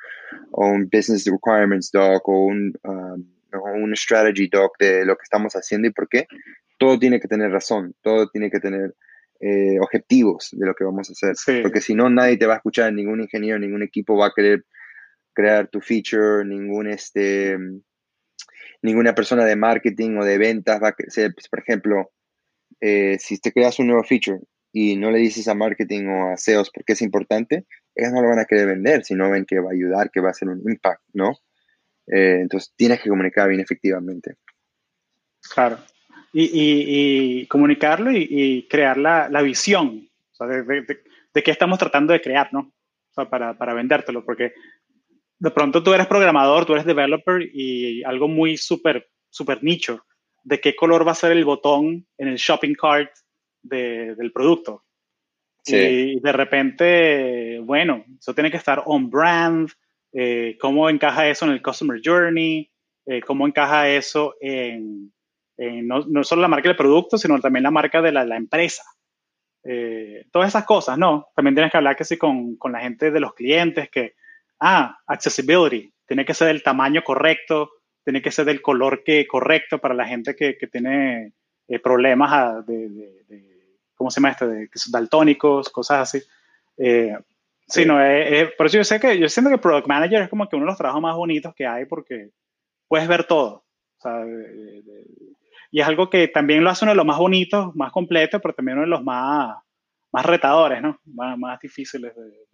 o 0.50 0.66
un 0.66 0.88
business 0.92 1.24
requirements 1.24 1.90
doc 1.90 2.28
o 2.28 2.44
un, 2.44 2.74
um, 2.84 3.24
un 3.82 3.96
strategy 3.96 4.48
doc 4.48 4.76
de 4.78 5.06
lo 5.06 5.16
que 5.16 5.22
estamos 5.22 5.54
haciendo 5.54 5.88
y 5.88 5.92
por 5.92 6.08
qué, 6.08 6.26
todo 6.78 6.98
tiene 6.98 7.20
que 7.20 7.28
tener 7.28 7.50
razón, 7.50 7.94
todo 8.02 8.28
tiene 8.28 8.50
que 8.50 8.60
tener 8.60 8.94
eh, 9.40 9.78
objetivos 9.80 10.50
de 10.52 10.66
lo 10.66 10.74
que 10.74 10.84
vamos 10.84 11.08
a 11.08 11.12
hacer. 11.12 11.62
Porque 11.62 11.80
si 11.80 11.94
no, 11.94 12.10
nadie 12.10 12.36
te 12.36 12.46
va 12.46 12.54
a 12.54 12.56
escuchar, 12.58 12.92
ningún 12.92 13.22
ingeniero, 13.22 13.58
ningún 13.58 13.82
equipo 13.82 14.18
va 14.18 14.26
a 14.26 14.32
querer 14.34 14.64
crear 15.36 15.68
tu 15.68 15.80
feature, 15.80 16.42
este, 16.90 17.56
ninguna 18.82 19.14
persona 19.14 19.44
de 19.44 19.54
marketing 19.54 20.16
o 20.18 20.24
de 20.24 20.38
ventas 20.38 20.82
va 20.82 20.88
a 20.88 20.94
ser, 21.08 21.34
pues, 21.34 21.48
por 21.48 21.60
ejemplo, 21.60 22.10
eh, 22.80 23.18
si 23.20 23.38
te 23.38 23.52
creas 23.52 23.78
un 23.78 23.88
nuevo 23.88 24.02
feature 24.02 24.40
y 24.72 24.96
no 24.96 25.10
le 25.10 25.18
dices 25.18 25.46
a 25.48 25.54
marketing 25.54 26.06
o 26.06 26.32
a 26.32 26.36
SEOs 26.36 26.70
porque 26.70 26.94
es 26.94 27.02
importante, 27.02 27.66
ellos 27.94 28.12
no 28.12 28.22
lo 28.22 28.28
van 28.28 28.40
a 28.40 28.44
querer 28.46 28.66
vender 28.66 29.04
si 29.04 29.14
no 29.14 29.30
ven 29.30 29.44
que 29.44 29.60
va 29.60 29.70
a 29.70 29.74
ayudar, 29.74 30.10
que 30.10 30.20
va 30.20 30.28
a 30.28 30.30
hacer 30.30 30.48
un 30.48 30.62
impact, 30.68 31.02
¿no? 31.12 31.32
Eh, 32.08 32.38
entonces 32.40 32.72
tienes 32.76 33.00
que 33.00 33.08
comunicar 33.08 33.48
bien 33.48 33.60
efectivamente. 33.60 34.36
Claro 35.54 35.78
y, 36.38 37.46
comunicarlo 37.46 38.10
y, 38.12 38.66
crear 38.68 38.98
la, 38.98 39.42
visión 39.42 40.08
de, 40.38 41.42
qué 41.42 41.50
estamos 41.50 41.78
tratando 41.78 42.12
de 42.12 42.20
crear, 42.20 42.52
¿no? 42.52 42.72
para, 43.30 43.56
para 43.56 43.72
vendértelo, 43.72 44.24
porque 44.24 44.52
de 45.38 45.50
pronto 45.50 45.82
tú 45.82 45.92
eres 45.92 46.06
programador, 46.06 46.64
tú 46.64 46.72
eres 46.72 46.86
developer 46.86 47.42
y 47.42 48.02
algo 48.04 48.28
muy 48.28 48.56
súper, 48.56 49.08
súper 49.28 49.62
nicho, 49.62 50.04
de 50.42 50.60
qué 50.60 50.74
color 50.74 51.06
va 51.06 51.12
a 51.12 51.16
ser 51.16 51.32
el 51.32 51.44
botón 51.44 52.06
en 52.18 52.28
el 52.28 52.36
shopping 52.36 52.74
cart 52.74 53.10
del 53.62 54.32
producto. 54.32 54.84
Y 55.68 56.20
de 56.20 56.32
repente, 56.32 57.58
bueno, 57.58 58.04
eso 58.18 58.32
tiene 58.32 58.52
que 58.52 58.56
estar 58.56 58.82
on 58.86 59.10
brand, 59.10 59.68
eh, 60.12 60.56
cómo 60.60 60.88
encaja 60.88 61.28
eso 61.28 61.44
en 61.44 61.50
el 61.50 61.62
customer 61.62 62.00
journey, 62.02 62.70
eh, 63.04 63.20
cómo 63.20 63.48
encaja 63.48 63.88
eso 63.88 64.36
en, 64.40 65.12
eh, 65.58 65.82
no, 65.82 66.04
no, 66.06 66.22
solo 66.22 66.42
la 66.42 66.48
marca 66.48 66.68
del 66.68 66.76
producto, 66.76 67.16
sino 67.16 67.40
también 67.40 67.62
la 67.62 67.70
marca 67.70 68.02
de 68.02 68.12
la, 68.12 68.24
la 68.24 68.36
empresa. 68.36 68.82
Eh, 69.64 70.26
todas 70.30 70.48
esas 70.48 70.64
cosas, 70.64 70.98
¿no? 70.98 71.28
También 71.34 71.54
tienes 71.54 71.72
que 71.72 71.78
hablar 71.78 71.96
que 71.96 72.04
sí 72.04 72.16
con, 72.16 72.56
con, 72.56 72.72
la 72.72 72.80
gente 72.80 73.10
de 73.10 73.20
los 73.20 73.34
clientes, 73.34 73.90
que, 73.90 74.14
ah, 74.60 74.98
accessibility, 75.06 75.92
tiene 76.06 76.24
que 76.24 76.34
ser 76.34 76.48
del 76.48 76.62
tamaño 76.62 77.02
correcto, 77.02 77.70
tiene 78.04 78.22
que 78.22 78.30
ser 78.30 78.44
del 78.44 78.62
color 78.62 79.02
que, 79.04 79.26
correcto 79.26 79.78
para 79.78 79.94
la 79.94 80.06
gente 80.06 80.34
que, 80.36 80.56
que 80.56 80.66
tiene 80.66 81.32
eh, 81.68 81.78
problemas 81.78 82.30
ah, 82.32 82.62
de, 82.66 82.88
de, 82.88 83.78
¿cómo 83.94 84.10
se 84.10 84.20
llama 84.20 84.30
este? 84.30 84.46
De, 84.46 84.68
que 84.68 84.78
son 84.78 84.92
daltónicos, 84.92 85.68
cosas 85.70 86.14
así. 86.14 86.26
Sí, 87.68 87.84
no, 87.84 88.00
es, 88.00 88.52
por 88.52 88.66
eso 88.66 88.76
yo 88.76 88.84
sé 88.84 89.00
que 89.00 89.18
yo 89.18 89.28
siento 89.28 89.50
que 89.50 89.58
Product 89.58 89.88
Manager 89.88 90.22
es 90.22 90.28
como 90.28 90.48
que 90.48 90.54
uno 90.54 90.66
de 90.66 90.70
los 90.70 90.78
trabajos 90.78 91.02
más 91.02 91.16
bonitos 91.16 91.52
que 91.54 91.66
hay 91.66 91.84
porque 91.84 92.30
puedes 92.86 93.08
ver 93.08 93.24
todo. 93.24 93.64
O 93.98 94.00
sea, 94.00 94.24
y 95.70 95.80
es 95.80 95.86
algo 95.86 96.08
que 96.08 96.28
también 96.28 96.62
lo 96.62 96.70
hace 96.70 96.84
uno 96.84 96.92
de 96.92 96.96
los 96.96 97.06
más 97.06 97.18
bonitos, 97.18 97.74
más 97.74 97.90
completos, 97.90 98.40
pero 98.40 98.54
también 98.54 98.78
uno 98.78 98.86
de 98.86 98.90
los 98.90 99.02
más, 99.02 99.56
más 100.12 100.26
retadores, 100.26 100.80
¿no? 100.80 101.00
Más, 101.06 101.36
más 101.36 101.58
difíciles 101.58 102.14
de, 102.14 102.45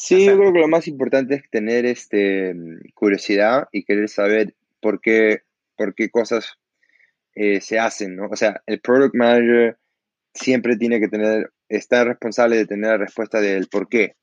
Sí, 0.00 0.24
yo 0.24 0.38
creo 0.38 0.52
que 0.52 0.60
lo 0.60 0.68
más 0.68 0.86
importante 0.86 1.34
es 1.34 1.50
tener 1.50 1.84
este, 1.84 2.54
curiosidad 2.94 3.66
y 3.72 3.82
querer 3.82 4.08
saber 4.08 4.54
por 4.80 5.00
qué, 5.00 5.42
por 5.76 5.92
qué 5.96 6.08
cosas 6.08 6.56
eh, 7.34 7.60
se 7.60 7.80
hacen, 7.80 8.14
¿no? 8.14 8.28
O 8.28 8.36
sea, 8.36 8.62
el 8.66 8.80
product 8.80 9.16
manager 9.16 9.76
siempre 10.32 10.76
tiene 10.76 11.00
que 11.00 11.08
tener, 11.08 11.50
está 11.68 12.04
responsable 12.04 12.58
de 12.58 12.66
tener 12.66 12.90
la 12.90 12.96
respuesta 12.98 13.40
del 13.40 13.66
por 13.66 13.88
qué. 13.88 14.14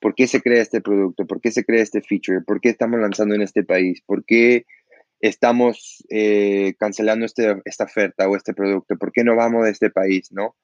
¿Por 0.00 0.14
qué 0.14 0.26
se 0.26 0.40
crea 0.40 0.62
este 0.62 0.80
producto? 0.80 1.26
¿Por 1.26 1.42
qué 1.42 1.50
se 1.50 1.66
crea 1.66 1.82
este 1.82 2.00
feature? 2.00 2.40
¿Por 2.40 2.62
qué 2.62 2.70
estamos 2.70 2.98
lanzando 2.98 3.34
en 3.34 3.42
este 3.42 3.64
país? 3.64 4.00
¿Por 4.06 4.24
qué 4.24 4.64
estamos 5.20 6.02
eh, 6.08 6.72
cancelando 6.78 7.26
este, 7.26 7.60
esta 7.66 7.84
oferta 7.84 8.30
o 8.30 8.34
este 8.34 8.54
producto? 8.54 8.96
¿Por 8.96 9.12
qué 9.12 9.24
no 9.24 9.36
vamos 9.36 9.66
de 9.66 9.72
este 9.72 9.90
país, 9.90 10.32
no? 10.32 10.56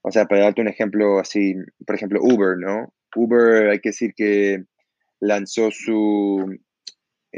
O 0.00 0.10
sea, 0.10 0.24
para 0.24 0.44
darte 0.44 0.62
un 0.62 0.68
ejemplo 0.68 1.18
así, 1.18 1.54
por 1.86 1.96
ejemplo, 1.96 2.20
Uber, 2.22 2.56
¿no? 2.56 2.94
Uber, 3.16 3.70
hay 3.70 3.80
que 3.80 3.90
decir 3.90 4.12
que 4.16 4.64
lanzó 5.20 5.70
su, 5.70 6.58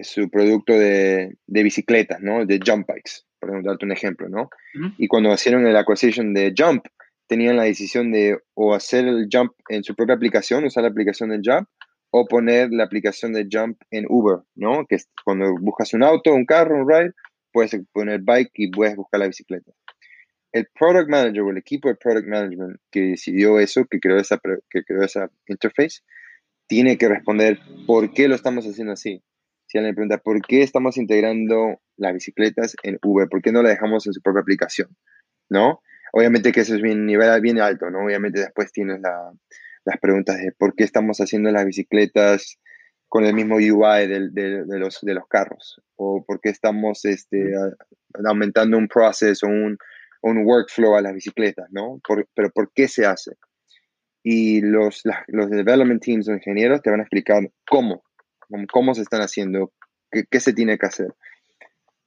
su 0.02 0.30
producto 0.30 0.72
de, 0.72 1.36
de 1.46 1.62
bicicletas, 1.62 2.20
¿no? 2.20 2.44
De 2.44 2.60
jump 2.64 2.88
bikes, 2.88 3.22
por 3.38 3.62
darte 3.62 3.84
un 3.84 3.92
ejemplo, 3.92 4.28
¿no? 4.28 4.50
Y 4.98 5.08
cuando 5.08 5.32
hicieron 5.32 5.66
el 5.66 5.76
acquisition 5.76 6.34
de 6.34 6.54
Jump, 6.56 6.86
tenían 7.26 7.56
la 7.56 7.64
decisión 7.64 8.12
de 8.12 8.38
o 8.54 8.74
hacer 8.74 9.06
el 9.06 9.28
Jump 9.32 9.52
en 9.68 9.82
su 9.82 9.94
propia 9.94 10.14
aplicación, 10.14 10.64
usar 10.64 10.82
la 10.84 10.90
aplicación 10.90 11.30
de 11.30 11.40
Jump, 11.44 11.68
o 12.10 12.26
poner 12.26 12.70
la 12.70 12.84
aplicación 12.84 13.32
de 13.32 13.48
Jump 13.50 13.80
en 13.90 14.06
Uber, 14.08 14.38
¿no? 14.54 14.86
Que 14.86 14.96
cuando 15.24 15.54
buscas 15.60 15.92
un 15.92 16.02
auto, 16.02 16.32
un 16.32 16.46
carro, 16.46 16.82
un 16.82 16.88
ride, 16.88 17.12
puedes 17.52 17.76
poner 17.92 18.20
bike 18.22 18.52
y 18.54 18.70
puedes 18.70 18.96
buscar 18.96 19.20
la 19.20 19.26
bicicleta 19.26 19.72
el 20.52 20.66
product 20.78 21.08
manager 21.08 21.42
o 21.42 21.50
el 21.50 21.58
equipo 21.58 21.88
de 21.88 21.96
product 21.96 22.26
management 22.26 22.80
que 22.90 23.00
decidió 23.00 23.58
eso, 23.58 23.84
que 23.86 24.00
creó 24.00 24.18
esa, 24.18 24.40
que 24.70 24.84
creó 24.84 25.02
esa 25.02 25.30
interface, 25.46 26.00
tiene 26.66 26.98
que 26.98 27.08
responder 27.08 27.58
por 27.86 28.12
qué 28.12 28.28
lo 28.28 28.34
estamos 28.34 28.66
haciendo 28.66 28.92
así. 28.92 29.22
Si 29.66 29.78
alguien 29.78 29.94
pregunta, 29.94 30.18
¿por 30.18 30.40
qué 30.42 30.62
estamos 30.62 30.96
integrando 30.96 31.80
las 31.96 32.14
bicicletas 32.14 32.76
en 32.82 32.98
Uber? 33.02 33.28
¿Por 33.28 33.42
qué 33.42 33.52
no 33.52 33.62
la 33.62 33.70
dejamos 33.70 34.06
en 34.06 34.12
su 34.12 34.22
propia 34.22 34.42
aplicación? 34.42 34.96
¿No? 35.48 35.82
Obviamente 36.12 36.52
que 36.52 36.60
eso 36.60 36.74
es 36.74 36.82
bien 36.82 37.04
nivel 37.04 37.40
bien 37.40 37.60
alto, 37.60 37.90
¿no? 37.90 38.04
Obviamente 38.04 38.40
después 38.40 38.72
tienes 38.72 39.00
las 39.00 39.98
preguntas 40.00 40.38
de 40.38 40.52
por 40.52 40.74
qué 40.74 40.84
estamos 40.84 41.18
haciendo 41.18 41.50
las 41.50 41.64
bicicletas 41.64 42.58
con 43.08 43.24
el 43.24 43.34
mismo 43.34 43.56
UI 43.56 44.06
de, 44.06 44.30
de, 44.30 44.78
los, 44.78 45.00
de 45.00 45.14
los 45.14 45.26
carros, 45.28 45.80
o 45.96 46.24
por 46.24 46.40
qué 46.40 46.48
estamos 46.48 47.04
este, 47.04 47.52
aumentando 48.24 48.78
un 48.78 48.88
proceso 48.88 49.46
o 49.46 49.50
un, 49.50 49.78
un 50.22 50.44
workflow 50.44 50.96
a 50.96 51.02
las 51.02 51.14
bicicletas, 51.14 51.66
¿no? 51.70 52.00
pero 52.34 52.50
¿por 52.50 52.72
qué 52.72 52.88
se 52.88 53.06
hace? 53.06 53.32
Y 54.22 54.60
los, 54.60 55.02
los 55.28 55.50
development 55.50 56.02
teams 56.02 56.28
o 56.28 56.32
ingenieros 56.32 56.82
te 56.82 56.90
van 56.90 57.00
a 57.00 57.04
explicar 57.04 57.48
cómo, 57.68 58.02
cómo 58.72 58.94
se 58.94 59.02
están 59.02 59.20
haciendo, 59.20 59.72
qué, 60.10 60.24
qué 60.28 60.40
se 60.40 60.52
tiene 60.52 60.78
que 60.78 60.86
hacer. 60.86 61.14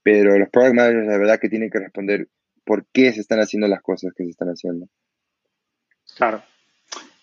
Pero 0.04 0.38
los 0.38 0.50
product 0.50 0.76
managers, 0.76 1.08
la 1.08 1.18
verdad, 1.18 1.40
que 1.40 1.50
tienen 1.50 1.70
que 1.70 1.80
responder 1.80 2.28
por 2.66 2.86
qué 2.94 3.12
se 3.14 3.22
están 3.22 3.40
haciendo 3.40 3.68
las 3.68 3.82
cosas 3.82 4.12
que 4.16 4.24
se 4.24 4.32
están 4.32 4.50
haciendo. 4.50 4.88
Claro. 6.16 6.44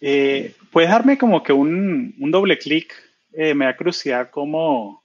Eh, 0.01 0.55
¿Puedes 0.73 0.91
darme 0.91 1.19
como 1.19 1.43
que 1.43 1.53
un, 1.53 2.15
un 2.19 2.31
doble 2.31 2.59
clic? 2.59 2.93
Eh, 3.33 3.55
me 3.55 3.67
da 3.67 3.77
curiosidad 3.77 4.31
cómo, 4.31 5.05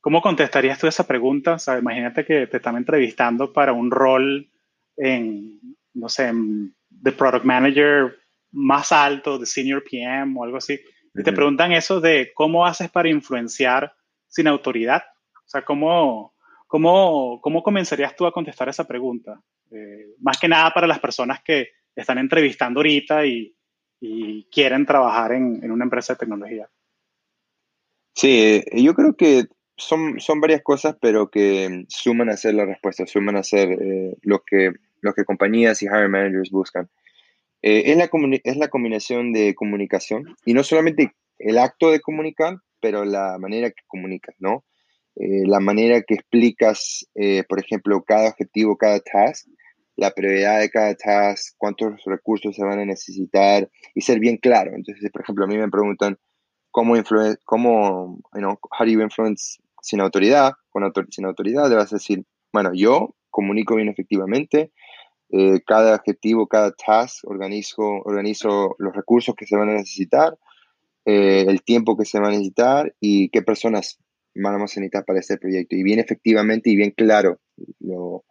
cómo 0.00 0.22
contestarías 0.22 0.78
tú 0.78 0.86
esa 0.86 1.06
pregunta. 1.06 1.54
O 1.54 1.58
sea, 1.58 1.78
imagínate 1.78 2.24
que 2.24 2.46
te 2.46 2.58
están 2.58 2.76
entrevistando 2.76 3.52
para 3.52 3.72
un 3.72 3.90
rol 3.90 4.50
en, 5.00 5.60
no 5.94 6.08
sé, 6.08 6.30
de 6.32 7.12
product 7.12 7.44
manager 7.44 8.16
más 8.52 8.92
alto, 8.92 9.38
de 9.38 9.46
senior 9.46 9.82
PM 9.88 10.34
o 10.38 10.44
algo 10.44 10.58
así, 10.58 10.78
y 11.14 11.22
te 11.22 11.32
preguntan 11.32 11.72
eso 11.72 12.00
de 12.00 12.32
cómo 12.34 12.64
haces 12.64 12.90
para 12.90 13.08
influenciar 13.08 13.92
sin 14.28 14.46
autoridad. 14.46 15.02
O 15.34 15.48
sea, 15.48 15.62
¿cómo, 15.62 16.34
cómo, 16.68 17.40
cómo 17.40 17.62
comenzarías 17.62 18.14
tú 18.14 18.26
a 18.26 18.32
contestar 18.32 18.68
esa 18.68 18.86
pregunta? 18.86 19.40
Eh, 19.72 20.14
más 20.20 20.38
que 20.38 20.48
nada 20.48 20.70
para 20.70 20.86
las 20.86 21.00
personas 21.00 21.40
que 21.42 21.70
están 21.96 22.18
entrevistando 22.18 22.78
ahorita 22.78 23.26
y, 23.26 23.54
y 24.00 24.44
quieren 24.44 24.86
trabajar 24.86 25.32
en, 25.32 25.62
en, 25.62 25.70
una 25.72 25.84
empresa 25.84 26.12
de 26.12 26.18
tecnología. 26.18 26.68
Sí, 28.14 28.62
yo 28.72 28.94
creo 28.94 29.16
que 29.16 29.46
son, 29.76 30.20
son 30.20 30.40
varias 30.40 30.62
cosas, 30.62 30.96
pero 31.00 31.30
que 31.30 31.84
suman 31.88 32.28
a 32.28 32.36
ser 32.36 32.54
la 32.54 32.66
respuesta, 32.66 33.06
suman 33.06 33.36
a 33.36 33.42
ser 33.42 33.70
eh, 33.72 34.16
lo 34.22 34.42
que 34.44 34.72
lo 35.00 35.12
que 35.12 35.24
compañías 35.24 35.82
y 35.82 35.86
hiring 35.86 36.10
managers 36.10 36.50
buscan. 36.50 36.88
Eh, 37.62 37.92
es, 37.92 37.96
la 37.96 38.08
es 38.44 38.56
la 38.56 38.68
combinación 38.68 39.32
de 39.32 39.54
comunicación 39.54 40.34
y 40.46 40.54
no 40.54 40.62
solamente 40.62 41.12
el 41.38 41.58
acto 41.58 41.90
de 41.90 42.00
comunicar, 42.00 42.56
pero 42.80 43.04
la 43.04 43.36
manera 43.38 43.70
que 43.70 43.82
comunicas, 43.86 44.34
¿no? 44.38 44.64
Eh, 45.16 45.46
la 45.46 45.60
manera 45.60 46.02
que 46.02 46.14
explicas, 46.14 47.06
eh, 47.14 47.44
por 47.48 47.60
ejemplo, 47.60 48.02
cada 48.02 48.30
objetivo, 48.30 48.76
cada 48.76 49.00
task, 49.00 49.48
la 49.96 50.12
prioridad 50.12 50.60
de 50.60 50.70
cada 50.70 50.94
task, 50.94 51.54
cuántos 51.58 52.02
recursos 52.06 52.56
se 52.56 52.64
van 52.64 52.78
a 52.78 52.86
necesitar 52.86 53.68
y 53.94 54.00
ser 54.00 54.18
bien 54.18 54.38
claro. 54.38 54.72
Entonces, 54.74 55.10
por 55.10 55.22
ejemplo, 55.22 55.44
a 55.44 55.48
mí 55.48 55.58
me 55.58 55.68
preguntan 55.68 56.18
cómo, 56.70 56.94
cómo 57.44 58.18
you 58.34 58.40
know, 58.40 58.58
how 58.70 58.86
do 58.86 58.92
you 58.92 59.02
influence 59.02 59.58
sin 59.82 60.00
autoridad, 60.00 60.52
con 60.70 60.90
sin 61.10 61.26
autoridad, 61.26 61.68
debes 61.68 61.90
decir, 61.90 62.24
bueno, 62.52 62.70
yo 62.74 63.14
comunico 63.30 63.76
bien 63.76 63.88
efectivamente, 63.88 64.72
eh, 65.32 65.60
cada 65.66 65.94
objetivo, 65.94 66.46
cada 66.46 66.72
task, 66.72 67.24
organizo, 67.24 67.82
organizo 68.04 68.74
los 68.78 68.94
recursos 68.94 69.34
que 69.34 69.46
se 69.46 69.56
van 69.56 69.68
a 69.68 69.74
necesitar, 69.74 70.36
eh, 71.04 71.44
el 71.48 71.62
tiempo 71.62 71.96
que 71.96 72.04
se 72.04 72.20
va 72.20 72.28
a 72.28 72.30
necesitar 72.30 72.94
y 73.00 73.28
qué 73.30 73.42
personas 73.42 73.98
vamos 74.34 74.76
a 74.76 74.80
necesitar 74.80 75.04
para 75.04 75.20
este 75.20 75.38
proyecto. 75.38 75.76
Y 75.76 75.82
bien 75.82 75.98
efectivamente 75.98 76.70
y 76.70 76.76
bien 76.76 76.92
claro 76.96 77.40
lo, 77.80 78.24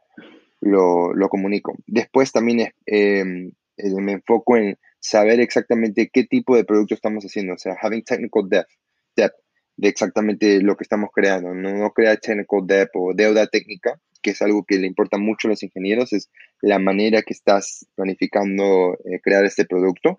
lo, 0.61 1.13
lo 1.13 1.29
comunico. 1.29 1.75
Después 1.87 2.31
también 2.31 2.71
em, 2.85 3.51
eh, 3.77 4.01
me 4.01 4.13
enfoco 4.13 4.57
en 4.57 4.77
saber 4.99 5.39
exactamente 5.39 6.09
qué 6.11 6.25
tipo 6.25 6.55
de 6.55 6.65
producto 6.65 6.95
estamos 6.95 7.23
haciendo, 7.23 7.53
o 7.53 7.57
sea, 7.57 7.77
having 7.81 8.03
technical 8.03 8.47
depth, 8.49 8.71
depth 9.15 9.35
de 9.77 9.87
exactamente 9.87 10.61
lo 10.61 10.75
que 10.75 10.83
estamos 10.83 11.09
creando, 11.13 11.53
no, 11.53 11.73
no 11.73 11.91
crear 11.91 12.17
technical 12.17 12.59
depth 12.65 12.91
o 12.95 13.13
deuda 13.15 13.47
técnica, 13.47 13.97
que 14.21 14.31
es 14.31 14.41
algo 14.41 14.63
que 14.65 14.77
le 14.77 14.87
importa 14.87 15.17
mucho 15.17 15.47
a 15.47 15.51
los 15.51 15.63
ingenieros, 15.63 16.13
es 16.13 16.29
la 16.61 16.79
manera 16.79 17.21
que 17.21 17.33
estás 17.33 17.85
planificando 17.95 18.97
eh, 19.05 19.19
crear 19.21 19.45
este 19.45 19.65
producto. 19.65 20.17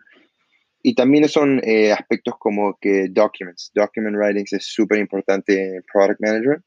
Y 0.82 0.94
también 0.94 1.28
son 1.28 1.60
eh, 1.62 1.92
aspectos 1.92 2.34
como 2.38 2.78
que 2.80 3.08
documents. 3.10 3.70
Document 3.74 4.16
writing 4.16 4.46
es 4.50 4.64
súper 4.64 4.98
importante 4.98 5.76
en 5.76 5.82
Product 5.92 6.20
Manager. 6.20 6.62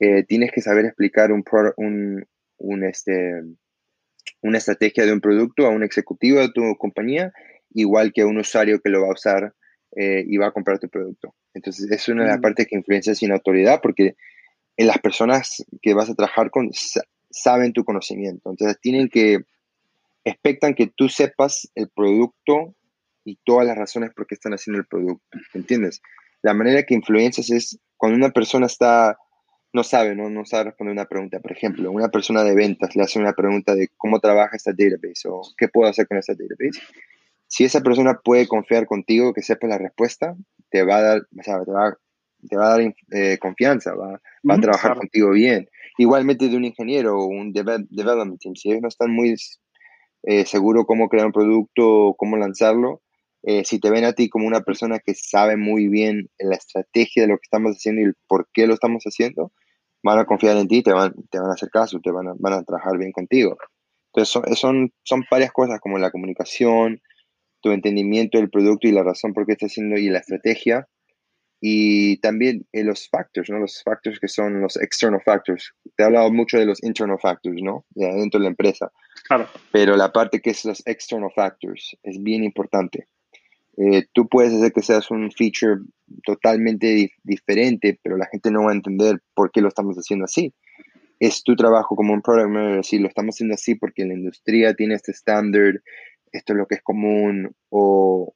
Eh, 0.00 0.24
tienes 0.24 0.50
que 0.50 0.62
saber 0.62 0.86
explicar 0.86 1.30
un, 1.30 1.44
un, 1.76 2.26
un, 2.58 2.84
este, 2.84 3.42
una 4.40 4.58
estrategia 4.58 5.04
de 5.04 5.12
un 5.12 5.20
producto 5.20 5.66
a 5.66 5.70
un 5.70 5.84
ejecutivo 5.84 6.40
de 6.40 6.50
tu 6.52 6.74
compañía, 6.76 7.32
igual 7.70 8.12
que 8.14 8.22
a 8.22 8.26
un 8.26 8.38
usuario 8.38 8.80
que 8.80 8.90
lo 8.90 9.02
va 9.02 9.08
a 9.08 9.12
usar 9.12 9.54
y 9.96 10.36
va 10.38 10.48
a 10.48 10.50
comprar 10.50 10.80
tu 10.80 10.88
producto. 10.88 11.36
Entonces, 11.54 11.88
es 11.88 12.08
una 12.08 12.24
de 12.24 12.30
las 12.30 12.38
mm. 12.38 12.42
partes 12.42 12.66
que 12.66 12.74
influencia 12.74 13.14
sin 13.14 13.30
autoridad 13.30 13.78
porque 13.80 14.16
las 14.76 14.98
personas 14.98 15.64
que 15.80 15.94
vas 15.94 16.10
a 16.10 16.14
trabajar 16.14 16.50
con 16.50 16.70
saben 17.30 17.72
tu 17.72 17.84
conocimiento. 17.84 18.50
Entonces 18.50 18.78
tienen 18.80 19.08
que, 19.08 19.44
expectan 20.24 20.74
que 20.74 20.86
tú 20.86 21.08
sepas 21.08 21.70
el 21.74 21.88
producto 21.88 22.74
y 23.24 23.38
todas 23.44 23.66
las 23.66 23.76
razones 23.76 24.12
por 24.14 24.26
qué 24.26 24.34
están 24.34 24.54
haciendo 24.54 24.80
el 24.80 24.86
producto. 24.86 25.38
¿Entiendes? 25.52 26.02
La 26.42 26.54
manera 26.54 26.82
que 26.82 26.94
influencias 26.94 27.50
es 27.50 27.78
cuando 27.96 28.16
una 28.16 28.30
persona 28.30 28.66
está, 28.66 29.18
no 29.72 29.82
sabe, 29.82 30.14
no, 30.14 30.28
no 30.28 30.44
sabe 30.44 30.64
responder 30.64 30.92
una 30.92 31.06
pregunta. 31.06 31.40
Por 31.40 31.52
ejemplo, 31.52 31.90
una 31.90 32.08
persona 32.08 32.44
de 32.44 32.54
ventas 32.54 32.94
le 32.96 33.02
hace 33.02 33.18
una 33.18 33.32
pregunta 33.32 33.74
de 33.74 33.88
cómo 33.96 34.20
trabaja 34.20 34.56
esta 34.56 34.72
database 34.72 35.28
o 35.28 35.42
qué 35.56 35.68
puedo 35.68 35.88
hacer 35.88 36.06
con 36.06 36.18
esta 36.18 36.34
database. 36.34 36.80
Si 37.46 37.64
esa 37.64 37.80
persona 37.80 38.20
puede 38.22 38.48
confiar 38.48 38.86
contigo, 38.86 39.32
que 39.32 39.42
sepa 39.42 39.66
la 39.66 39.78
respuesta, 39.78 40.36
te 40.70 40.82
va 40.82 40.96
a 40.96 41.02
dar, 41.02 41.18
o 41.38 41.42
sea, 41.42 41.60
te 41.64 41.70
te 42.48 42.56
va 42.56 42.66
a 42.66 42.78
dar 42.78 42.94
eh, 43.10 43.38
confianza, 43.38 43.94
va, 43.94 44.20
va 44.48 44.54
a 44.54 44.60
trabajar 44.60 44.96
contigo 44.96 45.30
bien. 45.30 45.68
Igualmente 45.98 46.48
de 46.48 46.56
un 46.56 46.64
ingeniero 46.64 47.18
o 47.18 47.26
un 47.26 47.52
development 47.52 48.40
team, 48.40 48.54
si 48.56 48.70
ellos 48.70 48.82
no 48.82 48.88
están 48.88 49.12
muy 49.12 49.34
eh, 50.24 50.44
seguros 50.46 50.84
cómo 50.86 51.08
crear 51.08 51.26
un 51.26 51.32
producto, 51.32 52.14
cómo 52.16 52.36
lanzarlo, 52.36 53.02
eh, 53.42 53.64
si 53.64 53.78
te 53.78 53.90
ven 53.90 54.04
a 54.04 54.14
ti 54.14 54.30
como 54.30 54.46
una 54.46 54.62
persona 54.62 54.98
que 54.98 55.14
sabe 55.14 55.56
muy 55.56 55.88
bien 55.88 56.30
la 56.38 56.56
estrategia 56.56 57.24
de 57.24 57.28
lo 57.28 57.36
que 57.36 57.44
estamos 57.44 57.76
haciendo 57.76 58.00
y 58.00 58.04
el 58.04 58.14
por 58.26 58.48
qué 58.52 58.66
lo 58.66 58.74
estamos 58.74 59.04
haciendo, 59.04 59.52
van 60.02 60.18
a 60.18 60.24
confiar 60.24 60.56
en 60.56 60.66
ti, 60.66 60.82
te 60.82 60.92
van, 60.92 61.14
te 61.30 61.38
van 61.38 61.50
a 61.50 61.54
hacer 61.54 61.68
caso, 61.70 62.00
te 62.02 62.10
van 62.10 62.28
a, 62.28 62.34
van 62.38 62.54
a 62.54 62.62
trabajar 62.62 62.96
bien 62.96 63.12
contigo. 63.12 63.58
Entonces 64.12 64.32
son, 64.32 64.56
son, 64.56 64.92
son 65.02 65.24
varias 65.30 65.52
cosas 65.52 65.78
como 65.80 65.98
la 65.98 66.10
comunicación, 66.10 67.00
tu 67.60 67.70
entendimiento 67.70 68.38
del 68.38 68.50
producto 68.50 68.88
y 68.88 68.92
la 68.92 69.02
razón 69.02 69.32
por 69.32 69.46
qué 69.46 69.52
estás 69.52 69.72
haciendo 69.72 69.96
y 69.96 70.08
la 70.08 70.18
estrategia. 70.18 70.86
Y 71.66 72.18
también 72.18 72.66
eh, 72.72 72.84
los 72.84 73.08
factors, 73.08 73.48
¿no? 73.48 73.58
Los 73.58 73.82
factors 73.82 74.20
que 74.20 74.28
son 74.28 74.60
los 74.60 74.76
external 74.76 75.22
factors. 75.24 75.72
Te 75.96 76.02
he 76.02 76.06
hablado 76.06 76.30
mucho 76.30 76.58
de 76.58 76.66
los 76.66 76.82
internal 76.82 77.18
factors, 77.18 77.56
¿no? 77.62 77.86
De 77.94 78.04
dentro 78.04 78.38
de 78.38 78.44
la 78.44 78.50
empresa. 78.50 78.92
Claro. 79.26 79.48
Pero 79.72 79.96
la 79.96 80.12
parte 80.12 80.40
que 80.40 80.50
es 80.50 80.62
los 80.66 80.86
external 80.86 81.30
factors 81.34 81.96
es 82.02 82.22
bien 82.22 82.44
importante. 82.44 83.08
Eh, 83.78 84.04
tú 84.12 84.28
puedes 84.28 84.52
hacer 84.52 84.72
que 84.74 84.82
seas 84.82 85.10
un 85.10 85.30
feature 85.32 85.80
totalmente 86.26 87.10
diferente, 87.22 87.98
pero 88.02 88.18
la 88.18 88.26
gente 88.30 88.50
no 88.50 88.64
va 88.64 88.72
a 88.72 88.74
entender 88.74 89.22
por 89.32 89.50
qué 89.50 89.62
lo 89.62 89.68
estamos 89.68 89.96
haciendo 89.96 90.26
así. 90.26 90.52
Es 91.18 91.42
tu 91.42 91.56
trabajo 91.56 91.96
como 91.96 92.12
un 92.12 92.20
product 92.20 92.50
manager 92.50 92.76
decir, 92.76 93.00
lo 93.00 93.08
estamos 93.08 93.36
haciendo 93.36 93.54
así 93.54 93.74
porque 93.74 94.04
la 94.04 94.12
industria 94.12 94.74
tiene 94.74 94.96
este 94.96 95.12
estándar, 95.12 95.80
esto 96.30 96.52
es 96.52 96.58
lo 96.58 96.66
que 96.66 96.74
es 96.74 96.82
común, 96.82 97.56
o 97.70 98.34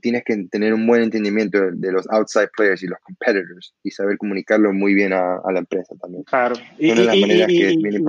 tienes 0.00 0.24
que 0.24 0.36
tener 0.50 0.74
un 0.74 0.86
buen 0.86 1.02
entendimiento 1.02 1.58
de 1.72 1.92
los 1.92 2.08
outside 2.10 2.50
players 2.56 2.82
y 2.82 2.86
los 2.86 2.98
competitors 3.00 3.74
y 3.82 3.90
saber 3.90 4.18
comunicarlo 4.18 4.72
muy 4.72 4.94
bien 4.94 5.12
a, 5.12 5.40
la 5.52 5.58
empresa 5.58 5.94
también. 6.00 6.24
Claro, 6.24 6.56
y, 6.78 6.92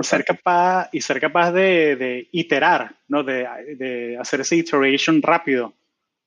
ser 0.02 0.24
capaz, 0.24 0.88
y 0.92 1.00
ser 1.00 1.20
capaz 1.20 1.52
de, 1.52 2.28
iterar, 2.32 2.96
¿no? 3.08 3.22
De, 3.22 3.46
de, 3.76 4.18
hacer 4.18 4.40
ese 4.40 4.56
iteration 4.56 5.22
rápido. 5.22 5.74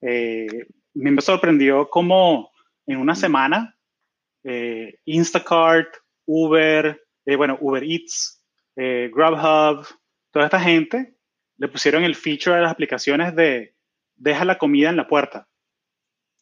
Eh, 0.00 0.66
me 0.94 1.20
sorprendió 1.20 1.88
cómo 1.88 2.50
en 2.86 2.98
una 2.98 3.12
mm. 3.12 3.16
semana 3.16 3.76
eh, 4.44 4.98
Instacart, 5.04 5.88
Uber, 6.26 7.00
eh, 7.26 7.36
bueno, 7.36 7.58
Uber 7.60 7.82
Eats, 7.82 8.42
Grubhub, 8.76 9.86
toda 10.32 10.46
esta 10.46 10.60
gente 10.60 11.14
le 11.58 11.68
pusieron 11.68 12.02
el 12.02 12.16
feature 12.16 12.56
de 12.56 12.62
las 12.62 12.72
aplicaciones 12.72 13.34
de 13.36 13.73
deja 14.16 14.44
la 14.44 14.58
comida 14.58 14.90
en 14.90 14.96
la 14.96 15.08
puerta. 15.08 15.48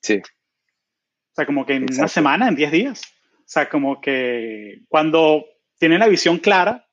Sí. 0.01 0.17
O 0.19 1.35
sea, 1.35 1.47
como 1.47 1.65
que 1.65 1.75
en 1.75 1.87
una 1.93 2.09
semana, 2.09 2.49
en 2.49 2.57
10 2.57 2.73
días. 2.73 3.03
O 3.39 3.45
sea, 3.47 3.69
como 3.69 4.01
que 4.01 4.81
cuando 4.89 5.45
tienen 5.79 6.01
la 6.01 6.09
visión 6.09 6.39
clara, 6.39 6.87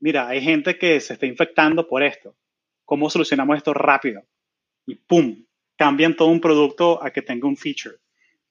mira, 0.00 0.28
hay 0.28 0.40
gente 0.40 0.78
que 0.78 1.00
se 1.00 1.14
está 1.14 1.26
infectando 1.26 1.86
por 1.88 2.02
esto. 2.02 2.36
¿Cómo 2.84 3.10
solucionamos 3.10 3.56
esto 3.56 3.74
rápido? 3.74 4.22
Y 4.86 4.96
¡pum! 4.96 5.44
Cambian 5.76 6.14
todo 6.16 6.28
un 6.28 6.40
producto 6.40 7.02
a 7.02 7.10
que 7.10 7.22
tenga 7.22 7.48
un 7.48 7.56
feature. 7.56 7.96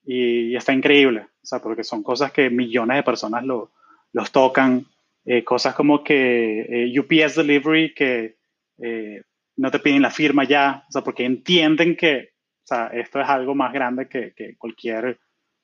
Y, 0.03 0.55
está 0.55 0.73
increíble. 0.73 1.27
O 1.41 1.45
sea, 1.45 1.59
porque 1.59 1.83
son 1.83 2.03
cosas 2.03 2.31
que 2.31 2.49
millones 2.49 2.97
de 2.97 3.03
personas 3.03 3.43
lo, 3.43 3.71
los 4.13 4.31
tocan. 4.31 4.85
Eh, 5.23 5.43
cosas 5.43 5.75
como 5.75 6.03
que 6.03 6.61
eh, 6.61 6.99
UPS 6.99 7.35
Delivery, 7.35 7.93
que 7.93 8.37
eh, 8.79 9.21
no 9.57 9.71
te 9.71 9.79
piden 9.79 10.01
la 10.01 10.11
firma 10.11 10.43
ya, 10.43 10.85
o 10.87 10.91
sea, 10.91 11.03
porque 11.03 11.25
entienden 11.25 11.95
que 11.95 12.31
o 12.63 12.67
sea, 12.67 12.87
esto 12.87 13.19
es 13.19 13.27
algo 13.27 13.55
más 13.55 13.73
grande 13.73 14.07
que, 14.07 14.33
que 14.35 14.55
cualquier 14.57 15.19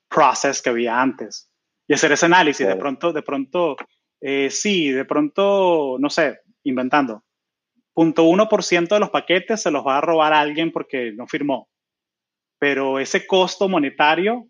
process 0.10 0.62
que 0.62 0.70
había 0.70 1.00
antes. 1.00 1.52
Y 1.88 1.94
hacer 1.94 2.12
ese 2.12 2.26
análisis, 2.26 2.68
de 2.68 2.76
pronto, 2.76 3.14
de 3.14 3.22
pronto, 3.22 3.78
eh, 4.20 4.50
sí, 4.50 4.92
de 4.92 5.06
pronto, 5.06 5.98
no 6.00 6.10
sé, 6.10 6.40
inventando, 6.64 7.24
0.1% 7.96 8.90
de 8.90 9.00
los 9.00 9.10
paquetes 9.10 9.62
se 9.62 9.72
los 9.72 9.86
va 9.86 9.98
a 9.98 10.02
robar 10.02 10.34
a 10.34 10.40
alguien 10.40 10.72
porque 10.72 11.14
no 11.14 11.28
firmó. 11.28 11.70
Pero 12.60 13.00
ese 13.00 13.26
costo 13.26 13.70
monetario 13.70 14.48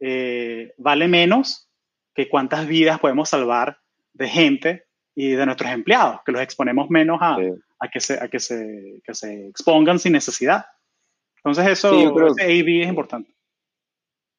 eh, 0.00 0.74
vale 0.78 1.08
menos 1.08 1.68
que 2.14 2.28
cuántas 2.28 2.66
vidas 2.66 3.00
podemos 3.00 3.30
salvar 3.30 3.78
de 4.12 4.28
gente 4.28 4.84
y 5.14 5.30
de 5.30 5.46
nuestros 5.46 5.70
empleados, 5.70 6.20
que 6.24 6.32
los 6.32 6.42
exponemos 6.42 6.88
menos 6.90 7.18
a, 7.20 7.36
a 7.84 7.88
que, 7.88 8.00
se, 8.00 8.14
a 8.14 8.28
que, 8.28 8.40
se, 8.40 9.00
que 9.04 9.14
se 9.14 9.48
expongan 9.48 9.98
sin 9.98 10.12
necesidad. 10.12 10.64
Entonces 11.36 11.66
eso, 11.72 12.26
ese 12.26 12.60
es 12.60 12.88
importante. 12.88 13.34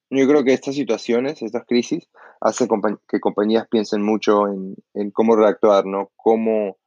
Yo 0.10 0.28
creo 0.28 0.44
que 0.44 0.54
estas 0.54 0.76
situaciones, 0.76 1.42
estas 1.42 1.66
crisis, 1.66 2.10
hacen 2.42 2.68
que 3.08 3.20
compañías 3.20 3.68
piensen 3.70 4.02
mucho 4.02 4.48
en, 4.48 4.76
en, 4.94 5.12
cómo 5.12 5.36
reactuar, 5.36 5.86
¿no? 5.86 6.12
Cómo 6.16 6.78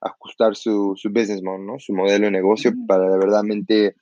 ajustar 0.00 0.54
su, 0.54 0.94
su 0.96 1.08
business 1.08 1.42
model, 1.42 1.66
¿no? 1.66 1.78
Su 1.78 1.92
modelo 1.92 2.26
de 2.26 2.32
negocio 2.32 2.72
para 2.86 3.04
de 3.04 3.18
verdaderamente 3.18 3.96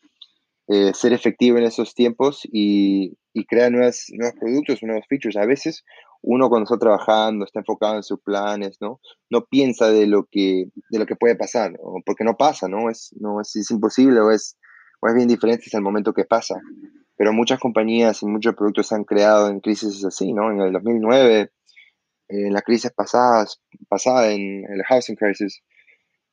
eh, 0.69 0.93
ser 0.95 1.13
efectivo 1.13 1.59
en 1.59 1.65
esos 1.65 1.95
tiempos 1.95 2.43
y, 2.51 3.17
y 3.33 3.45
crear 3.47 3.71
nuevos 3.71 4.13
productos, 4.39 4.83
nuevos 4.83 5.07
features. 5.09 5.37
A 5.37 5.47
veces 5.47 5.85
uno 6.23 6.49
cuando 6.49 6.65
está 6.65 6.79
trabajando, 6.79 7.45
está 7.45 7.61
enfocado 7.61 7.97
en 7.97 8.03
sus 8.03 8.21
planes, 8.21 8.79
¿no? 8.81 9.01
No 9.29 9.45
piensa 9.45 9.91
de 9.91 10.07
lo 10.07 10.25
que, 10.31 10.67
de 10.91 10.99
lo 10.99 11.07
que 11.07 11.17
puede 11.17 11.37
pasar, 11.37 11.73
porque 12.07 12.25
no 12.25 12.37
pasa, 12.37 12.69
¿no? 12.69 12.89
Es, 12.91 13.15
no 13.19 13.41
es, 13.41 13.55
es 13.57 13.71
imposible 13.71 14.21
o 14.21 14.31
es, 14.31 14.57
o 15.01 15.09
es 15.09 15.15
bien 15.15 15.29
diferente 15.29 15.65
el 15.73 15.83
momento 15.83 16.13
que 16.13 16.25
pasa. 16.25 16.61
Pero 17.17 17.33
muchas 17.33 17.59
compañías 17.59 18.23
y 18.23 18.27
muchos 18.27 18.55
productos 18.55 18.89
se 18.89 18.95
han 18.95 19.05
creado 19.05 19.49
en 19.49 19.61
crisis 19.61 20.05
así, 20.05 20.33
¿no? 20.33 20.51
En 20.51 20.61
el 20.61 20.73
2009, 20.73 21.51
en 22.29 22.53
la 22.53 22.63
crisis 22.63 22.91
pasada, 22.93 23.47
pasada 23.89 24.33
en, 24.33 24.65
el 24.65 24.83
housing 24.85 25.17
crisis, 25.17 25.63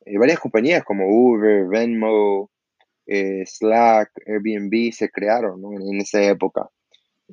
eh, 0.06 0.18
varias 0.18 0.40
compañías 0.40 0.84
como 0.84 1.06
Uber, 1.08 1.66
Venmo, 1.68 2.50
eh, 3.06 3.44
Slack, 3.44 4.10
Airbnb 4.26 4.92
se 4.92 5.10
crearon 5.10 5.60
¿no? 5.60 5.72
en, 5.72 6.00
esa 6.00 6.22
época. 6.22 6.70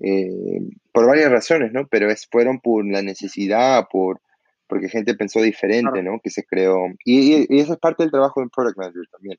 Eh, 0.02 0.60
por 0.92 1.08
varias 1.08 1.32
razones, 1.32 1.72
¿no? 1.72 1.88
Pero 1.88 2.10
es, 2.10 2.28
fueron 2.30 2.60
por 2.60 2.86
la 2.86 3.02
necesidad, 3.02 3.88
por, 3.92 4.22
porque 4.68 4.90
gente 4.90 5.16
pensó 5.16 5.42
diferente, 5.42 6.04
¿no? 6.04 6.20
Que 6.24 6.30
se 6.30 6.44
creó. 6.44 6.88
Y, 7.04 7.46
y, 7.54 7.60
esa 7.60 7.74
es 7.74 7.80
parte 7.80 8.04
del 8.04 8.12
trabajo 8.12 8.40
de 8.40 8.46
un 8.46 8.50
product 8.50 8.78
manager 8.78 9.08
también. 9.12 9.38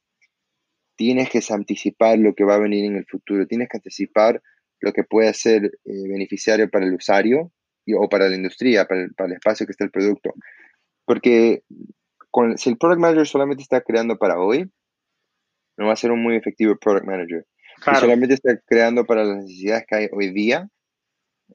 Tienes 0.97 1.31
que 1.31 1.41
anticipar 1.51 2.19
lo 2.19 2.35
que 2.35 2.45
va 2.45 2.57
a 2.57 2.59
venir 2.59 2.85
en 2.85 2.97
el 2.97 3.07
futuro, 3.07 3.47
tienes 3.47 3.69
que 3.69 3.77
anticipar 3.77 4.43
lo 4.81 4.93
que 4.93 5.05
puede 5.05 5.33
ser 5.35 5.65
eh, 5.65 6.09
beneficiario 6.09 6.71
para 6.71 6.87
el 6.87 6.95
usuario 6.95 7.53
y, 7.85 7.95
o 7.95 8.09
para 8.09 8.29
la 8.29 8.37
industria, 8.37 8.87
para 8.87 9.03
el, 9.03 9.15
para 9.15 9.29
el, 9.29 9.35
espacio 9.35 9.67
que 9.67 9.73
está 9.73 9.85
el 9.85 9.91
producto. 9.91 10.35
Porque 11.05 11.63
con, 12.31 12.59
si 12.59 12.71
el 12.71 12.79
product 12.79 13.01
manager 13.01 13.27
solamente 13.27 13.63
está 13.63 13.81
creando 13.81 14.19
para 14.19 14.39
hoy, 14.39 14.71
no 15.77 15.87
va 15.87 15.93
a 15.93 15.97
ser 15.97 16.11
un 16.11 16.23
muy 16.23 16.37
efectivo 16.37 16.77
product 16.77 17.07
manager. 17.07 17.47
Si 17.85 18.01
solamente 18.01 18.35
está 18.35 18.59
creando 18.67 19.05
para 19.05 19.25
las 19.25 19.39
necesidades 19.39 19.85
que 19.87 19.95
hay 19.95 20.09
hoy 20.13 20.33
día, 20.33 20.69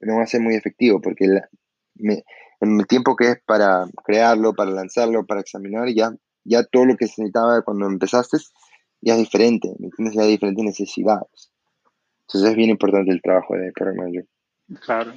no 0.00 0.16
va 0.16 0.22
a 0.22 0.26
ser 0.26 0.40
muy 0.40 0.54
efectivo 0.54 1.00
porque 1.00 1.26
en 1.26 2.22
el 2.60 2.86
tiempo 2.86 3.16
que 3.16 3.30
es 3.30 3.42
para 3.44 3.86
crearlo, 4.04 4.54
para 4.54 4.70
lanzarlo, 4.70 5.26
para 5.26 5.40
examinar, 5.40 5.88
ya, 5.88 6.12
ya 6.44 6.64
todo 6.64 6.86
lo 6.86 6.96
que 6.96 7.06
se 7.06 7.22
necesitaba 7.22 7.62
cuando 7.62 7.86
empezaste 7.86 8.38
ya 9.00 9.14
es 9.14 9.20
diferente, 9.20 9.68
¿me 9.78 9.86
entiendes? 9.86 10.16
Ya 10.16 10.22
hay 10.22 10.30
diferentes 10.30 10.64
necesidades. 10.64 11.52
Entonces 12.26 12.50
es 12.50 12.56
bien 12.56 12.70
importante 12.70 13.12
el 13.12 13.20
trabajo 13.20 13.54
de 13.54 13.70
Product 13.72 13.98
Manager. 13.98 14.26
Claro. 14.80 15.12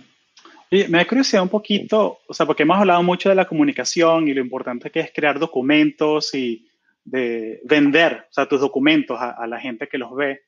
Y 0.69 0.87
me 0.89 0.97
da 0.97 1.07
curiosidad 1.07 1.43
un 1.43 1.49
poquito, 1.49 2.19
o 2.27 2.33
sea, 2.33 2.45
porque 2.45 2.63
hemos 2.63 2.77
hablado 2.77 3.01
mucho 3.01 3.29
de 3.29 3.35
la 3.35 3.47
comunicación 3.47 4.27
y 4.27 4.33
lo 4.33 4.41
importante 4.41 4.91
que 4.91 4.99
es 4.99 5.11
crear 5.13 5.39
documentos 5.39 6.35
y 6.35 6.67
de 7.05 7.61
vender, 7.63 8.25
o 8.29 8.33
sea, 8.33 8.49
tus 8.49 8.59
documentos 8.59 9.17
a, 9.17 9.47
la 9.47 9.61
gente 9.61 9.87
que 9.87 9.97
los 9.97 10.13
ve. 10.13 10.41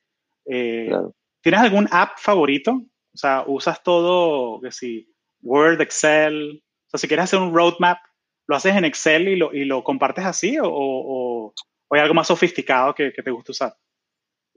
Eh, 0.50 0.90
¿Tienes 1.42 1.60
algún 1.60 1.88
app 1.90 2.18
favorito? 2.18 2.72
O 2.72 3.16
sea, 3.16 3.44
usas 3.46 3.82
todo, 3.82 4.60
que 4.60 4.72
si, 4.72 5.08
Word, 5.42 5.80
Excel. 5.80 6.62
O 6.86 6.90
sea, 6.90 6.98
si 6.98 7.08
quieres 7.08 7.24
hacer 7.24 7.38
un 7.38 7.54
roadmap, 7.54 7.98
¿lo 8.46 8.56
haces 8.56 8.74
en 8.74 8.84
Excel 8.84 9.28
y 9.28 9.36
lo, 9.36 9.52
y 9.54 9.64
lo 9.64 9.84
compartes 9.84 10.24
así 10.24 10.58
o, 10.58 10.68
o, 10.68 11.54
hay 11.90 12.00
algo 12.00 12.14
más 12.14 12.28
sofisticado 12.28 12.94
que, 12.94 13.12
que, 13.12 13.22
te 13.22 13.30
gusta 13.30 13.52
usar? 13.52 13.74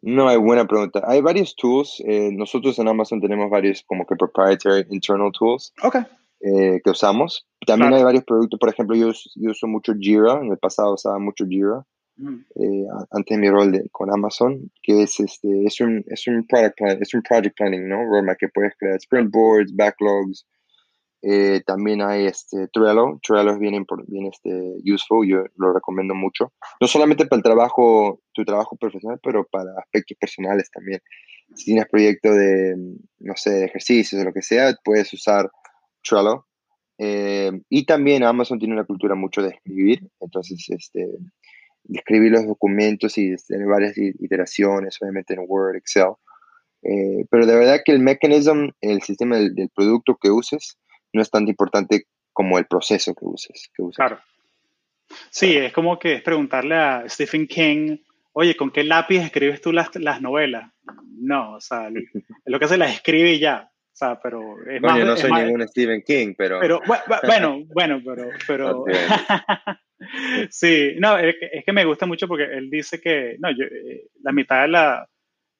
No, 0.01 0.27
hay 0.27 0.37
buena 0.37 0.67
pregunta. 0.67 1.01
Hay 1.07 1.21
varios 1.21 1.55
tools. 1.55 2.03
Eh, 2.05 2.29
nosotros 2.31 2.77
en 2.77 2.87
Amazon 2.87 3.21
tenemos 3.21 3.49
varios 3.49 3.83
como 3.83 4.05
que 4.05 4.15
proprietary 4.15 4.85
internal 4.89 5.31
tools 5.31 5.73
okay. 5.81 6.01
eh, 6.41 6.81
que 6.83 6.89
usamos. 6.89 7.47
También 7.65 7.93
hay 7.93 8.03
varios 8.03 8.23
productos. 8.25 8.59
Por 8.59 8.69
ejemplo, 8.69 8.95
yo, 8.95 9.11
yo 9.35 9.51
uso 9.51 9.67
mucho 9.67 9.93
Jira. 9.97 10.41
En 10.41 10.51
el 10.51 10.57
pasado 10.57 10.93
usaba 10.93 11.17
mucho 11.19 11.45
Jira. 11.47 11.85
Eh, 12.19 12.85
antes 13.11 13.37
de 13.37 13.41
mi 13.41 13.49
rol 13.49 13.71
de, 13.71 13.89
con 13.91 14.11
Amazon, 14.11 14.71
que 14.81 15.03
es, 15.03 15.19
este, 15.19 15.65
es, 15.65 15.81
un, 15.81 16.03
es, 16.07 16.27
un 16.27 16.45
product 16.45 16.77
plan, 16.77 16.97
es 17.01 17.13
un 17.13 17.23
project 17.23 17.57
planning, 17.57 17.87
¿no? 17.87 18.03
Roadmap 18.05 18.37
que 18.37 18.49
puedes 18.49 18.73
crear 18.77 18.95
sprint 18.97 19.31
boards, 19.31 19.75
backlogs. 19.75 20.45
Eh, 21.23 21.61
también 21.65 22.01
hay 22.01 22.27
este, 22.27 22.67
Trello. 22.67 23.19
Trello 23.23 23.51
es 23.51 23.59
bien, 23.59 23.85
bien 24.07 24.27
este, 24.27 24.75
useful, 24.85 25.27
yo 25.27 25.45
lo 25.55 25.73
recomiendo 25.73 26.13
mucho. 26.13 26.53
No 26.79 26.87
solamente 26.87 27.25
para 27.25 27.37
el 27.37 27.43
trabajo, 27.43 28.21
tu 28.33 28.45
trabajo 28.45 28.75
profesional, 28.75 29.19
pero 29.23 29.45
para 29.45 29.71
aspectos 29.79 30.17
personales 30.19 30.69
también. 30.69 31.01
Si 31.55 31.65
tienes 31.65 31.87
proyecto 31.87 32.31
de, 32.31 32.75
no 33.19 33.33
sé, 33.35 33.51
de 33.51 33.65
ejercicios 33.65 34.21
o 34.21 34.25
lo 34.25 34.33
que 34.33 34.41
sea, 34.41 34.75
puedes 34.83 35.11
usar 35.13 35.49
Trello. 36.03 36.45
Eh, 36.99 37.51
y 37.69 37.85
también 37.85 38.23
Amazon 38.23 38.59
tiene 38.59 38.75
una 38.75 38.85
cultura 38.85 39.15
mucho 39.15 39.41
de 39.41 39.49
escribir, 39.49 40.07
entonces 40.19 40.63
este, 40.69 41.07
escribir 41.91 42.31
los 42.31 42.45
documentos 42.45 43.17
y 43.17 43.35
tener 43.47 43.67
varias 43.67 43.97
iteraciones, 43.97 44.97
obviamente 45.01 45.33
en 45.33 45.45
Word, 45.47 45.75
Excel. 45.75 46.13
Eh, 46.83 47.25
pero 47.29 47.45
de 47.45 47.55
verdad 47.55 47.81
que 47.83 47.91
el 47.91 47.99
mechanism, 47.99 48.69
el 48.81 49.01
sistema 49.01 49.37
del, 49.37 49.69
producto 49.73 50.17
que 50.21 50.29
uses, 50.29 50.77
no 51.13 51.21
es 51.21 51.29
tan 51.29 51.47
importante 51.47 52.07
como 52.33 52.57
el 52.57 52.65
proceso 52.65 53.13
que 53.13 53.25
uses. 53.25 53.69
Que 53.75 53.83
uses. 53.83 53.97
Claro. 53.97 54.19
Sí, 55.29 55.55
es 55.57 55.73
como 55.73 55.99
que 55.99 56.15
es 56.15 56.21
preguntarle 56.21 56.75
a 56.75 57.03
Stephen 57.07 57.47
King 57.47 57.97
oye, 58.33 58.57
¿con 58.57 58.71
qué 58.71 58.83
lápiz 58.83 59.19
escribes 59.19 59.61
tú 59.61 59.71
las, 59.71 59.95
las 59.95 60.21
novelas? 60.21 60.71
No, 61.17 61.53
o 61.53 61.61
sea, 61.61 61.89
lo 62.45 62.59
que 62.59 62.65
hace 62.65 62.77
las 62.77 62.93
escribe 62.93 63.33
y 63.33 63.39
ya. 63.39 63.71
O 63.93 63.95
sea, 63.95 64.19
pero 64.19 64.55
es 64.67 64.81
más, 64.81 64.97
yo 64.97 65.05
no 65.05 65.15
soy 65.15 65.31
ningún 65.31 65.67
Stephen 65.67 66.01
King, 66.01 66.33
pero... 66.35 66.59
pero 66.59 66.81
bueno, 67.27 67.61
bueno, 67.67 68.01
pero... 68.03 68.27
pero 68.47 68.85
sí, 70.49 70.95
no, 70.97 71.19
es 71.19 71.35
que, 71.63 71.71
me 71.71 71.85
gusta 71.85 72.07
mucho 72.07 72.27
porque 72.27 72.45
él 72.45 72.71
dice 72.71 72.99
que, 72.99 73.35
no, 73.37 73.51
yo, 73.51 73.65
eh, 73.65 74.07
la 74.23 74.31
mitad 74.31 74.63
de 74.63 74.67
la... 74.69 75.07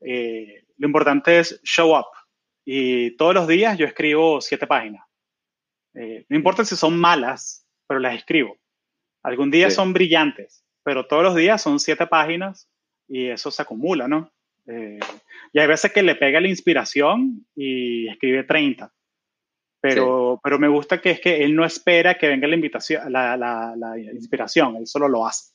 Eh, 0.01 0.63
lo 0.77 0.88
importante 0.88 1.38
es 1.38 1.61
show 1.63 1.95
up. 1.95 2.07
Y 2.65 3.15
todos 3.17 3.36
los 3.36 3.47
días 3.47 3.77
yo 3.77 3.86
escribo 3.86 4.41
siete 4.41 4.65
páginas. 4.65 5.05
Eh, 5.93 6.25
no 6.27 6.36
importa 6.36 6.65
si 6.65 6.75
son 6.75 6.97
malas, 6.97 7.67
pero 7.88 7.99
las 7.99 8.15
escribo. 8.15 8.57
Algún 9.21 9.51
día 9.51 9.69
son 9.69 9.93
brillantes, 9.93 10.65
pero 10.84 11.05
todos 11.05 11.21
los 11.21 11.36
días 11.36 11.61
son 11.61 11.79
siete 11.79 12.07
páginas 12.07 12.67
y 13.07 13.29
eso 13.29 13.51
se 13.51 13.61
acumula, 13.61 14.07
¿no? 14.07 14.31
Eh, 14.68 14.99
y 15.51 15.59
hay 15.59 15.68
veces 15.68 15.91
que 15.91 16.03
le 16.03 16.16
pega 16.16 16.39
la 16.39 16.47
inspiración 16.47 17.45
y 17.55 18.09
escribe 18.09 18.43
30. 18.43 18.93
Pero, 19.82 20.39
pero 20.41 20.59
me 20.59 20.70
gusta 20.70 21.01
que 21.01 21.11
es 21.11 21.20
que 21.20 21.43
él 21.43 21.55
no 21.55 21.66
espera 21.66 22.18
que 22.18 22.30
venga 22.30 22.47
la, 22.47 22.55
invitación, 22.55 23.11
la, 23.11 23.36
la, 23.36 23.76
la 23.76 23.97
inspiración, 23.97 24.78
él 24.78 24.88
solo 24.88 25.09
lo 25.09 25.28
hace. 25.28 25.53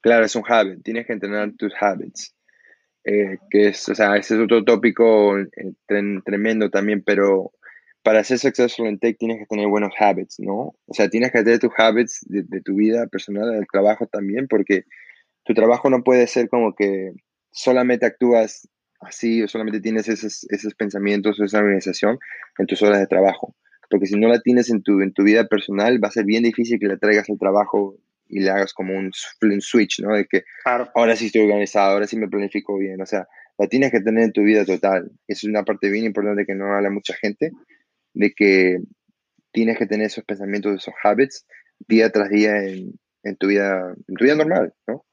Claro, 0.00 0.24
es 0.24 0.34
un 0.34 0.44
habit, 0.46 0.82
tienes 0.82 1.06
que 1.06 1.12
entrenar 1.12 1.52
tus 1.56 1.72
habits. 1.78 2.34
Eh, 3.04 3.36
que 3.50 3.68
es, 3.68 3.86
o 3.90 3.94
sea, 3.94 4.16
ese 4.16 4.34
es 4.34 4.40
otro 4.40 4.64
tópico 4.64 5.38
eh, 5.38 5.48
tremendo 5.86 6.70
también, 6.70 7.02
pero 7.04 7.52
para 8.02 8.24
ser 8.24 8.38
successful 8.38 8.86
en 8.86 8.98
tech 8.98 9.18
tienes 9.18 9.38
que 9.38 9.46
tener 9.46 9.68
buenos 9.68 9.92
habits, 9.98 10.40
¿no? 10.40 10.74
O 10.86 10.94
sea, 10.94 11.10
tienes 11.10 11.30
que 11.30 11.42
tener 11.42 11.58
tus 11.58 11.72
habits 11.76 12.20
de, 12.26 12.44
de 12.44 12.62
tu 12.62 12.76
vida 12.76 13.06
personal, 13.08 13.50
del 13.50 13.66
trabajo 13.70 14.06
también, 14.06 14.48
porque 14.48 14.84
tu 15.44 15.52
trabajo 15.52 15.90
no 15.90 16.02
puede 16.02 16.26
ser 16.26 16.48
como 16.48 16.74
que 16.74 17.12
solamente 17.54 18.04
actúas 18.04 18.68
así 19.00 19.42
o 19.42 19.48
solamente 19.48 19.80
tienes 19.80 20.08
esos, 20.08 20.46
esos 20.50 20.74
pensamientos 20.74 21.38
o 21.38 21.44
esa 21.44 21.58
organización 21.58 22.18
en 22.58 22.66
tus 22.66 22.82
horas 22.82 22.98
de 22.98 23.06
trabajo. 23.06 23.54
Porque 23.88 24.06
si 24.06 24.18
no 24.18 24.28
la 24.28 24.40
tienes 24.40 24.70
en 24.70 24.82
tu, 24.82 25.00
en 25.00 25.12
tu 25.12 25.22
vida 25.22 25.46
personal, 25.46 26.02
va 26.02 26.08
a 26.08 26.12
ser 26.12 26.24
bien 26.24 26.42
difícil 26.42 26.78
que 26.78 26.86
la 26.86 26.98
traigas 26.98 27.30
al 27.30 27.38
trabajo 27.38 27.96
y 28.28 28.40
le 28.40 28.50
hagas 28.50 28.72
como 28.72 28.94
un, 28.98 29.12
switch, 29.60 30.00
¿no? 30.00 30.14
De 30.14 30.26
que 30.26 30.42
ahora 30.94 31.14
sí 31.14 31.26
estoy 31.26 31.42
organizado, 31.42 31.92
ahora 31.92 32.06
sí 32.06 32.16
me 32.16 32.28
planifico 32.28 32.76
bien. 32.76 33.00
O 33.00 33.06
sea, 33.06 33.28
la 33.58 33.68
tienes 33.68 33.92
que 33.92 34.00
tener 34.00 34.24
en 34.24 34.32
tu 34.32 34.42
vida 34.42 34.64
total. 34.64 35.10
Esa 35.28 35.38
es 35.38 35.44
una 35.44 35.62
parte 35.62 35.90
bien 35.90 36.06
importante 36.06 36.46
que 36.46 36.54
no 36.54 36.74
habla 36.74 36.90
mucha 36.90 37.14
gente, 37.14 37.52
de 38.14 38.32
que 38.32 38.78
tienes 39.52 39.78
que 39.78 39.86
tener 39.86 40.06
esos 40.06 40.24
pensamientos, 40.24 40.74
esos 40.74 40.94
habits, 41.04 41.46
día 41.86 42.10
tras 42.10 42.30
día 42.30 42.56
en, 42.56 42.98
en 43.22 43.36
tu 43.36 43.48
vida, 43.48 43.94
en 44.08 44.14
tu 44.16 44.24
vida 44.24 44.34
normal, 44.34 44.72
¿no? 44.88 45.04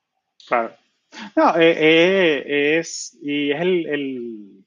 Claro. 0.47 0.80
No, 1.35 1.55
eh, 1.57 1.75
eh, 1.77 2.77
es, 2.79 3.17
y 3.21 3.51
es 3.51 3.61
el, 3.61 4.65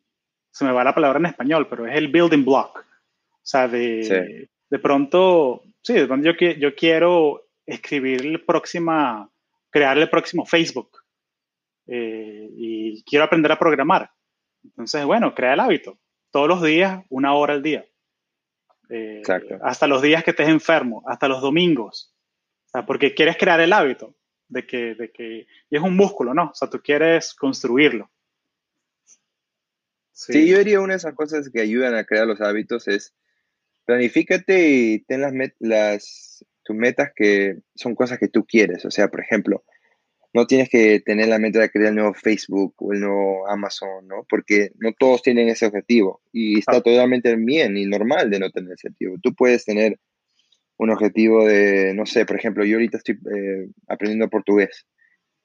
se 0.50 0.64
me 0.64 0.72
va 0.72 0.84
la 0.84 0.94
palabra 0.94 1.18
en 1.18 1.26
español, 1.26 1.66
pero 1.68 1.86
es 1.86 1.96
el 1.96 2.08
building 2.08 2.44
block. 2.44 2.78
O 2.78 3.46
sea, 3.46 3.68
de, 3.68 4.48
de 4.70 4.78
pronto, 4.78 5.62
sí, 5.82 5.94
de 5.94 6.06
pronto 6.06 6.30
yo, 6.30 6.52
yo 6.52 6.74
quiero 6.74 7.48
escribir 7.66 8.24
el 8.24 8.44
próxima, 8.44 9.30
crear 9.70 9.98
el 9.98 10.08
próximo 10.08 10.44
Facebook 10.44 10.98
eh, 11.86 12.48
y 12.56 13.02
quiero 13.04 13.24
aprender 13.24 13.52
a 13.52 13.58
programar. 13.58 14.10
Entonces, 14.62 15.04
bueno, 15.04 15.34
crea 15.34 15.54
el 15.54 15.60
hábito. 15.60 15.98
Todos 16.30 16.48
los 16.48 16.62
días, 16.62 17.04
una 17.10 17.34
hora 17.34 17.54
al 17.54 17.62
día. 17.62 17.84
Exacto. 18.88 19.58
Hasta 19.62 19.86
los 19.86 20.02
días 20.02 20.24
que 20.24 20.30
estés 20.30 20.48
enfermo, 20.48 21.02
hasta 21.06 21.28
los 21.28 21.40
domingos. 21.40 22.14
O 22.66 22.68
sea, 22.70 22.86
porque 22.86 23.14
quieres 23.14 23.36
crear 23.36 23.60
el 23.60 23.72
hábito 23.72 24.14
de 24.54 24.66
que, 24.66 24.94
de 24.94 25.10
que, 25.10 25.46
y 25.68 25.76
es 25.76 25.82
un 25.82 25.96
músculo, 25.96 26.32
¿no? 26.32 26.50
O 26.50 26.54
sea, 26.54 26.70
tú 26.70 26.80
quieres 26.80 27.34
construirlo. 27.34 28.10
Sí. 30.12 30.48
yo 30.48 30.58
diría 30.58 30.80
una 30.80 30.94
de 30.94 30.98
esas 30.98 31.14
cosas 31.14 31.50
que 31.50 31.60
ayudan 31.60 31.96
a 31.96 32.04
crear 32.04 32.26
los 32.26 32.40
hábitos 32.40 32.86
es 32.86 33.12
planifícate 33.84 34.68
y 34.70 35.00
ten 35.00 35.20
las, 35.20 35.32
las 35.58 36.44
tus 36.62 36.76
metas 36.76 37.10
que 37.14 37.58
son 37.74 37.94
cosas 37.94 38.18
que 38.18 38.28
tú 38.28 38.46
quieres. 38.46 38.84
O 38.84 38.90
sea, 38.90 39.08
por 39.08 39.20
ejemplo, 39.20 39.64
no 40.32 40.46
tienes 40.46 40.68
que 40.68 41.00
tener 41.00 41.28
la 41.28 41.38
meta 41.38 41.60
de 41.60 41.70
crear 41.70 41.88
el 41.88 41.96
nuevo 41.96 42.14
Facebook 42.14 42.74
o 42.78 42.92
el 42.92 43.00
nuevo 43.00 43.48
Amazon, 43.48 44.06
¿no? 44.06 44.24
Porque 44.28 44.70
no 44.78 44.92
todos 44.92 45.22
tienen 45.22 45.48
ese 45.48 45.66
objetivo 45.66 46.22
y 46.32 46.60
está 46.60 46.80
totalmente 46.80 47.34
bien 47.36 47.76
y 47.76 47.86
normal 47.86 48.30
de 48.30 48.38
no 48.38 48.50
tener 48.50 48.72
ese 48.72 48.88
objetivo. 48.88 49.16
Tú 49.20 49.34
puedes 49.34 49.64
tener 49.64 49.98
un 50.76 50.90
objetivo 50.90 51.46
de, 51.46 51.94
no 51.94 52.06
sé, 52.06 52.26
por 52.26 52.36
ejemplo, 52.36 52.64
yo 52.64 52.76
ahorita 52.76 52.98
estoy 52.98 53.18
eh, 53.34 53.68
aprendiendo 53.88 54.28
portugués 54.28 54.86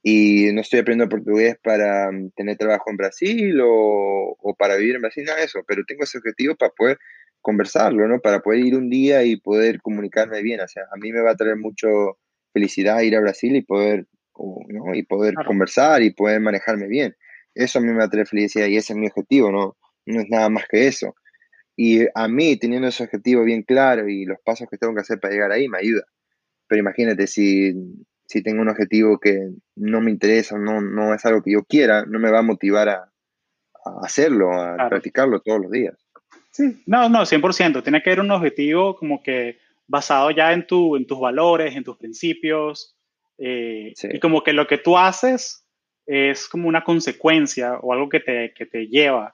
y 0.01 0.51
no 0.53 0.61
estoy 0.61 0.80
aprendiendo 0.80 1.15
portugués 1.15 1.57
para 1.61 2.11
mm, 2.11 2.32
tener 2.32 2.57
trabajo 2.57 2.89
en 2.89 2.97
Brasil 2.97 3.59
o, 3.61 4.36
o, 4.39 4.55
para 4.55 4.75
vivir 4.77 4.95
en 4.95 5.01
Brasil, 5.01 5.25
nada 5.25 5.39
de 5.39 5.45
eso, 5.45 5.59
pero 5.67 5.84
tengo 5.86 6.03
ese 6.03 6.17
objetivo 6.17 6.55
para 6.55 6.71
poder 6.71 6.97
conversarlo, 7.41 8.07
¿no? 8.07 8.19
Para 8.19 8.39
poder 8.39 8.59
ir 8.59 8.75
un 8.75 8.89
día 8.89 9.23
y 9.23 9.38
poder 9.38 9.82
comunicarme 9.82 10.41
bien, 10.41 10.61
o 10.61 10.67
sea, 10.67 10.84
a 10.91 10.97
mí 10.97 11.11
me 11.11 11.21
va 11.21 11.32
a 11.32 11.36
traer 11.36 11.57
mucho 11.57 12.17
felicidad 12.53 13.01
ir 13.01 13.15
a 13.15 13.21
Brasil 13.21 13.55
y 13.55 13.61
poder, 13.61 14.07
¿no? 14.67 14.95
Y 14.95 15.03
poder 15.03 15.36
conversar 15.45 16.01
y 16.01 16.11
poder 16.11 16.39
manejarme 16.39 16.88
bien. 16.88 17.15
Eso 17.53 17.80
a 17.80 17.82
mí 17.82 17.89
me 17.89 17.97
va 17.97 18.05
a 18.05 18.09
traer 18.09 18.27
felicidad 18.27 18.67
y 18.67 18.77
ese 18.77 18.93
es 18.93 18.99
mi 18.99 19.07
objetivo, 19.07 19.51
¿no? 19.51 19.77
No 20.05 20.21
es 20.21 20.30
nada 20.30 20.49
más 20.49 20.65
que 20.69 20.88
eso. 20.88 21.15
Y 21.82 22.05
a 22.13 22.27
mí, 22.27 22.57
teniendo 22.57 22.89
ese 22.89 23.05
objetivo 23.05 23.45
bien 23.45 23.63
claro 23.63 24.09
y 24.09 24.25
los 24.25 24.38
pasos 24.43 24.67
que 24.69 24.77
tengo 24.77 24.93
que 24.93 24.99
hacer 24.99 25.17
para 25.17 25.34
llegar 25.34 25.53
ahí, 25.53 25.69
me 25.69 25.77
ayuda. 25.77 26.03
Pero 26.67 26.82
imagínate, 26.82 27.25
si, 27.25 27.73
si 28.25 28.43
tengo 28.43 28.61
un 28.61 28.67
objetivo 28.67 29.17
que 29.17 29.51
no 29.77 30.01
me 30.01 30.11
interesa, 30.11 30.57
no, 30.57 30.82
no 30.82 31.13
es 31.13 31.25
algo 31.25 31.41
que 31.41 31.53
yo 31.53 31.63
quiera, 31.63 32.03
no 32.05 32.19
me 32.19 32.32
va 32.32 32.39
a 32.39 32.41
motivar 32.41 32.89
a, 32.89 33.09
hacerlo, 34.03 34.51
a 34.51 34.89
practicarlo 34.89 35.39
todos 35.39 35.61
los 35.61 35.71
días. 35.71 35.95
Sí, 36.51 36.84
no, 36.86 37.07
no, 37.07 37.21
100%. 37.21 37.82
Tiene 37.82 38.03
que 38.03 38.09
haber 38.09 38.25
un 38.25 38.32
objetivo 38.32 38.97
como 38.97 39.23
que 39.23 39.57
basado 39.88 40.32
ya 40.32 40.51
en, 40.51 40.67
tu, 40.67 40.97
en 40.97 41.07
tus 41.07 41.21
valores, 41.21 41.77
en 41.77 41.86
tus 41.86 41.95
principios. 41.95 42.93
Eh, 43.38 43.93
y 44.03 44.19
como 44.19 44.43
que 44.43 44.51
lo 44.51 44.67
que 44.67 44.80
tú 44.80 44.97
haces 44.97 45.63
es 46.05 46.49
como 46.49 46.67
una 46.67 46.84
consecuencia 46.84 47.80
o 47.80 47.93
algo 47.93 48.09
que 48.09 48.19
te, 48.19 48.53
que 48.53 48.65
te 48.65 48.88
lleva 48.88 49.34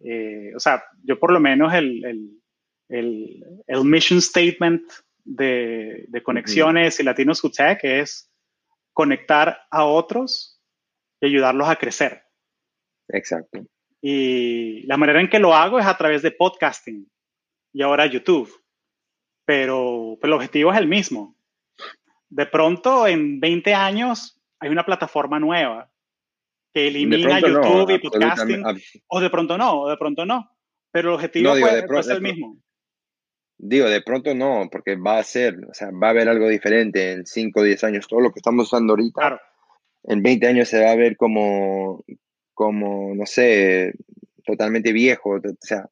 eh, 0.00 0.52
o 0.54 0.60
sea, 0.60 0.84
yo 1.02 1.18
por 1.18 1.32
lo 1.32 1.40
menos 1.40 1.72
el, 1.72 2.04
el, 2.88 3.44
el, 3.66 3.84
mission 3.84 4.20
statement 4.20 4.82
de, 5.24 6.04
de 6.08 6.22
Conexiones 6.22 7.00
y 7.00 7.02
Latinos 7.02 7.42
Who 7.42 7.50
Tech 7.50 7.80
es 7.82 8.30
conectar 8.92 9.58
a 9.70 9.84
otros 9.84 10.60
y 11.20 11.26
ayudarlos 11.26 11.68
a 11.68 11.76
crecer. 11.76 12.22
Exacto. 13.08 13.66
Y 14.00 14.82
la 14.86 14.96
manera 14.96 15.20
en 15.20 15.28
que 15.28 15.38
lo 15.38 15.54
hago 15.54 15.78
es 15.78 15.86
a 15.86 15.96
través 15.96 16.22
de 16.22 16.30
podcasting 16.30 17.10
y 17.72 17.82
ahora 17.82 18.06
YouTube. 18.06 18.50
Pero, 19.44 20.18
pero 20.20 20.34
el 20.34 20.36
objetivo 20.36 20.72
es 20.72 20.78
el 20.78 20.88
mismo. 20.88 21.36
De 22.28 22.46
pronto, 22.46 23.06
en 23.06 23.38
20 23.38 23.74
años, 23.74 24.40
hay 24.58 24.70
una 24.70 24.84
plataforma 24.84 25.38
nueva 25.38 25.90
que 26.76 26.88
elimina 26.88 27.40
YouTube 27.40 27.90
y 27.90 27.98
podcasting, 28.00 28.62
o 29.06 29.20
de 29.20 29.30
pronto 29.30 29.56
no, 29.56 29.80
o 29.80 29.88
de 29.88 29.96
pronto 29.96 30.26
no, 30.26 30.50
pero 30.92 31.08
el 31.08 31.14
objetivo 31.14 31.52
puede, 31.52 32.02
ser 32.02 32.16
el 32.16 32.22
mismo. 32.22 32.58
Digo, 33.56 33.88
de 33.88 34.02
pronto 34.02 34.34
no, 34.34 34.68
porque 34.70 34.96
va 34.96 35.18
a 35.18 35.22
ser, 35.22 35.56
o 35.70 35.72
sea, 35.72 35.88
va 35.90 36.08
a 36.08 36.10
haber 36.10 36.28
algo 36.28 36.50
diferente 36.50 37.12
en 37.12 37.24
5 37.24 37.60
o 37.60 37.62
10 37.62 37.84
años. 37.84 38.06
Todo 38.06 38.20
lo 38.20 38.30
que 38.30 38.40
estamos 38.40 38.66
usando 38.66 38.92
ahorita, 38.92 39.40
en 40.04 40.22
20 40.22 40.46
años 40.48 40.68
se 40.68 40.84
va 40.84 40.90
a 40.90 40.96
ver 40.96 41.16
como, 41.16 42.04
como, 42.52 43.14
no 43.14 43.24
sé, 43.24 43.94
totalmente 44.44 44.92
viejo. 44.92 45.30
O 45.30 45.40
sea, 45.60 45.88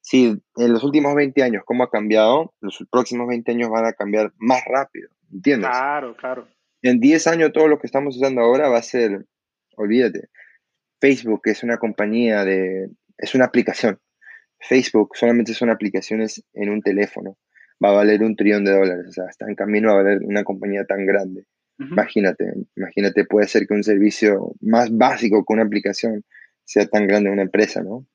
si 0.00 0.26
en 0.58 0.72
los 0.72 0.84
últimos 0.84 1.16
20 1.16 1.42
años, 1.42 1.64
¿cómo 1.66 1.82
ha 1.82 1.90
cambiado? 1.90 2.54
Los 2.60 2.86
próximos 2.88 3.26
20 3.26 3.50
años 3.50 3.68
van 3.68 3.86
a 3.86 3.94
cambiar 3.94 4.32
más 4.38 4.62
rápido, 4.64 5.08
¿entiendes? 5.32 5.70
Claro, 5.70 6.16
claro. 6.16 6.46
En 6.82 7.00
10 7.00 7.26
años 7.26 7.52
todo 7.52 7.66
lo 7.66 7.80
que 7.80 7.88
estamos 7.88 8.16
usando 8.16 8.42
ahora 8.42 8.68
va 8.68 8.78
a 8.78 8.82
ser 8.82 9.26
olvídate. 9.76 10.28
Facebook 11.00 11.42
es 11.44 11.62
una 11.62 11.78
compañía 11.78 12.44
de, 12.44 12.90
es 13.18 13.34
una 13.34 13.46
aplicación. 13.46 13.98
Facebook 14.60 15.16
solamente 15.16 15.54
son 15.54 15.70
aplicaciones 15.70 16.44
en 16.52 16.70
un 16.70 16.82
teléfono. 16.82 17.36
Va 17.82 17.90
a 17.90 17.94
valer 17.94 18.22
un 18.22 18.36
trillón 18.36 18.64
de 18.64 18.72
dólares. 18.72 19.06
O 19.08 19.12
sea, 19.12 19.24
está 19.28 19.46
en 19.48 19.56
camino 19.56 19.90
a 19.90 20.02
valer 20.02 20.20
una 20.22 20.44
compañía 20.44 20.84
tan 20.84 21.04
grande. 21.04 21.46
Imagínate, 21.78 22.52
imagínate, 22.76 23.24
puede 23.24 23.48
ser 23.48 23.66
que 23.66 23.74
un 23.74 23.82
servicio 23.82 24.54
más 24.60 24.96
básico 24.96 25.44
que 25.44 25.52
una 25.52 25.64
aplicación 25.64 26.24
sea 26.64 26.86
tan 26.86 27.06
grande 27.06 27.30
una 27.30 27.42
empresa, 27.42 27.82
¿no? 27.82 28.06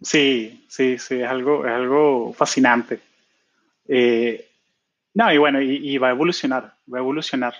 Sí, 0.00 0.64
sí, 0.68 0.96
sí, 0.96 1.20
es 1.20 1.28
algo, 1.28 1.66
es 1.66 1.72
algo 1.72 2.32
fascinante. 2.32 3.00
Eh, 3.86 4.48
no, 5.14 5.32
y 5.32 5.38
bueno, 5.38 5.60
y, 5.60 5.98
va 5.98 6.08
a 6.08 6.12
evolucionar, 6.12 6.74
va 6.92 6.98
a 6.98 7.00
evolucionar. 7.00 7.54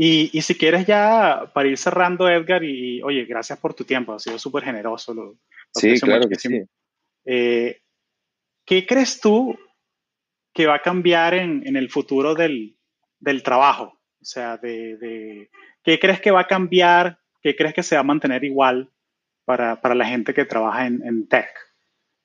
Y, 0.00 0.30
y, 0.32 0.42
si 0.42 0.54
quieres 0.54 0.86
ya, 0.86 1.50
para 1.52 1.68
ir 1.68 1.76
cerrando, 1.76 2.28
Edgar, 2.28 2.62
y, 2.62 3.02
oye, 3.02 3.24
gracias 3.24 3.58
por 3.58 3.74
tu 3.74 3.82
tiempo, 3.82 4.12
ha 4.12 4.20
sido 4.20 4.38
súper 4.38 4.62
generoso. 4.62 5.12
Lo, 5.12 5.34
sí, 5.74 5.98
claro 5.98 6.28
que 6.28 6.36
sí. 6.36 6.62
Eh, 7.24 7.80
¿Qué 8.64 8.86
crees 8.86 9.20
tú 9.20 9.58
que 10.54 10.68
va 10.68 10.76
a 10.76 10.82
cambiar 10.82 11.34
en, 11.34 11.66
en 11.66 11.74
el 11.74 11.90
futuro 11.90 12.36
del, 12.36 12.76
del, 13.18 13.42
trabajo? 13.42 13.98
O 14.22 14.24
sea, 14.24 14.56
de, 14.56 15.50
qué 15.82 15.98
crees 15.98 16.20
que 16.20 16.30
va 16.30 16.42
a 16.42 16.46
cambiar, 16.46 17.18
qué 17.42 17.56
crees 17.56 17.74
que 17.74 17.82
se 17.82 17.96
va 17.96 18.02
a 18.02 18.04
mantener 18.04 18.44
igual 18.44 18.92
para, 19.44 19.80
la 19.96 20.06
gente 20.06 20.32
que 20.32 20.44
trabaja 20.44 20.86
en, 20.86 21.26
tech. 21.26 21.50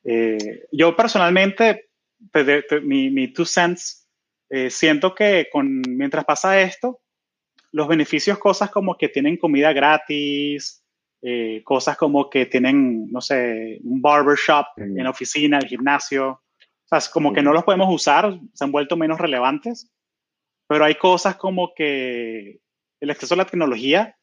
Eh, 0.03 0.67
yo 0.71 0.95
personalmente, 0.95 1.89
pues, 2.31 2.45
mi, 2.83 3.09
mi, 3.09 3.33
two 3.33 3.45
cents, 3.45 4.07
eh, 4.51 4.69
siento 4.69 5.15
que 5.15 5.47
con, 5.51 5.81
mientras 5.87 6.23
pasa 6.23 6.61
esto, 6.61 6.99
los 7.73 7.87
beneficios, 7.87 8.37
cosas 8.37 8.69
como 8.69 8.95
que 8.97 9.09
tienen 9.09 9.35
comida 9.35 9.73
gratis, 9.73 10.83
eh, 11.21 11.61
cosas 11.65 11.97
como 11.97 12.29
que 12.29 12.45
tienen, 12.45 13.11
no 13.11 13.19
sé, 13.19 13.79
un 13.83 14.01
barbershop 14.01 14.67
mm. 14.77 14.97
en 14.97 15.03
la 15.03 15.09
oficina, 15.09 15.57
el 15.57 15.67
gimnasio, 15.67 16.29
o 16.29 16.41
sea, 16.85 16.99
como 17.11 17.33
que 17.33 17.41
no 17.41 17.51
los 17.51 17.63
podemos 17.63 17.93
usar, 17.93 18.39
se 18.53 18.63
han 18.63 18.71
vuelto 18.71 18.95
menos 18.95 19.19
relevantes, 19.19 19.91
pero 20.67 20.85
hay 20.85 20.95
cosas 20.95 21.35
como 21.35 21.73
que 21.73 22.59
el 22.99 23.09
acceso 23.09 23.33
a 23.33 23.37
la 23.37 23.45
tecnología 23.45 24.15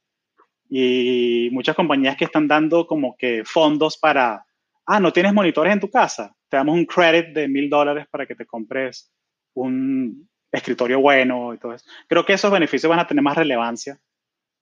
y 0.68 1.48
muchas 1.50 1.74
compañías 1.74 2.16
que 2.16 2.26
están 2.26 2.46
dando 2.46 2.86
como 2.86 3.16
que 3.16 3.42
fondos 3.44 3.98
para, 3.98 4.46
ah, 4.86 5.00
no 5.00 5.12
tienes 5.12 5.34
monitores 5.34 5.72
en 5.72 5.80
tu 5.80 5.90
casa, 5.90 6.36
te 6.48 6.56
damos 6.56 6.76
un 6.76 6.86
credit 6.86 7.34
de 7.34 7.48
mil 7.48 7.68
dólares 7.68 8.06
para 8.08 8.26
que 8.26 8.36
te 8.36 8.46
compres 8.46 9.12
un 9.54 10.29
escritorio 10.52 11.00
bueno 11.00 11.54
y 11.54 11.58
todo 11.58 11.74
eso. 11.74 11.84
Creo 12.08 12.24
que 12.24 12.32
esos 12.32 12.50
beneficios 12.50 12.90
van 12.90 13.00
a 13.00 13.06
tener 13.06 13.22
más 13.22 13.36
relevancia. 13.36 13.98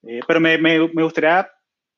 Eh, 0.03 0.21
pero 0.27 0.41
me, 0.41 0.79
gustaría 0.89 1.51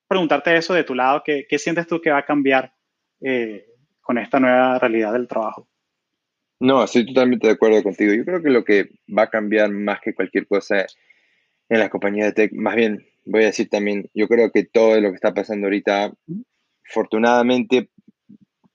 preguntarte 0.08 0.56
eso 0.56 0.74
de 0.74 0.84
tu 0.84 0.94
lado, 0.94 1.22
¿qué, 1.24 1.46
qué 1.48 1.58
sientes 1.58 1.86
tú 1.86 2.00
que 2.00 2.10
va 2.10 2.18
a 2.18 2.26
cambiar 2.26 2.72
eh, 3.20 3.66
con 4.00 4.18
esta 4.18 4.40
nueva 4.40 4.78
realidad 4.78 5.12
del 5.12 5.28
trabajo? 5.28 5.68
No, 6.58 6.84
estoy 6.84 7.06
totalmente 7.06 7.46
de 7.46 7.54
acuerdo 7.54 7.82
contigo. 7.82 8.12
Yo 8.12 8.24
creo 8.24 8.42
que 8.42 8.50
lo 8.50 8.64
que 8.64 8.90
va 9.16 9.22
a 9.22 9.30
cambiar 9.30 9.70
más 9.70 10.00
que 10.00 10.14
cualquier 10.14 10.46
cosa 10.46 10.86
en 11.68 11.78
las 11.78 11.88
compañías 11.88 12.26
de 12.26 12.32
tech, 12.32 12.52
más 12.52 12.74
bien 12.74 13.06
voy 13.24 13.44
a 13.44 13.46
decir 13.46 13.68
también, 13.68 14.10
yo 14.12 14.28
creo 14.28 14.50
que 14.50 14.64
todo 14.64 15.00
lo 15.00 15.10
que 15.10 15.14
está 15.14 15.32
pasando 15.32 15.66
ahorita, 15.66 16.12
afortunadamente 16.88 17.90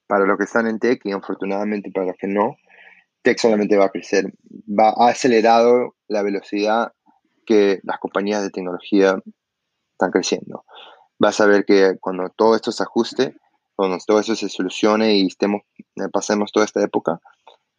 para 0.07 0.25
los 0.25 0.37
que 0.37 0.45
están 0.45 0.67
en 0.67 0.79
tech 0.79 1.01
y 1.03 1.11
afortunadamente 1.11 1.91
para 1.91 2.07
los 2.07 2.15
que 2.17 2.27
no, 2.27 2.55
tech 3.25 3.39
solamente 3.39 3.75
va 3.75 3.85
a 3.85 3.89
crecer. 3.89 4.31
Va, 4.67 4.93
ha 4.95 5.09
acelerado 5.09 5.95
la 6.07 6.21
velocidad 6.21 6.93
que 7.45 7.81
las 7.83 7.99
compañías 7.99 8.41
de 8.41 8.51
tecnología 8.51 9.19
están 9.91 10.11
creciendo 10.11 10.63
vas 11.19 11.39
a 11.41 11.45
ver 11.45 11.65
que 11.65 11.97
cuando 11.99 12.29
todo 12.29 12.55
esto 12.55 12.71
se 12.71 12.83
ajuste, 12.83 13.35
cuando 13.75 13.97
todo 14.05 14.19
eso 14.19 14.35
se 14.35 14.49
solucione 14.49 15.15
y 15.15 15.27
estemos, 15.27 15.61
eh, 15.77 16.09
pasemos 16.11 16.51
toda 16.51 16.65
esta 16.65 16.83
época, 16.83 17.19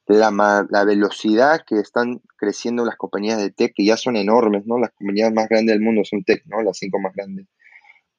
la, 0.07 0.30
la 0.70 0.84
velocidad 0.84 1.62
que 1.66 1.80
están 1.80 2.20
creciendo 2.36 2.84
las 2.84 2.97
compañías 2.97 3.38
de 3.38 3.51
tech, 3.51 3.72
que 3.74 3.84
ya 3.84 3.97
son 3.97 4.16
enormes, 4.16 4.64
¿no? 4.66 4.78
Las 4.78 4.92
compañías 4.92 5.32
más 5.32 5.49
grandes 5.49 5.74
del 5.74 5.82
mundo 5.82 6.03
son 6.05 6.22
tech, 6.22 6.44
¿no? 6.47 6.62
Las 6.62 6.78
cinco 6.78 7.01
más 7.01 7.12
grandes. 7.14 7.47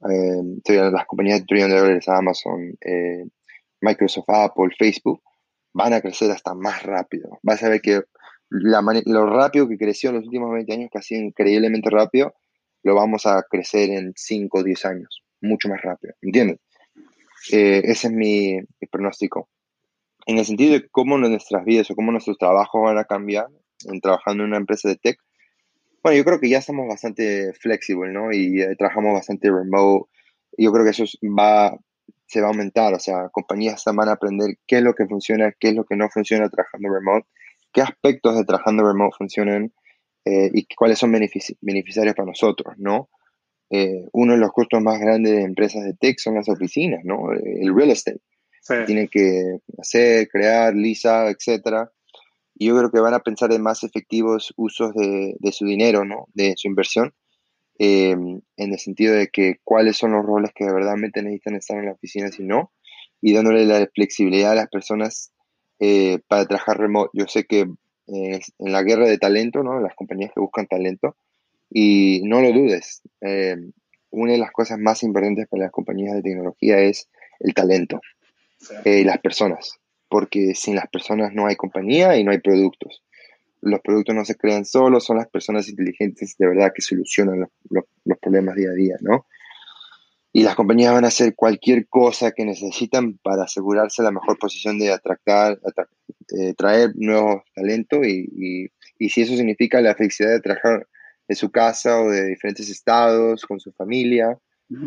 Eh, 0.10 0.92
las 0.92 1.06
compañías 1.06 1.40
de 1.40 1.46
trillón 1.46 1.70
de 1.72 1.80
dólares, 1.80 2.08
Amazon, 2.10 2.78
eh, 2.82 3.26
Microsoft, 3.82 4.26
Apple, 4.28 4.76
Facebook, 4.78 5.22
van 5.78 5.94
a 5.94 6.02
crecer 6.02 6.32
hasta 6.32 6.56
más 6.56 6.84
rápido. 6.84 7.40
Vas 7.44 7.62
a 7.62 7.70
ver 7.70 7.82
que 7.82 8.02
lo 8.50 9.26
rápido 9.28 9.68
que 9.70 9.78
creció 9.78 10.10
en 10.10 10.18
los 10.18 10.26
últimos 10.26 10.52
20 10.52 10.74
años, 10.74 10.90
que 10.92 10.98
ha 10.98 11.02
sido 11.02 11.22
increíblemente 11.22 11.90
rápido, 11.90 12.34
lo 12.84 12.96
vamos 12.96 13.26
a 13.26 13.44
crecer 13.48 13.92
en 13.92 14.14
5 14.16 14.58
o 14.58 14.64
10 14.64 14.86
años, 14.86 15.24
mucho 15.42 15.70
más 15.70 15.82
rápido, 15.82 16.16
¿entiendes? 16.22 16.60
Eh, 17.52 17.82
ese 17.84 18.08
es 18.08 18.14
mi, 18.14 18.60
pronóstico. 18.90 19.50
En 20.26 20.40
el 20.40 20.46
sentido 20.46 20.74
de 20.74 20.90
cómo 20.90 21.18
nuestras 21.18 21.64
vidas 21.64 21.92
o 21.92 21.96
cómo 21.96 22.12
nuestros 22.12 22.38
trabajos 22.38 22.82
van 22.82 22.98
a 22.98 23.06
cambiar 23.06 23.48
en 23.86 24.02
trabajando 24.02 24.44
en 24.44 24.50
una 24.50 24.58
empresa 24.58 24.90
de 24.90 24.96
tech, 24.96 25.20
bueno, 26.02 26.18
yo 26.18 26.26
creo 26.26 26.40
que 26.40 26.50
ya 26.50 26.58
estamos 26.58 26.88
bastante 26.88 27.54
flexible, 27.54 28.12
¿no? 28.12 28.32
Y 28.32 28.62
eh, 28.62 28.76
trabajamos 28.78 29.14
bastante 29.14 29.52
remote. 29.52 30.10
Yo 30.58 30.72
creo 30.72 30.86
que 30.86 30.92
eso 30.92 31.04
va, 31.24 31.78
se 32.28 32.42
va 32.42 32.48
a 32.48 32.50
aumentar, 32.52 32.94
o 32.94 33.00
sea, 33.00 33.30
compañías 33.32 33.84
van 33.86 34.10
a 34.10 34.14
aprender 34.14 34.58
qué 34.68 34.78
es 34.78 34.84
lo 34.84 34.94
que 34.94 35.08
funciona, 35.08 35.54
qué 35.60 35.70
es 35.70 35.76
lo 35.76 35.86
que 35.86 35.96
no 35.96 36.10
funciona 36.10 36.50
trabajando 36.50 36.90
remote, 36.90 37.28
qué 37.74 37.82
aspectos 37.82 38.38
de 38.38 38.44
trabajando 38.44 38.84
remote 38.84 39.16
funcionan 39.18 39.74
eh, 40.26 40.50
y 40.54 40.68
cuáles 40.76 41.00
son 41.00 41.12
beneficiarios 41.12 42.16
para 42.16 42.28
nosotros, 42.28 42.76
¿no? 42.78 43.10
Eh, 43.70 44.06
uno 44.14 44.34
de 44.34 44.40
los 44.40 44.52
costos 44.52 44.82
más 44.82 45.00
grandes 45.00 45.34
de 45.34 45.44
empresas 45.44 45.84
de 45.84 45.94
tech 45.94 46.20
son 46.20 46.36
las 46.36 46.50
oficinas, 46.50 47.02
¿no? 47.04 47.32
El 47.34 47.74
real 47.76 47.92
estate. 47.92 48.22
Tienen 48.86 49.08
que 49.08 49.60
hacer, 49.78 50.28
crear, 50.28 50.76
lisa, 50.76 51.30
etcétera. 51.30 51.90
Y 52.56 52.68
yo 52.68 52.78
creo 52.78 52.92
que 52.92 53.00
van 53.00 53.14
a 53.14 53.20
pensar 53.20 53.54
en 53.54 53.62
más 53.62 53.84
efectivos 53.84 54.54
usos 54.58 54.94
de, 54.94 55.52
su 55.52 55.66
dinero, 55.66 56.04
¿no? 56.04 56.28
De 56.34 56.54
su 56.58 56.68
inversión. 56.68 57.14
Em, 57.80 58.42
en 58.58 58.74
el 58.74 58.80
sentido 58.80 59.14
de 59.14 59.28
que 59.28 59.60
cuáles 59.64 59.98
son 59.98 60.14
los 60.14 60.26
roles 60.26 60.52
que 60.56 60.66
de 60.66 60.74
verdad 60.74 60.96
necesitan 60.96 61.56
estar 61.56 61.78
en 61.78 61.86
la 61.86 61.92
oficina 61.92 62.32
si 62.32 62.44
no, 62.44 62.72
y 63.22 63.34
dándole 63.34 63.66
la 63.66 63.88
flexibilidad 63.94 64.52
a 64.52 64.56
las 64.56 64.70
personas 64.70 65.32
eh, 65.80 66.20
para 66.28 66.46
trabajar 66.46 66.80
remoto. 66.80 67.12
Yo 67.14 67.28
sé 67.28 67.46
que 67.46 67.68
en 68.08 68.42
la 68.60 68.84
guerra 68.84 69.08
de 69.08 69.18
talento, 69.18 69.64
¿no? 69.64 69.80
Las 69.80 69.94
compañías 69.96 70.32
que 70.34 70.40
buscan 70.40 70.66
talento. 70.68 71.18
Y 71.70 72.22
no 72.24 72.42
lo 72.42 72.54
dudes, 72.54 73.02
eh, 73.22 73.58
una 74.10 74.32
de 74.32 74.38
las 74.38 74.52
cosas 74.52 74.80
más 74.80 75.04
importantes 75.04 75.48
para 75.48 75.64
las 75.64 75.72
compañías 75.72 76.16
de 76.16 76.22
tecnología 76.22 76.80
es 76.80 77.10
el 77.40 77.54
talento 77.54 78.00
y 78.86 78.90
eh, 78.90 79.04
las 79.04 79.20
personas, 79.20 79.80
porque 80.10 80.56
sin 80.56 80.76
las 80.76 80.88
personas 80.88 81.34
no 81.34 81.46
hay 81.46 81.56
compañía 81.56 82.16
y 82.18 82.24
no 82.24 82.32
hay 82.32 82.40
productos. 82.40 83.04
Los 83.70 83.82
productos 83.82 84.16
no 84.16 84.26
se 84.26 84.36
crean 84.36 84.66
solos, 84.66 85.06
son 85.06 85.18
las 85.18 85.28
personas 85.28 85.68
inteligentes 85.70 86.36
de 86.38 86.48
verdad 86.48 86.72
que 86.74 86.82
solucionan 86.82 87.42
los, 87.70 87.84
los 88.06 88.18
problemas 88.20 88.56
día 88.56 88.70
a 88.70 88.74
día, 88.74 88.96
¿no? 89.02 89.26
y 90.38 90.44
las 90.44 90.54
compañías 90.54 90.94
van 90.94 91.04
a 91.04 91.08
hacer 91.08 91.34
cualquier 91.34 91.88
cosa 91.88 92.32
que 92.32 92.46
necesitan 92.46 93.18
para 93.24 93.46
asegurarse 93.46 94.04
la 94.04 94.12
mejor 94.12 94.38
posición 94.38 94.78
de 94.78 94.92
atractar, 94.92 95.60
eh, 96.38 96.54
traer 96.54 96.92
nuevos 96.96 97.42
talentos 97.56 98.06
y, 98.06 98.70
y, 99.00 99.10
si 99.10 99.22
eso 99.22 99.36
significa 99.36 99.82
la 99.82 99.96
felicidad 99.96 100.30
de 100.30 100.40
trabajar 100.40 100.88
en 101.28 101.36
su 101.36 101.50
casa 101.50 102.00
o 102.00 102.12
de 102.12 102.28
diferentes 102.28 102.70
estados, 102.70 103.46
con 103.46 103.60
su 103.60 103.72
familia, 103.72 104.38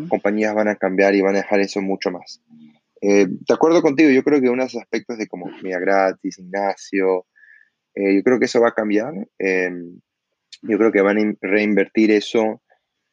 compañías 0.07 0.55
van 0.55 0.69
a 0.69 0.77
cambiar 0.77 1.15
y 1.15 1.21
van 1.21 1.35
a 1.35 1.39
dejar 1.39 1.59
eso 1.59 1.81
mucho 1.81 2.11
más. 2.11 2.41
Eh, 3.01 3.25
de 3.27 3.53
acuerdo 3.53 3.81
contigo, 3.81 4.09
yo 4.09 4.23
creo 4.23 4.39
que 4.39 4.49
unos 4.49 4.73
aspectos 4.77 5.17
de 5.17 5.27
como 5.27 5.51
comida 5.51 5.79
gratis, 5.79 6.37
gimnasio, 6.37 7.25
eh, 7.95 8.15
yo 8.15 8.23
creo 8.23 8.39
que 8.39 8.45
eso 8.45 8.61
va 8.61 8.69
a 8.69 8.73
cambiar. 8.73 9.13
Em, 9.37 9.99
yo 10.61 10.77
creo 10.77 10.91
que 10.91 11.01
van 11.01 11.17
a 11.17 11.33
reinvertir 11.41 12.11
eso 12.11 12.61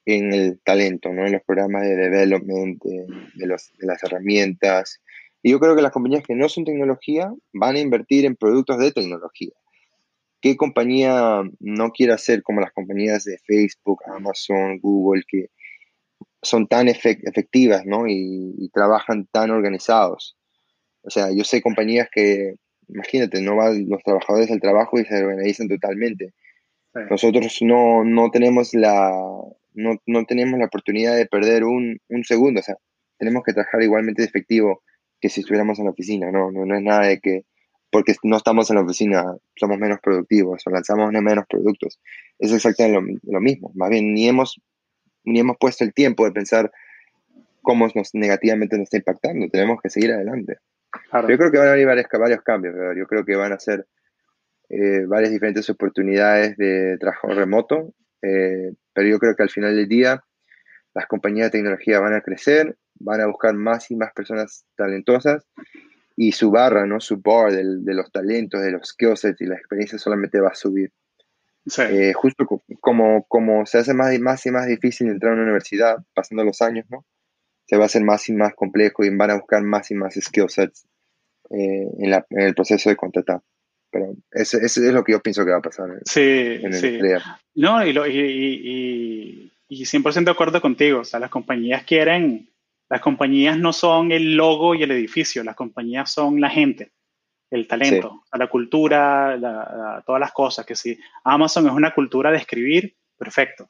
en 0.04 0.32
el 0.32 0.60
talento, 0.64 1.12
¿no? 1.12 1.26
en 1.26 1.32
los 1.32 1.42
programas 1.42 1.82
de 1.82 1.96
development, 1.96 2.82
de, 2.82 3.06
de, 3.34 3.46
las 3.46 4.02
herramientas. 4.02 5.02
Y 5.42 5.50
yo 5.50 5.60
creo 5.60 5.76
que 5.76 5.82
las 5.82 5.92
compañías 5.92 6.24
que 6.26 6.34
no 6.34 6.48
son 6.48 6.64
tecnología 6.64 7.32
van 7.52 7.76
a 7.76 7.80
invertir 7.80 8.24
en 8.24 8.36
productos 8.36 8.78
de 8.78 8.92
tecnología. 8.92 9.52
¿Qué 10.40 10.56
compañía 10.56 11.42
no 11.58 11.90
quiere 11.90 12.12
hacer 12.12 12.42
como 12.42 12.60
las 12.60 12.72
compañías 12.72 13.24
de 13.24 13.38
Facebook, 13.38 14.00
Amazon, 14.06 14.78
Google, 14.80 15.24
que 15.26 15.50
son 16.42 16.68
tan 16.68 16.88
efectivas 16.88 17.84
¿no? 17.84 18.06
y, 18.06 18.70
trabajan 18.72 19.26
tan 19.32 19.50
organizados? 19.50 20.36
O 21.02 21.10
sea, 21.10 21.32
yo 21.34 21.42
sé 21.44 21.60
compañías 21.60 22.08
que, 22.12 22.54
imagínate, 22.88 23.40
no 23.40 23.56
van 23.56 23.88
los 23.88 24.02
trabajadores 24.02 24.50
al 24.50 24.60
trabajo 24.60 24.98
y 24.98 25.04
se 25.04 25.22
organizan 25.24 25.68
totalmente. 25.68 26.32
Nosotros 27.10 27.58
no, 27.62 28.04
no 28.04 28.30
tenemos 28.30 28.74
la, 28.74 29.10
no, 29.74 30.02
no 30.06 30.24
tenemos 30.24 30.58
la 30.58 30.66
oportunidad 30.66 31.16
de 31.16 31.26
perder 31.26 31.64
un, 31.64 32.00
un, 32.08 32.24
segundo, 32.24 32.60
o 32.60 32.62
sea, 32.62 32.76
tenemos 33.18 33.44
que 33.44 33.52
trabajar 33.52 33.82
igualmente 33.82 34.22
de 34.22 34.28
efectivo 34.28 34.82
que 35.20 35.28
si 35.28 35.40
estuviéramos 35.40 35.78
en 35.78 35.84
la 35.84 35.92
oficina, 35.92 36.30
no, 36.32 36.50
no, 36.50 36.64
no 36.64 36.76
es 36.76 36.82
nada 36.82 37.06
de 37.06 37.20
que 37.20 37.44
porque 37.90 38.14
no 38.22 38.36
estamos 38.36 38.68
en 38.70 38.76
la 38.76 38.82
oficina 38.82 39.24
somos 39.56 39.78
menos 39.78 39.98
productivos 40.00 40.62
o 40.66 40.70
lanzamos 40.70 41.10
menos 41.10 41.44
productos, 41.48 42.00
es 42.38 42.52
exactamente 42.52 43.20
lo, 43.24 43.40
mismo, 43.40 43.70
más 43.74 43.90
bien 43.90 44.12
ni 44.12 44.28
hemos, 44.28 44.60
ni 45.24 45.40
hemos 45.40 45.56
puesto 45.58 45.84
el 45.84 45.94
tiempo 45.94 46.24
de 46.24 46.32
pensar 46.32 46.70
cómo 47.62 47.88
nos 47.94 48.14
negativamente 48.14 48.76
nos 48.76 48.84
está 48.84 48.98
impactando, 48.98 49.48
tenemos 49.48 49.80
que 49.82 49.90
seguir 49.90 50.12
adelante. 50.12 50.56
Yo 51.12 51.36
creo 51.38 51.50
que 51.50 51.58
van 51.58 51.68
a 51.68 51.72
haber 51.72 51.86
varios, 51.86 52.06
varios 52.12 52.42
cambios, 52.42 52.74
yo 52.96 53.06
creo 53.06 53.24
que 53.24 53.36
van 53.36 53.52
a 53.52 53.58
ser 53.58 53.86
eh, 54.70 55.04
varias 55.06 55.32
diferentes 55.32 55.68
oportunidades 55.70 56.56
de 56.56 56.96
trabajo 56.98 57.28
remoto, 57.28 57.94
eh, 58.22 58.72
pero 58.92 59.08
yo 59.08 59.18
creo 59.18 59.34
que 59.34 59.42
al 59.42 59.50
final 59.50 59.74
del 59.74 59.88
día 59.88 60.22
las 60.94 61.06
compañías 61.06 61.46
de 61.46 61.58
tecnología 61.58 62.00
van 62.00 62.14
a 62.14 62.20
crecer, 62.20 62.76
van 62.94 63.20
a 63.20 63.26
buscar 63.26 63.54
más 63.54 63.90
y 63.90 63.96
más 63.96 64.12
personas 64.12 64.64
talentosas 64.76 65.46
y 66.16 66.32
su 66.32 66.50
barra, 66.50 66.84
¿no? 66.86 67.00
su 67.00 67.20
bar 67.20 67.52
de 67.52 67.94
los 67.94 68.10
talentos, 68.10 68.60
de 68.60 68.72
los 68.72 68.88
skills 68.88 69.24
y 69.38 69.46
la 69.46 69.54
experiencia 69.54 69.98
solamente 69.98 70.40
va 70.40 70.48
a 70.48 70.54
subir. 70.54 70.92
Eh, 71.78 72.12
justo 72.14 72.46
como, 72.80 73.24
como 73.28 73.66
se 73.66 73.78
hace 73.78 73.94
más 73.94 74.14
y, 74.14 74.18
más 74.18 74.44
y 74.46 74.50
más 74.50 74.66
difícil 74.66 75.08
entrar 75.08 75.32
a 75.32 75.34
una 75.34 75.44
universidad, 75.44 75.98
pasando 76.14 76.44
los 76.44 76.60
años, 76.62 76.86
¿no? 76.88 77.04
Se 77.68 77.76
va 77.76 77.84
a 77.84 77.86
hacer 77.86 78.02
más 78.02 78.28
y 78.28 78.32
más 78.32 78.54
complejo 78.54 79.04
y 79.04 79.14
van 79.14 79.30
a 79.30 79.34
buscar 79.34 79.62
más 79.62 79.90
y 79.90 79.94
más 79.94 80.14
skill 80.14 80.48
sets 80.48 80.86
eh, 81.50 81.86
en, 81.98 82.14
en, 82.14 82.40
el 82.40 82.54
proceso 82.54 82.88
de 82.88 82.96
contratar. 82.96 83.42
Pero 83.90 84.14
eso, 84.30 84.58
es 84.58 84.76
lo 84.78 85.04
que 85.04 85.12
yo 85.12 85.20
pienso 85.20 85.44
que 85.44 85.50
va 85.50 85.58
a 85.58 85.62
pasar. 85.62 85.88
sí, 86.04 86.60
sí. 86.72 86.98
No, 87.54 87.84
y, 87.84 87.90
y, 87.90 89.52
y, 89.68 89.84
100% 89.84 90.24
de 90.24 90.30
acuerdo 90.30 90.60
contigo. 90.60 91.00
O 91.00 91.04
sea, 91.04 91.20
las 91.20 91.30
compañías 91.30 91.84
quieren, 91.84 92.50
las 92.88 93.00
compañías 93.00 93.58
no 93.58 93.72
son 93.72 94.12
el 94.12 94.34
logo 94.34 94.74
y 94.74 94.82
el 94.82 94.90
edificio, 94.90 95.44
las 95.44 95.56
compañías 95.56 96.10
son 96.10 96.40
la 96.40 96.50
gente, 96.50 96.92
el 97.50 97.66
talento, 97.66 98.24
la 98.32 98.48
cultura, 98.48 100.02
todas 100.06 100.20
las 100.20 100.32
cosas. 100.32 100.64
Que 100.64 100.76
si 100.76 100.98
Amazon 101.24 101.66
es 101.66 101.72
una 101.72 101.94
cultura 101.94 102.30
de 102.30 102.38
escribir, 102.38 102.94
perfecto. 103.16 103.68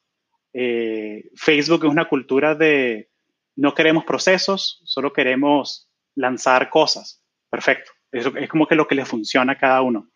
Eh, 0.52 1.30
Facebook 1.36 1.84
es 1.84 1.90
una 1.90 2.08
cultura 2.08 2.54
de 2.54 3.08
no 3.58 3.74
queremos 3.74 4.04
procesos, 4.04 4.80
solo 4.84 5.12
queremos 5.12 5.90
lanzar 6.14 6.70
cosas. 6.70 7.24
Perfecto. 7.50 7.90
Es, 8.12 8.24
es 8.36 8.48
como 8.48 8.68
que 8.68 8.76
lo 8.76 8.86
que 8.86 8.94
le 8.94 9.04
funciona 9.04 9.54
a 9.54 9.58
cada 9.58 9.82
uno. 9.82 10.08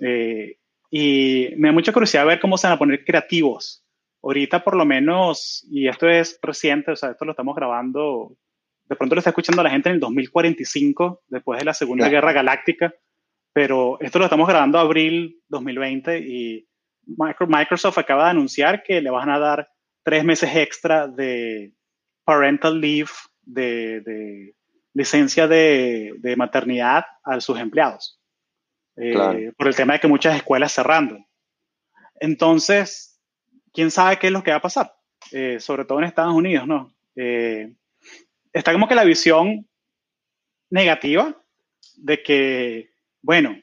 Eh, 0.00 0.56
y 0.90 1.50
me 1.58 1.68
da 1.68 1.72
mucha 1.72 1.92
curiosidad 1.92 2.24
ver 2.24 2.40
cómo 2.40 2.56
se 2.56 2.66
van 2.66 2.76
a 2.76 2.78
poner 2.78 3.04
creativos. 3.04 3.84
Ahorita 4.22 4.64
por 4.64 4.76
lo 4.76 4.86
menos, 4.86 5.66
y 5.70 5.88
esto 5.88 6.08
es 6.08 6.38
reciente, 6.40 6.92
o 6.92 6.96
sea, 6.96 7.10
esto 7.10 7.26
lo 7.26 7.32
estamos 7.32 7.54
grabando, 7.54 8.34
de 8.86 8.96
pronto 8.96 9.14
lo 9.14 9.18
está 9.18 9.30
escuchando 9.30 9.62
la 9.62 9.70
gente 9.70 9.90
en 9.90 9.96
el 9.96 10.00
2045, 10.00 11.24
después 11.28 11.58
de 11.58 11.66
la 11.66 11.74
Segunda 11.74 12.08
Guerra 12.08 12.32
Galáctica, 12.32 12.94
pero 13.52 13.98
esto 14.00 14.18
lo 14.18 14.24
estamos 14.24 14.48
grabando 14.48 14.78
abril 14.78 15.42
2020 15.48 16.18
y 16.20 16.66
Microsoft 17.06 17.98
acaba 17.98 18.24
de 18.24 18.30
anunciar 18.30 18.82
que 18.82 19.02
le 19.02 19.10
van 19.10 19.28
a 19.28 19.38
dar 19.38 19.68
tres 20.02 20.24
meses 20.24 20.56
extra 20.56 21.06
de 21.06 21.74
parental 22.28 22.78
leave, 22.78 23.08
de, 23.40 24.54
licencia 24.92 25.48
de, 25.48 26.12
de 26.18 26.36
maternidad 26.36 27.06
a 27.24 27.40
sus 27.40 27.58
empleados. 27.58 28.20
Eh, 28.96 29.50
por 29.56 29.66
el 29.66 29.74
tema 29.74 29.94
de 29.94 30.00
que 30.00 30.08
muchas 30.08 30.36
escuelas 30.36 30.72
cerrando. 30.72 31.24
Entonces, 32.20 33.18
¿quién 33.72 33.90
sabe 33.90 34.18
qué 34.18 34.26
es 34.26 34.32
lo 34.34 34.42
que 34.42 34.50
va 34.50 34.58
a 34.58 34.62
pasar? 34.62 34.94
Eh, 35.32 35.58
sobre 35.58 35.86
todo 35.86 36.00
en 36.00 36.04
Estados 36.04 36.34
Unidos, 36.34 36.66
¿no? 36.66 36.92
Eh, 37.16 37.72
está 38.52 38.72
como 38.72 38.88
que 38.88 38.94
la 38.94 39.04
visión 39.04 39.66
negativa 40.68 41.34
de 41.96 42.22
que, 42.22 42.90
bueno, 43.22 43.58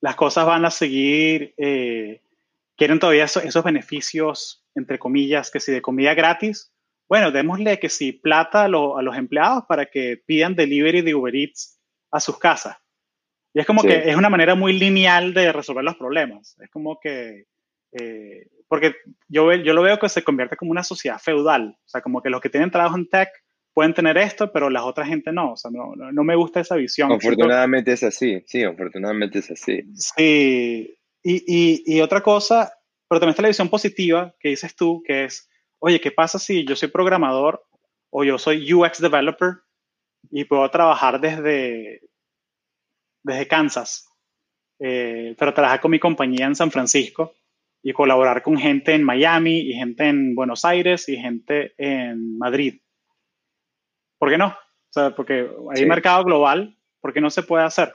las 0.00 0.16
cosas 0.16 0.44
van 0.44 0.64
a 0.64 0.72
seguir, 0.72 1.54
quieren 2.76 2.98
todavía 2.98 3.24
esos, 3.26 3.62
beneficios, 3.62 4.61
entre 4.74 4.98
comillas, 4.98 5.50
que 5.50 5.60
si 5.60 5.72
de 5.72 5.82
comida 5.82 6.14
gratis, 6.14 6.72
bueno, 7.08 7.30
démosle 7.30 7.78
que 7.78 7.88
si 7.88 8.12
plata 8.12 8.62
a, 8.62 8.64
a 8.64 8.68
los 8.68 9.16
empleados 9.16 9.64
para 9.68 9.86
que 9.86 10.22
pidan 10.24 10.54
delivery 10.54 11.02
de 11.02 11.14
Uber 11.14 11.34
Eats 11.34 11.78
a 12.10 12.20
sus 12.20 12.38
casas. 12.38 12.76
Y 13.54 13.60
es 13.60 13.66
como 13.66 13.82
que 13.82 14.08
es 14.08 14.16
una 14.16 14.30
manera 14.30 14.54
muy 14.54 14.72
lineal 14.72 15.34
de 15.34 15.52
resolver 15.52 15.84
los 15.84 15.96
problemas. 15.96 16.56
Es 16.60 16.70
como 16.70 16.98
que, 16.98 17.44
eh, 17.92 18.46
porque 18.66 18.94
yo, 19.28 19.52
yo 19.52 19.74
lo 19.74 19.82
veo 19.82 19.98
que 19.98 20.08
se 20.08 20.24
convierte 20.24 20.56
como 20.56 20.70
una 20.70 20.82
sociedad 20.82 21.18
feudal. 21.18 21.76
O 21.78 21.88
sea, 21.88 22.00
como 22.00 22.22
que 22.22 22.30
los 22.30 22.40
que 22.40 22.48
tienen 22.48 22.70
trabajo 22.70 22.96
en 22.96 23.08
tech 23.08 23.28
pueden 23.74 23.92
tener 23.92 24.16
esto, 24.16 24.50
pero 24.52 24.70
las 24.70 24.84
otras 24.84 25.08
gente 25.08 25.32
no. 25.32 25.52
O 25.52 25.56
sea, 25.56 25.70
no, 25.70 25.94
no, 25.94 26.24
me 26.24 26.34
gusta 26.34 26.60
esa 26.60 26.76
visión. 26.76 27.12
Afortunadamente 27.12 27.92
es 27.92 28.02
así, 28.02 28.42
sí, 28.46 28.62
afortunadamente 28.62 29.40
es 29.40 29.50
así. 29.50 29.82
Sí, 29.94 30.96
y, 31.22 31.34
y, 31.46 31.82
y 31.84 32.00
otra 32.00 32.22
cosa, 32.22 32.72
pero 33.12 33.20
también 33.20 33.32
está 33.32 33.42
la 33.42 33.48
visión 33.48 33.68
positiva 33.68 34.34
que 34.40 34.48
dices 34.48 34.74
tú, 34.74 35.02
que 35.06 35.24
es, 35.24 35.46
oye, 35.80 36.00
¿qué 36.00 36.10
pasa 36.10 36.38
si 36.38 36.64
yo 36.64 36.74
soy 36.74 36.88
programador 36.88 37.62
o 38.08 38.24
yo 38.24 38.38
soy 38.38 38.72
UX 38.72 39.02
developer 39.02 39.56
y 40.30 40.44
puedo 40.44 40.66
trabajar 40.70 41.20
desde, 41.20 42.00
desde 43.22 43.46
Kansas, 43.46 44.08
eh, 44.78 45.36
pero 45.38 45.52
trabajar 45.52 45.82
con 45.82 45.90
mi 45.90 45.98
compañía 45.98 46.46
en 46.46 46.56
San 46.56 46.70
Francisco 46.70 47.34
y 47.82 47.92
colaborar 47.92 48.42
con 48.42 48.56
gente 48.56 48.94
en 48.94 49.02
Miami 49.02 49.58
y 49.58 49.74
gente 49.74 50.08
en 50.08 50.34
Buenos 50.34 50.64
Aires 50.64 51.06
y 51.10 51.18
gente 51.18 51.74
en 51.76 52.38
Madrid. 52.38 52.80
¿Por 54.18 54.30
qué 54.30 54.38
no? 54.38 54.46
O 54.46 54.88
sea, 54.88 55.14
porque 55.14 55.50
hay 55.76 55.84
mercado 55.84 56.24
global, 56.24 56.78
¿por 56.98 57.12
qué 57.12 57.20
no 57.20 57.28
se 57.28 57.42
puede 57.42 57.64
hacer? 57.64 57.94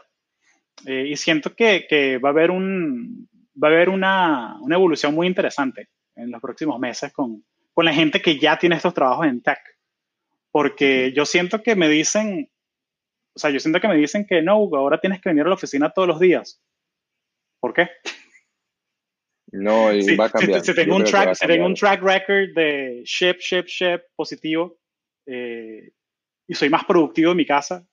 Eh, 0.86 1.08
y 1.10 1.16
siento 1.16 1.56
que, 1.56 1.88
que, 1.90 2.20
va 2.20 2.30
a 2.30 2.34
haber, 2.34 2.52
un, 2.52 3.28
va 3.62 3.70
a 3.70 3.72
haber 3.72 3.90
una, 3.90 4.58
una, 4.62 4.76
evolución 4.76 5.14
muy 5.14 5.28
interesante 5.28 5.90
en 6.16 6.32
los 6.32 6.42
próximos 6.42 6.80
meses 6.80 7.12
con, 7.14 7.44
con 7.74 7.86
la 7.86 7.94
gente 7.94 8.22
que 8.22 8.40
ya 8.40 8.58
tiene 8.58 8.76
estos 8.76 8.94
trabajos 8.94 9.28
en 9.28 9.42
tech. 9.42 9.60
Porque 10.52 11.12
yo 11.14 11.26
siento 11.26 11.62
que 11.62 11.76
me 11.76 11.90
dicen, 11.90 12.50
o 13.36 13.40
sea, 13.40 13.50
yo 13.50 13.60
siento 13.60 13.80
que 13.80 13.88
me 13.88 13.96
dicen 13.96 14.26
que 14.26 14.42
no, 14.42 14.54
ahora 14.54 15.00
tienes 15.00 15.22
que 15.22 15.30
venir 15.30 15.46
a 15.46 15.50
la 15.50 15.56
oficina 15.56 15.92
todos 15.92 16.08
los 16.08 16.20
días. 16.20 16.62
¿Por 17.60 17.74
qué? 17.74 17.90
No, 19.52 19.94
y 19.94 20.16
va 20.16 20.26
a 20.26 20.30
cambiar. 20.30 20.62
Si, 20.62 20.74
tengo, 20.74 20.96
un 20.96 21.04
track, 21.04 21.36
un 21.60 21.74
track, 21.74 22.02
record 22.02 22.54
de 22.54 23.02
ship, 23.06 23.38
ship, 23.40 23.66
ship 23.66 24.02
positivo 24.16 24.78
eh, 25.26 25.92
y 26.48 26.54
soy 26.54 26.70
más 26.70 26.84
productivo 26.86 27.32
en 27.32 27.38
mi 27.38 27.46
casa. 27.46 27.86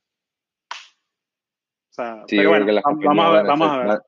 O 0.73 1.95
sea, 1.95 2.25
pero 2.29 2.51
bueno, 2.51 2.67
vamos, 3.05 3.27
a 3.27 3.31
ver, 3.31 3.47
vamos 3.47 3.71
a 3.71 3.79
ver. 3.79 4.01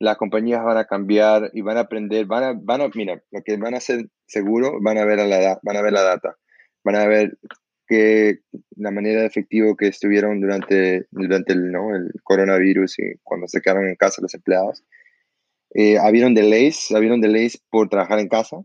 Las 0.00 0.16
compañías 0.16 0.64
van 0.64 0.78
a 0.78 0.86
cambiar 0.86 1.50
y 1.52 1.60
van 1.60 1.76
a 1.76 1.80
aprender, 1.80 2.24
van 2.24 2.42
a, 2.42 2.52
van 2.54 2.80
a, 2.80 2.88
mira, 2.94 3.22
lo 3.30 3.42
que 3.42 3.56
van 3.58 3.74
a 3.74 3.76
hacer 3.76 4.08
seguro, 4.26 4.78
van 4.80 4.96
a 4.96 5.04
ver 5.04 5.20
a 5.20 5.26
la, 5.26 5.60
van 5.62 5.76
a 5.76 5.82
ver 5.82 5.92
la 5.92 6.02
data, 6.02 6.36
van 6.82 6.96
a 6.96 7.06
ver 7.06 7.38
que 7.86 8.38
la 8.76 8.90
manera 8.90 9.26
efectiva 9.26 9.74
que 9.78 9.88
estuvieron 9.88 10.40
durante, 10.40 11.06
durante 11.10 11.52
el, 11.52 11.70
¿no? 11.70 11.94
el 11.94 12.10
coronavirus 12.22 12.98
y 12.98 13.02
cuando 13.22 13.46
se 13.46 13.60
quedaron 13.60 13.88
en 13.88 13.96
casa 13.96 14.22
los 14.22 14.34
empleados. 14.34 14.82
Eh, 15.74 15.98
habieron 15.98 16.34
delays, 16.34 16.90
habieron 16.92 17.20
delays 17.20 17.62
por 17.70 17.88
trabajar 17.88 18.18
en 18.20 18.28
casa 18.28 18.56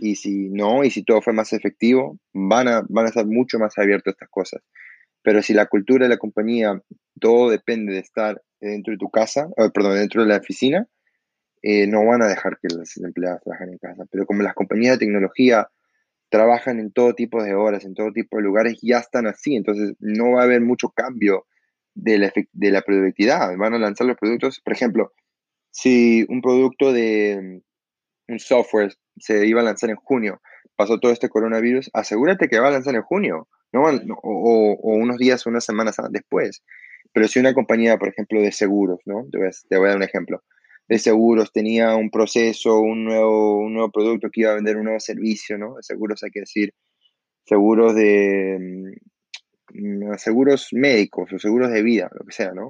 y 0.00 0.16
si 0.16 0.48
no, 0.48 0.84
y 0.84 0.90
si 0.90 1.02
todo 1.02 1.20
fue 1.20 1.34
más 1.34 1.52
efectivo, 1.52 2.18
van 2.32 2.68
a, 2.68 2.82
van 2.88 3.06
a 3.06 3.08
estar 3.08 3.26
mucho 3.26 3.58
más 3.58 3.76
abiertos 3.76 4.12
a 4.12 4.14
estas 4.14 4.30
cosas. 4.30 4.62
Pero 5.22 5.42
si 5.42 5.52
la 5.52 5.66
cultura 5.66 6.04
de 6.04 6.10
la 6.10 6.16
compañía, 6.16 6.80
todo 7.20 7.50
depende 7.50 7.92
de 7.94 8.00
estar 8.00 8.42
dentro 8.60 8.92
de 8.92 8.98
tu 8.98 9.10
casa, 9.10 9.48
eh, 9.56 9.70
perdón, 9.72 9.94
dentro 9.94 10.22
de 10.22 10.28
la 10.28 10.36
oficina, 10.38 10.88
eh, 11.62 11.86
no 11.86 12.04
van 12.04 12.22
a 12.22 12.28
dejar 12.28 12.58
que 12.60 12.68
los 12.74 12.96
empleados 12.98 13.42
trabajen 13.42 13.70
en 13.70 13.78
casa. 13.78 14.04
Pero 14.10 14.26
como 14.26 14.42
las 14.42 14.54
compañías 14.54 14.98
de 14.98 15.06
tecnología 15.06 15.68
trabajan 16.28 16.80
en 16.80 16.92
todo 16.92 17.14
tipo 17.14 17.42
de 17.42 17.54
horas, 17.54 17.84
en 17.84 17.94
todo 17.94 18.12
tipo 18.12 18.36
de 18.36 18.42
lugares, 18.42 18.78
ya 18.82 18.98
están 18.98 19.26
así, 19.26 19.56
entonces 19.56 19.94
no 20.00 20.32
va 20.32 20.42
a 20.42 20.44
haber 20.44 20.60
mucho 20.60 20.90
cambio 20.90 21.46
de 21.94 22.18
la, 22.18 22.32
de 22.52 22.70
la 22.70 22.82
productividad. 22.82 23.56
Van 23.56 23.74
a 23.74 23.78
lanzar 23.78 24.06
los 24.06 24.16
productos, 24.16 24.60
por 24.60 24.72
ejemplo, 24.72 25.12
si 25.70 26.24
un 26.28 26.40
producto 26.40 26.92
de 26.92 27.62
mm, 28.28 28.32
un 28.32 28.38
software 28.38 28.94
se 29.18 29.46
iba 29.46 29.60
a 29.60 29.64
lanzar 29.64 29.90
en 29.90 29.96
junio, 29.96 30.40
pasó 30.74 30.98
todo 31.00 31.12
este 31.12 31.28
coronavirus, 31.28 31.90
asegúrate 31.92 32.48
que 32.48 32.60
va 32.60 32.68
a 32.68 32.72
lanzar 32.72 32.94
en 32.94 33.02
junio, 33.02 33.48
¿no? 33.72 33.84
o, 34.22 34.76
unos 34.82 35.16
días 35.18 35.46
o 35.46 35.50
unas 35.50 35.64
semanas 35.64 35.96
después. 36.10 36.62
Pero 37.16 37.28
si 37.28 37.38
una 37.38 37.54
compañía, 37.54 37.96
por 37.96 38.08
ejemplo, 38.08 38.42
de 38.42 38.52
seguros, 38.52 39.00
¿no? 39.06 39.26
Te 39.32 39.38
voy 39.38 39.48
te 39.70 39.78
voy 39.78 39.86
a 39.86 39.88
dar 39.88 39.96
un 39.96 40.02
ejemplo 40.02 40.42
de 40.86 40.98
seguros, 40.98 41.50
tenía 41.50 41.96
un 41.96 42.10
proceso, 42.10 42.78
un 42.78 43.06
nuevo, 43.06 43.56
un 43.58 43.72
nuevo 43.72 43.90
producto 43.90 44.28
que 44.30 44.42
iba 44.42 44.50
a 44.50 44.56
vender 44.56 44.76
un 44.76 44.84
nuevo 44.84 45.00
servicio, 45.00 45.56
¿no? 45.56 45.76
De 45.76 45.82
seguros 45.82 46.22
hay 46.22 46.30
que 46.30 46.40
decir, 46.40 46.74
seguros 47.46 47.94
de 47.94 48.92
mm, 49.72 50.12
seguros 50.18 50.68
médicos 50.72 51.32
o 51.32 51.38
seguros 51.38 51.70
de 51.70 51.82
vida, 51.82 52.10
lo 52.12 52.26
que 52.26 52.32
sea, 52.32 52.52
¿no? 52.52 52.68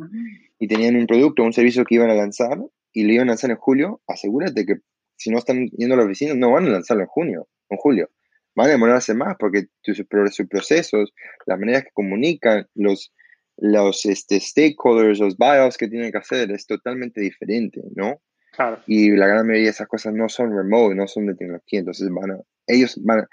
Y 0.60 0.68
tenían 0.68 0.94
un 0.94 1.08
producto, 1.08 1.42
un 1.42 1.52
servicio 1.52 1.84
que 1.84 1.96
iban 1.96 2.10
a 2.10 2.14
lanzar 2.14 2.56
y 2.92 3.02
lo 3.02 3.14
iban 3.14 3.26
a 3.26 3.32
lanzar 3.32 3.50
en 3.50 3.56
julio, 3.56 4.00
asegúrate 4.06 4.64
que 4.64 4.76
si 5.16 5.30
no 5.30 5.38
están 5.38 5.66
yendo 5.76 5.96
a 5.96 5.98
la 5.98 6.04
oficina, 6.04 6.34
no 6.34 6.52
van 6.52 6.66
a 6.66 6.70
lanzarlo 6.70 7.02
en 7.02 7.08
junio, 7.08 7.48
en 7.68 7.78
julio. 7.78 8.10
Van 8.54 8.68
a 8.68 8.70
demorarse 8.70 9.12
más 9.12 9.34
porque 9.40 9.64
sus 9.82 10.06
procesos, 10.48 11.12
las 11.46 11.58
maneras 11.58 11.82
que 11.82 11.90
comunican, 11.92 12.68
los, 12.76 13.12
los 13.58 14.04
este, 14.06 14.40
stakeholders, 14.40 15.18
los 15.18 15.36
buyouts 15.36 15.76
que 15.76 15.88
tienen 15.88 16.12
que 16.12 16.18
hacer 16.18 16.50
es 16.50 16.66
totalmente 16.66 17.20
diferente, 17.20 17.80
¿no? 17.94 18.20
Claro. 18.52 18.82
Y 18.86 19.10
la 19.10 19.26
gran 19.26 19.46
mayoría 19.46 19.66
de 19.66 19.70
esas 19.70 19.88
cosas 19.88 20.14
no 20.14 20.28
son 20.28 20.56
remote, 20.56 20.94
no 20.94 21.06
son 21.06 21.26
de 21.26 21.34
tecnología, 21.34 21.80
entonces 21.80 22.08
van 22.10 22.32
a, 22.32 22.38
ellos 22.66 22.98
van 23.04 23.26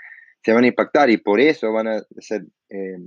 se 0.43 0.51
van 0.51 0.65
a 0.65 0.67
impactar 0.67 1.09
y 1.09 1.17
por 1.17 1.39
eso 1.39 1.71
van 1.71 1.87
a 1.87 2.01
hacer, 2.17 2.43
eh, 2.69 2.97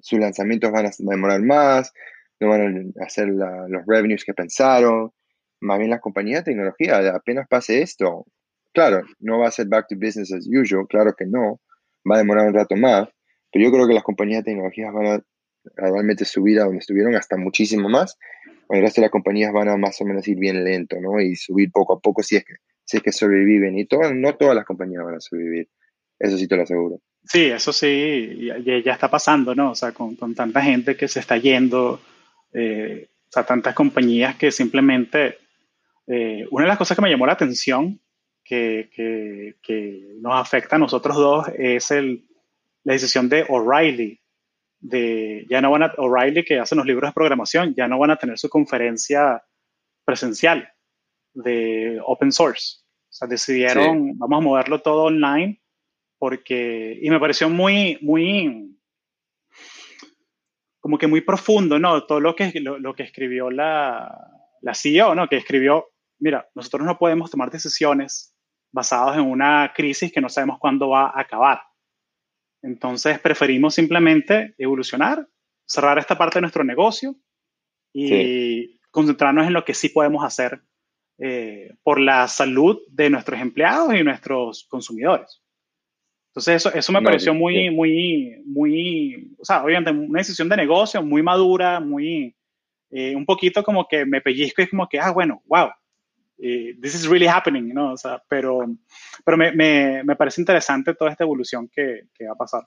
sus 0.00 0.18
lanzamientos 0.18 0.72
van 0.72 0.86
a 0.86 0.90
demorar 0.98 1.40
más, 1.40 1.92
no 2.40 2.48
van 2.48 2.92
a 3.00 3.04
hacer 3.04 3.28
los 3.28 3.86
revenues 3.86 4.24
que 4.24 4.34
pensaron, 4.34 5.12
más 5.60 5.78
bien 5.78 5.90
las 5.90 6.00
compañías 6.00 6.40
de 6.40 6.52
tecnología, 6.52 7.14
apenas 7.14 7.46
pase 7.48 7.82
esto, 7.82 8.26
claro, 8.72 9.02
no 9.20 9.38
va 9.38 9.48
a 9.48 9.52
ser 9.52 9.68
back 9.68 9.86
to 9.88 9.94
business 9.94 10.32
as 10.32 10.48
usual, 10.48 10.86
claro 10.88 11.14
que 11.16 11.26
no, 11.26 11.60
va 12.10 12.16
a 12.16 12.18
demorar 12.18 12.48
un 12.48 12.54
rato 12.54 12.74
más, 12.76 13.08
pero 13.52 13.64
yo 13.66 13.70
creo 13.70 13.86
que 13.86 13.94
las 13.94 14.04
compañías 14.04 14.42
de 14.42 14.50
tecnología 14.50 14.90
van 14.90 15.06
a 15.06 15.24
realmente 15.76 16.24
subir 16.24 16.60
a 16.60 16.64
donde 16.64 16.78
estuvieron 16.78 17.14
hasta 17.14 17.36
muchísimo 17.36 17.88
más. 17.88 18.18
El 18.68 18.82
resto 18.82 19.00
de 19.00 19.06
las 19.06 19.10
compañías 19.10 19.52
van 19.52 19.68
a 19.68 19.76
más 19.76 20.00
o 20.00 20.04
menos 20.04 20.26
ir 20.28 20.38
bien 20.38 20.62
lento, 20.64 20.96
¿no? 21.00 21.20
Y 21.20 21.36
subir 21.36 21.70
poco 21.72 21.94
a 21.94 22.00
poco 22.00 22.22
si 22.22 22.36
es 22.36 22.44
que, 22.44 22.54
si 22.84 22.98
es 22.98 23.02
que 23.02 23.12
sobreviven. 23.12 23.78
Y 23.78 23.86
todo, 23.86 24.12
no 24.14 24.36
todas 24.36 24.54
las 24.54 24.64
compañías 24.64 25.04
van 25.04 25.16
a 25.16 25.20
sobrevivir. 25.20 25.68
Eso 26.18 26.36
sí 26.36 26.46
te 26.46 26.56
lo 26.56 26.62
aseguro. 26.62 27.00
Sí, 27.24 27.44
eso 27.44 27.72
sí, 27.72 28.46
ya, 28.64 28.78
ya 28.78 28.92
está 28.92 29.10
pasando, 29.10 29.54
¿no? 29.54 29.72
O 29.72 29.74
sea, 29.74 29.92
con, 29.92 30.16
con, 30.16 30.34
tanta 30.34 30.62
gente 30.62 30.96
que 30.96 31.08
se 31.08 31.20
está 31.20 31.36
yendo, 31.36 32.00
eh, 32.52 33.08
O 33.28 33.32
sea, 33.32 33.44
tantas 33.44 33.74
compañías 33.74 34.36
que 34.36 34.50
simplemente... 34.50 35.38
Eh, 36.06 36.46
una 36.50 36.64
de 36.64 36.68
las 36.68 36.78
cosas 36.78 36.96
que 36.96 37.02
me 37.02 37.10
llamó 37.10 37.26
la 37.26 37.34
atención 37.34 38.00
que, 38.44 38.90
que, 38.92 39.56
que 39.62 40.16
nos 40.20 40.34
afecta 40.34 40.74
a 40.74 40.78
nosotros 40.78 41.16
dos 41.16 41.46
es 41.56 41.92
el, 41.92 42.24
la 42.84 42.94
decisión 42.94 43.28
de 43.28 43.44
O'Reilly. 43.48 44.20
De, 44.80 45.46
ya 45.48 45.60
no 45.60 45.70
van 45.70 45.82
a, 45.82 45.94
O'Reilly, 45.98 46.44
que 46.44 46.58
hace 46.58 46.74
los 46.74 46.86
libros 46.86 47.10
de 47.10 47.14
programación, 47.14 47.74
ya 47.74 47.86
no 47.86 47.98
van 47.98 48.10
a 48.10 48.16
tener 48.16 48.38
su 48.38 48.48
conferencia 48.48 49.42
presencial 50.04 50.68
de 51.34 52.00
open 52.04 52.32
source. 52.32 52.78
O 53.10 53.12
sea, 53.12 53.28
decidieron, 53.28 54.16
vamos 54.18 54.38
a 54.38 54.44
moverlo 54.44 54.80
todo 54.80 55.04
online 55.04 55.60
porque, 56.18 56.98
y 57.00 57.10
me 57.10 57.18
pareció 57.18 57.48
muy, 57.48 57.98
muy, 58.02 58.76
como 60.78 60.98
que 60.98 61.06
muy 61.06 61.22
profundo, 61.22 61.78
¿no? 61.78 62.04
Todo 62.04 62.20
lo 62.20 62.36
que, 62.36 62.52
lo, 62.60 62.94
que 62.94 63.02
escribió 63.02 63.50
la, 63.50 64.16
la 64.60 64.74
CEO, 64.74 65.14
¿no? 65.14 65.28
Que 65.28 65.38
escribió, 65.38 65.88
mira, 66.18 66.48
nosotros 66.54 66.84
no 66.84 66.98
podemos 66.98 67.30
tomar 67.30 67.50
decisiones 67.50 68.34
basadas 68.70 69.16
en 69.16 69.24
una 69.24 69.72
crisis 69.74 70.12
que 70.12 70.20
no 70.20 70.28
sabemos 70.28 70.58
cuándo 70.58 70.90
va 70.90 71.06
a 71.06 71.20
acabar. 71.20 71.62
Entonces 72.62 73.18
preferimos 73.18 73.74
simplemente 73.74 74.54
evolucionar, 74.58 75.26
cerrar 75.66 75.98
esta 75.98 76.18
parte 76.18 76.38
de 76.38 76.42
nuestro 76.42 76.64
negocio 76.64 77.16
y 77.92 78.78
concentrarnos 78.90 79.46
en 79.46 79.52
lo 79.52 79.64
que 79.64 79.74
sí 79.74 79.88
podemos 79.88 80.24
hacer 80.24 80.62
eh, 81.18 81.74
por 81.82 82.00
la 82.00 82.26
salud 82.28 82.78
de 82.88 83.10
nuestros 83.10 83.38
empleados 83.40 83.94
y 83.94 84.02
nuestros 84.02 84.66
consumidores. 84.70 85.42
Entonces 86.30 86.56
eso, 86.56 86.72
eso 86.72 86.92
me 86.92 87.02
pareció 87.02 87.34
muy, 87.34 87.70
muy, 87.70 88.42
muy, 88.46 89.34
o 89.38 89.44
sea, 89.44 89.62
obviamente 89.62 89.90
una 89.90 90.20
decisión 90.20 90.48
de 90.48 90.56
negocio 90.56 91.02
muy 91.02 91.22
madura, 91.22 91.80
muy, 91.80 92.34
eh, 92.90 93.14
un 93.14 93.26
poquito 93.26 93.62
como 93.62 93.86
que 93.86 94.06
me 94.06 94.20
pellizco 94.20 94.62
y 94.62 94.64
es 94.64 94.70
como 94.70 94.88
que, 94.88 94.98
ah, 94.98 95.10
bueno, 95.10 95.42
wow, 95.46 95.70
eh, 96.42 96.76
this 96.80 96.94
is 96.94 97.06
really 97.06 97.26
happening, 97.26 97.74
¿no? 97.74 97.92
O 97.92 97.96
sea, 97.96 98.22
pero, 98.28 98.64
pero 99.24 99.36
me, 99.36 99.52
me, 99.52 100.02
me 100.04 100.16
parece 100.16 100.40
interesante 100.40 100.94
toda 100.94 101.10
esta 101.10 101.24
evolución 101.24 101.68
que, 101.68 102.04
que, 102.14 102.26
va 102.26 102.32
a 102.32 102.36
pasar. 102.36 102.62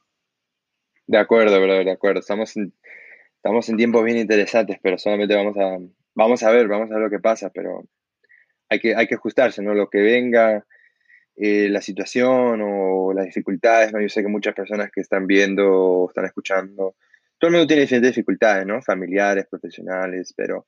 De 1.07 1.17
acuerdo, 1.17 1.59
brother, 1.59 1.85
de 1.85 1.91
acuerdo. 1.91 2.19
Estamos 2.19 2.55
en, 2.55 2.73
estamos 3.35 3.67
en 3.69 3.77
tiempos 3.77 4.03
bien 4.03 4.17
interesantes, 4.17 4.77
pero 4.81 4.97
solamente 4.97 5.35
vamos 5.35 5.57
a, 5.57 5.79
vamos 6.13 6.43
a 6.43 6.51
ver, 6.51 6.67
vamos 6.67 6.91
a 6.91 6.95
ver 6.95 7.03
lo 7.03 7.09
que 7.09 7.19
pasa, 7.19 7.49
pero 7.49 7.83
hay 8.69 8.79
que, 8.79 8.95
hay 8.95 9.07
que 9.07 9.15
ajustarse, 9.15 9.61
¿no? 9.63 9.73
Lo 9.73 9.89
que 9.89 10.01
venga, 10.01 10.65
eh, 11.35 11.67
la 11.69 11.81
situación 11.81 12.61
o 12.63 13.11
las 13.13 13.25
dificultades, 13.25 13.91
¿no? 13.91 13.99
Yo 13.99 14.09
sé 14.09 14.21
que 14.21 14.29
muchas 14.29 14.53
personas 14.53 14.91
que 14.91 15.01
están 15.01 15.25
viendo 15.25 15.67
o 15.71 16.09
están 16.09 16.25
escuchando, 16.25 16.95
todo 17.39 17.49
el 17.49 17.53
mundo 17.53 17.67
tiene 17.67 17.81
diferentes 17.81 18.11
dificultades, 18.11 18.67
¿no? 18.67 18.81
Familiares, 18.83 19.47
profesionales, 19.49 20.33
pero 20.37 20.67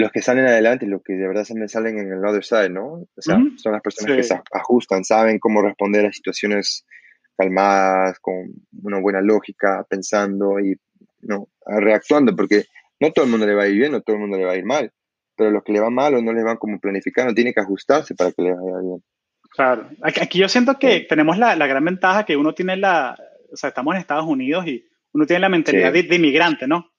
los 0.00 0.12
que 0.12 0.20
salen 0.20 0.46
adelante, 0.46 0.86
los 0.86 1.02
que 1.02 1.14
de 1.14 1.26
verdad 1.26 1.44
se 1.44 1.68
salen 1.68 1.98
en 1.98 2.12
el 2.12 2.24
other 2.24 2.44
side, 2.44 2.68
¿no? 2.68 2.86
O 2.86 3.08
sea, 3.16 3.38
son 3.56 3.72
las 3.72 3.80
personas 3.80 4.16
que 4.16 4.22
se 4.22 4.38
ajustan, 4.52 5.04
saben 5.04 5.38
cómo 5.38 5.62
responder 5.62 6.04
a 6.04 6.12
situaciones 6.12 6.84
calmadas, 7.34 8.18
con 8.20 8.34
una 8.82 9.00
buena 9.00 9.22
lógica, 9.22 9.86
pensando 9.88 10.60
y 10.60 10.78
no 11.22 11.48
reactuando, 11.64 12.36
porque 12.36 12.64
no 13.00 13.10
todo 13.10 13.24
el 13.24 13.30
mundo 13.30 13.46
le 13.46 13.54
va 13.54 13.62
a 13.62 13.68
ir 13.68 13.78
bien, 13.78 13.92
no 13.92 14.02
todo 14.02 14.16
el 14.16 14.22
mundo 14.22 14.36
le 14.36 14.44
va 14.44 14.52
a 14.52 14.56
ir 14.56 14.66
mal, 14.66 14.92
pero 15.34 15.50
los 15.50 15.64
que 15.64 15.72
le 15.72 15.80
va 15.80 15.88
mal 15.88 16.14
o 16.14 16.20
no 16.20 16.34
le 16.34 16.42
van 16.42 16.58
como 16.58 16.78
planificando, 16.78 17.32
tiene 17.32 17.54
que 17.54 17.60
ajustarse 17.60 18.14
para 18.14 18.32
que 18.32 18.42
le 18.42 18.50
vaya 18.50 18.80
bien. 18.82 19.02
Claro, 19.50 19.88
aquí 20.02 20.38
yo 20.38 20.48
siento 20.50 20.78
que 20.78 21.06
tenemos 21.08 21.38
la, 21.38 21.56
la, 21.56 21.66
gran 21.66 21.84
ventaja 21.86 22.26
que 22.26 22.36
uno 22.36 22.52
tiene 22.52 22.76
la, 22.76 23.16
o 23.50 23.56
sea, 23.56 23.68
estamos 23.68 23.94
en 23.94 24.02
Estados 24.02 24.26
Unidos 24.26 24.66
y 24.66 24.86
uno 25.12 25.24
tiene 25.24 25.40
la 25.40 25.48
mentalidad 25.48 25.90
de, 25.90 26.00
inmigrante, 26.00 26.66
¿no? 26.66 26.90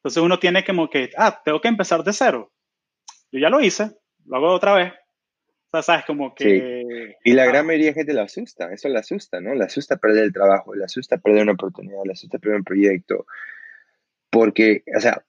Entonces 0.00 0.22
uno 0.22 0.38
tiene 0.38 0.64
como 0.64 0.88
que, 0.88 1.10
ah, 1.16 1.42
tengo 1.44 1.60
que 1.60 1.68
empezar 1.68 2.02
de 2.02 2.14
cero. 2.14 2.50
Yo 3.30 3.38
ya 3.38 3.50
lo 3.50 3.60
hice, 3.60 3.92
lo 4.24 4.36
hago 4.36 4.48
otra 4.52 4.74
vez. 4.74 4.92
O 4.92 5.76
sea, 5.76 5.82
sabes, 5.82 6.04
como 6.06 6.34
que... 6.34 7.14
Y 7.22 7.32
la 7.34 7.44
gran 7.44 7.66
mayoría 7.66 7.88
de 7.88 7.94
gente 7.94 8.14
le 8.14 8.22
asusta, 8.22 8.72
eso 8.72 8.88
le 8.88 8.98
asusta, 8.98 9.40
¿no? 9.40 9.54
Le 9.54 9.64
asusta 9.64 9.98
perder 9.98 10.24
el 10.24 10.32
trabajo, 10.32 10.74
le 10.74 10.84
asusta 10.84 11.18
perder 11.18 11.42
una 11.42 11.52
oportunidad, 11.52 12.00
le 12.04 12.12
asusta 12.12 12.38
perder 12.38 12.58
un 12.58 12.64
proyecto. 12.64 13.26
Porque, 14.30 14.82
o 14.96 15.00
sea, 15.00 15.22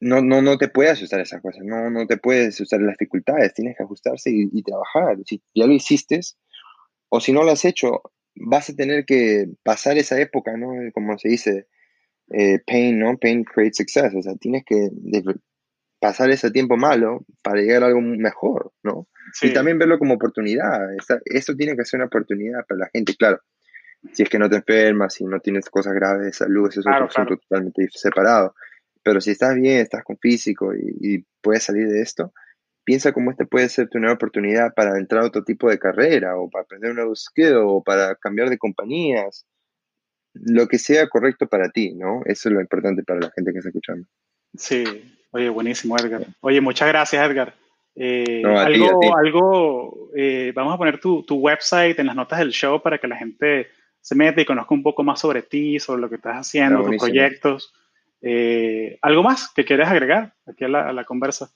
no, 0.00 0.22
no, 0.22 0.40
no 0.40 0.56
te 0.56 0.68
puede 0.68 0.90
asustar 0.90 1.20
esas 1.20 1.42
cosas, 1.42 1.62
no, 1.64 1.90
no 1.90 2.06
te 2.06 2.16
puedes 2.16 2.54
asustar 2.54 2.80
las 2.80 2.96
dificultades, 2.96 3.54
tienes 3.54 3.76
que 3.76 3.82
ajustarse 3.82 4.30
y, 4.30 4.62
trabajar. 4.62 5.18
Si 5.26 5.42
ya 5.54 5.66
lo 5.66 5.72
hiciste, 5.72 6.20
o 7.08 7.20
si 7.20 7.32
no 7.32 7.42
lo 7.42 7.50
has 7.50 7.64
hecho, 7.64 8.02
vas 8.34 8.70
a 8.70 8.76
tener 8.76 9.04
que 9.04 9.48
pasar 9.62 9.98
esa 9.98 10.20
época, 10.20 10.56
¿no? 10.56 10.72
Como 10.92 11.18
se 11.18 11.28
dice, 11.28 11.66
eh, 12.30 12.60
pain, 12.66 12.98
¿no? 12.98 13.16
Pain 13.18 13.44
creates 13.44 13.76
success, 13.76 14.14
o 14.14 14.22
sea, 14.22 14.34
tienes 14.36 14.64
que 14.64 14.90
pasar 16.00 16.30
ese 16.30 16.50
tiempo 16.50 16.76
malo 16.76 17.24
para 17.42 17.60
llegar 17.60 17.82
a 17.82 17.86
algo 17.86 18.00
mejor, 18.00 18.72
¿no? 18.82 19.08
Y 19.42 19.52
también 19.52 19.78
verlo 19.78 19.98
como 19.98 20.14
oportunidad. 20.14 20.88
Esto 21.24 21.56
tiene 21.56 21.76
que 21.76 21.84
ser 21.84 21.98
una 21.98 22.06
oportunidad 22.06 22.64
para 22.66 22.80
la 22.80 22.90
gente, 22.92 23.14
claro. 23.16 23.40
Si 24.12 24.22
es 24.22 24.28
que 24.28 24.38
no 24.38 24.48
te 24.48 24.56
enfermas, 24.56 25.14
si 25.14 25.24
no 25.24 25.40
tienes 25.40 25.68
cosas 25.68 25.94
graves 25.94 26.26
de 26.26 26.32
salud, 26.32 26.68
eso 26.68 26.80
es 26.80 26.86
otro 26.86 27.06
asunto 27.06 27.36
totalmente 27.38 27.88
separado. 27.90 28.54
Pero 29.02 29.20
si 29.20 29.32
estás 29.32 29.54
bien, 29.54 29.80
estás 29.80 30.04
con 30.04 30.18
físico 30.18 30.74
y, 30.74 31.24
puedes 31.40 31.62
salir 31.62 31.88
de 31.88 32.02
esto, 32.02 32.32
piensa 32.84 33.12
cómo 33.12 33.30
este 33.30 33.46
puede 33.46 33.68
ser 33.68 33.88
tu 33.88 33.98
nueva 33.98 34.14
oportunidad 34.14 34.74
para 34.74 34.98
entrar 34.98 35.22
a 35.22 35.26
otro 35.26 35.44
tipo 35.44 35.70
de 35.70 35.78
carrera 35.78 36.36
o 36.36 36.50
para 36.50 36.64
aprender 36.64 36.90
un 36.90 36.96
nuevo 36.96 37.14
skill 37.14 37.54
o 37.56 37.82
para 37.82 38.16
cambiar 38.16 38.50
de 38.50 38.58
compañías. 38.58 39.46
Lo 40.44 40.66
que 40.68 40.78
sea 40.78 41.08
correcto 41.08 41.46
para 41.46 41.70
ti, 41.70 41.92
¿no? 41.94 42.22
Eso 42.24 42.48
es 42.48 42.54
lo 42.54 42.60
importante 42.60 43.02
para 43.02 43.20
la 43.20 43.30
gente 43.30 43.52
que 43.52 43.58
está 43.58 43.68
escuchando. 43.70 44.06
Sí, 44.56 44.84
oye, 45.30 45.48
buenísimo, 45.48 45.96
Edgar. 45.96 46.26
Oye, 46.40 46.60
muchas 46.60 46.88
gracias, 46.88 47.28
Edgar. 47.28 47.54
Eh, 47.94 48.42
algo, 48.44 49.16
algo 49.16 50.10
eh, 50.14 50.52
vamos 50.54 50.74
a 50.74 50.78
poner 50.78 51.00
tu, 51.00 51.22
tu, 51.22 51.36
website 51.36 51.98
en 51.98 52.06
las 52.06 52.16
notas 52.16 52.40
del 52.40 52.50
show 52.50 52.82
para 52.82 52.98
que 52.98 53.08
la 53.08 53.16
gente 53.16 53.68
se 54.06 54.14
meta 54.14 54.40
y 54.40 54.44
conozca 54.44 54.74
un 54.74 54.82
poco 54.82 55.02
más 55.02 55.18
sobre 55.18 55.42
ti, 55.42 55.80
sobre 55.80 56.00
lo 56.00 56.08
que 56.08 56.14
estás 56.14 56.36
haciendo, 56.36 56.84
tus 56.84 56.96
proyectos. 56.96 57.72
Eh, 58.22 58.98
¿Algo 59.02 59.22
más 59.22 59.52
que 59.52 59.64
quieres 59.64 59.88
agregar 59.88 60.34
aquí 60.46 60.64
a 60.64 60.68
la, 60.68 61.04
conversa? 61.04 61.50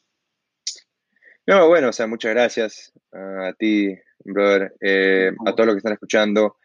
No, 1.46 1.68
bueno, 1.68 1.90
o 1.90 1.92
sea, 1.92 2.06
muchas 2.06 2.32
gracias 2.32 2.92
a 3.12 3.52
ti, 3.58 3.96
brother, 4.24 4.74
eh, 4.80 5.30
a 5.46 5.52
todos 5.52 5.66
los 5.66 5.74
que 5.74 5.78
están 5.78 5.92
escuchando. 5.92 6.56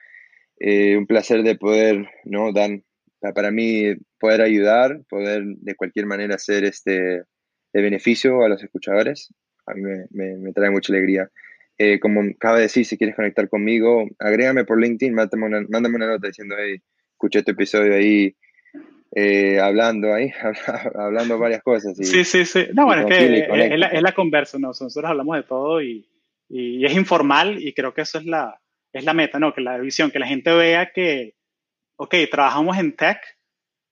Eh, 0.59 0.95
un 0.97 1.05
placer 1.05 1.43
de 1.43 1.55
poder, 1.55 2.07
¿no? 2.23 2.51
Dan, 2.51 2.83
para 3.33 3.51
mí, 3.51 3.93
poder 4.19 4.41
ayudar, 4.41 5.01
poder 5.09 5.43
de 5.45 5.75
cualquier 5.75 6.05
manera 6.05 6.35
hacer 6.35 6.63
este 6.63 7.23
de 7.73 7.81
beneficio 7.81 8.43
a 8.43 8.49
los 8.49 8.63
escuchadores. 8.63 9.33
A 9.65 9.73
mí 9.73 9.81
me, 10.11 10.53
trae 10.53 10.69
mucha 10.69 10.93
alegría. 10.93 11.29
como 12.01 12.21
acaba 12.21 12.55
de 12.57 12.63
decir, 12.63 12.85
si 12.85 12.97
quieres 12.97 13.15
conectar 13.15 13.49
conmigo, 13.49 14.05
agrégame 14.19 14.63
por 14.63 14.79
LinkedIn, 14.79 15.13
mándame 15.13 15.45
una, 15.45 15.61
mándame 15.67 15.95
una 15.95 16.07
nota 16.07 16.27
diciendo, 16.27 16.55
hey, 16.57 16.79
escuché 17.11 17.43
tu 17.43 17.51
episodio 17.51 17.95
ahí, 17.95 18.35
eh, 19.13 19.59
hablando 19.59 20.13
ahí, 20.13 20.31
hablando 20.95 21.39
varias 21.39 21.63
cosas. 21.63 21.97
sí, 21.97 22.23
sí, 22.23 22.45
sí. 22.45 22.67
No, 22.73 22.85
bueno, 22.85 23.01
es 23.01 23.07
que 23.07 23.25
es, 23.25 23.79
la, 23.79 23.87
es 23.87 24.01
la, 24.01 24.13
conversa, 24.13 24.59
¿no? 24.59 24.67
Nosotros 24.67 25.05
hablamos 25.05 25.35
de 25.35 25.43
todo 25.43 25.81
y, 25.81 26.07
y, 26.49 26.85
es 26.85 26.93
informal 26.93 27.61
y 27.61 27.73
creo 27.73 27.93
que 27.93 28.01
eso 28.01 28.19
es 28.19 28.25
la, 28.25 28.59
es 28.99 29.05
la 29.05 29.13
meta, 29.13 29.39
¿no? 29.39 29.53
Que 29.53 29.61
la 29.61 29.77
visión, 29.77 30.11
que 30.11 30.19
la 30.19 30.27
gente 30.27 30.53
vea 30.53 30.91
que, 30.91 31.35
ok, 31.97 32.15
trabajamos 32.29 32.77
en 32.77 32.95
tech, 32.95 33.19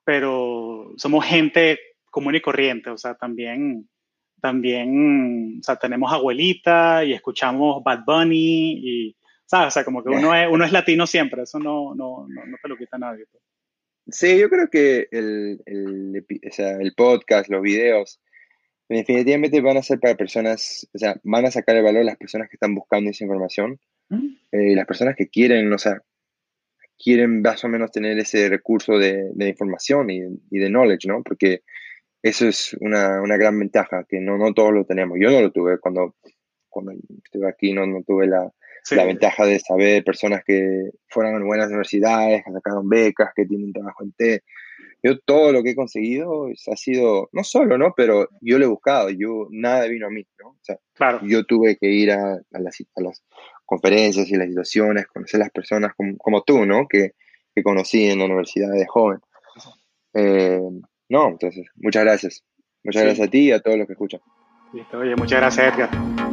pero 0.04 0.94
somos 0.98 1.26
gente 1.26 1.80
común 2.12 2.36
y 2.36 2.42
corriente, 2.42 2.90
o 2.90 2.98
sea, 2.98 3.16
también, 3.16 3.90
también, 4.42 5.60
o 5.60 5.64
sea, 5.64 5.78
tenemos 5.78 6.12
abuelita 6.12 7.04
y 7.04 7.14
escuchamos 7.14 7.84
Bad 7.84 8.04
Bunny 8.06 8.74
y, 8.84 9.18
¿sabes? 9.46 9.70
O 9.70 9.72
sea, 9.72 9.84
como 9.84 10.04
que 10.04 10.10
uno 10.10 10.36
es, 10.36 10.48
uno 10.50 10.64
es 10.64 10.72
latino 10.72 11.08
siempre, 11.08 11.44
eso 11.44 11.60
no, 11.60 11.96
no, 11.96 12.28
no, 12.28 12.46
no 12.46 12.58
te 12.62 12.70
lo 12.70 12.78
quita 12.78 12.98
nadie. 12.98 13.26
Sí, 14.08 14.38
yo 14.38 14.50
creo 14.50 14.70
que 14.70 15.08
el, 15.12 15.62
el, 15.66 16.26
o 16.48 16.54
sea, 16.54 16.74
el 16.74 16.94
podcast, 16.94 17.50
los 17.50 17.62
videos, 17.62 18.22
definitivamente 18.90 19.62
van 19.62 19.78
a 19.78 19.84
ser 19.84 20.00
para 20.00 20.16
personas, 20.16 20.88
o 20.94 20.98
sea, 20.98 21.20
van 21.24 21.46
a 21.46 21.52
sacar 21.52 21.76
el 21.76 21.84
valor 21.84 22.06
las 22.06 22.18
personas 22.18 22.50
que 22.50 22.56
están 22.56 22.76
buscando 22.76 23.10
esa 23.10 23.24
información 23.24 23.80
mm. 24.10 24.28
eh, 24.52 24.72
y 24.72 24.76
las 24.76 24.86
personas 24.86 25.16
que 25.16 25.30
quieren, 25.30 25.72
o 25.72 25.78
sea, 25.78 26.02
quieren 26.98 27.42
más 27.42 27.64
o 27.64 27.70
menos 27.70 27.92
tener 27.92 28.18
ese 28.20 28.50
recurso 28.50 28.98
de, 28.98 29.32
de 29.34 29.50
información 29.50 30.10
y, 30.10 30.22
y, 30.52 30.60
de 30.60 30.70
knowledge, 30.70 31.08
¿no? 31.08 31.22
Porque 31.24 31.64
eso 32.22 32.48
es 32.48 32.76
una, 32.80 33.22
una, 33.22 33.36
gran 33.38 33.60
ventaja 33.60 34.06
que 34.08 34.20
no, 34.20 34.38
no 34.38 34.54
todos 34.54 34.74
lo 34.74 34.86
tenemos. 34.86 35.18
Yo 35.20 35.30
no 35.30 35.42
lo 35.42 35.52
tuve 35.52 35.80
cuando, 35.80 36.16
cuando 36.70 36.94
estuve 37.24 37.50
aquí, 37.50 37.74
no, 37.74 37.86
no 37.86 38.04
tuve 38.04 38.28
la, 38.28 38.50
la 38.92 39.06
ventaja 39.06 39.46
de 39.46 39.60
saber 39.60 40.04
personas 40.04 40.44
que 40.46 40.92
fueron 41.08 41.42
a 41.42 41.46
buenas 41.46 41.68
universidades, 41.68 42.44
que 42.46 42.52
sacaron 42.52 42.88
becas, 42.88 43.32
que 43.36 43.46
tienen 43.46 43.74
trabajo 43.74 44.04
en 44.04 44.14
T. 44.14 44.44
Yo 45.02 45.20
todo 45.20 45.52
lo 45.52 45.64
que 45.64 45.72
he 45.72 45.76
conseguido 45.76 46.48
ha 46.48 46.76
sido, 46.76 47.30
no 47.32 47.44
solo, 47.44 47.78
¿no? 47.78 47.94
Pero 47.96 48.30
yo 48.42 48.58
lo 48.58 48.66
he 48.66 48.70
buscado, 48.70 49.10
yo, 49.10 49.48
nada 49.52 49.86
vino 49.88 50.08
a 50.08 50.10
mí, 50.10 50.26
¿no? 50.40 50.50
O 50.50 50.60
sea, 50.62 50.78
claro. 50.94 51.20
yo 51.24 51.44
tuve 51.46 51.78
que 51.78 51.88
ir 51.88 52.12
a, 52.12 52.34
a, 52.34 52.60
las, 52.60 52.82
a, 52.96 53.02
las, 53.02 53.24
conferencias 53.66 54.30
y 54.30 54.36
las 54.36 54.48
situaciones, 54.48 55.08
conocer 55.08 55.42
a 55.42 55.46
las 55.46 55.52
personas 55.52 55.94
como, 55.96 56.18
como 56.18 56.44
tú, 56.44 56.66
¿no? 56.66 56.88
Que, 56.88 57.14
que, 57.56 57.64
conocí 57.64 58.06
en 58.06 58.20
la 58.20 58.26
universidad 58.26 58.72
de 58.72 58.86
joven. 58.86 59.20
Eh, 60.14 60.62
no, 61.10 61.30
entonces, 61.30 61.68
muchas 61.76 62.04
gracias. 62.04 62.44
Muchas 62.84 63.04
gracias 63.04 63.28
a 63.28 63.32
ti 63.32 63.48
y 63.48 63.52
a 63.52 63.60
todos 63.60 63.78
los 63.78 63.88
que 63.88 63.94
escuchan. 63.94 64.22
Listo, 64.74 64.98
oye, 64.98 65.16
muchas 65.16 65.40
gracias, 65.40 65.74
Edgar. 65.74 66.33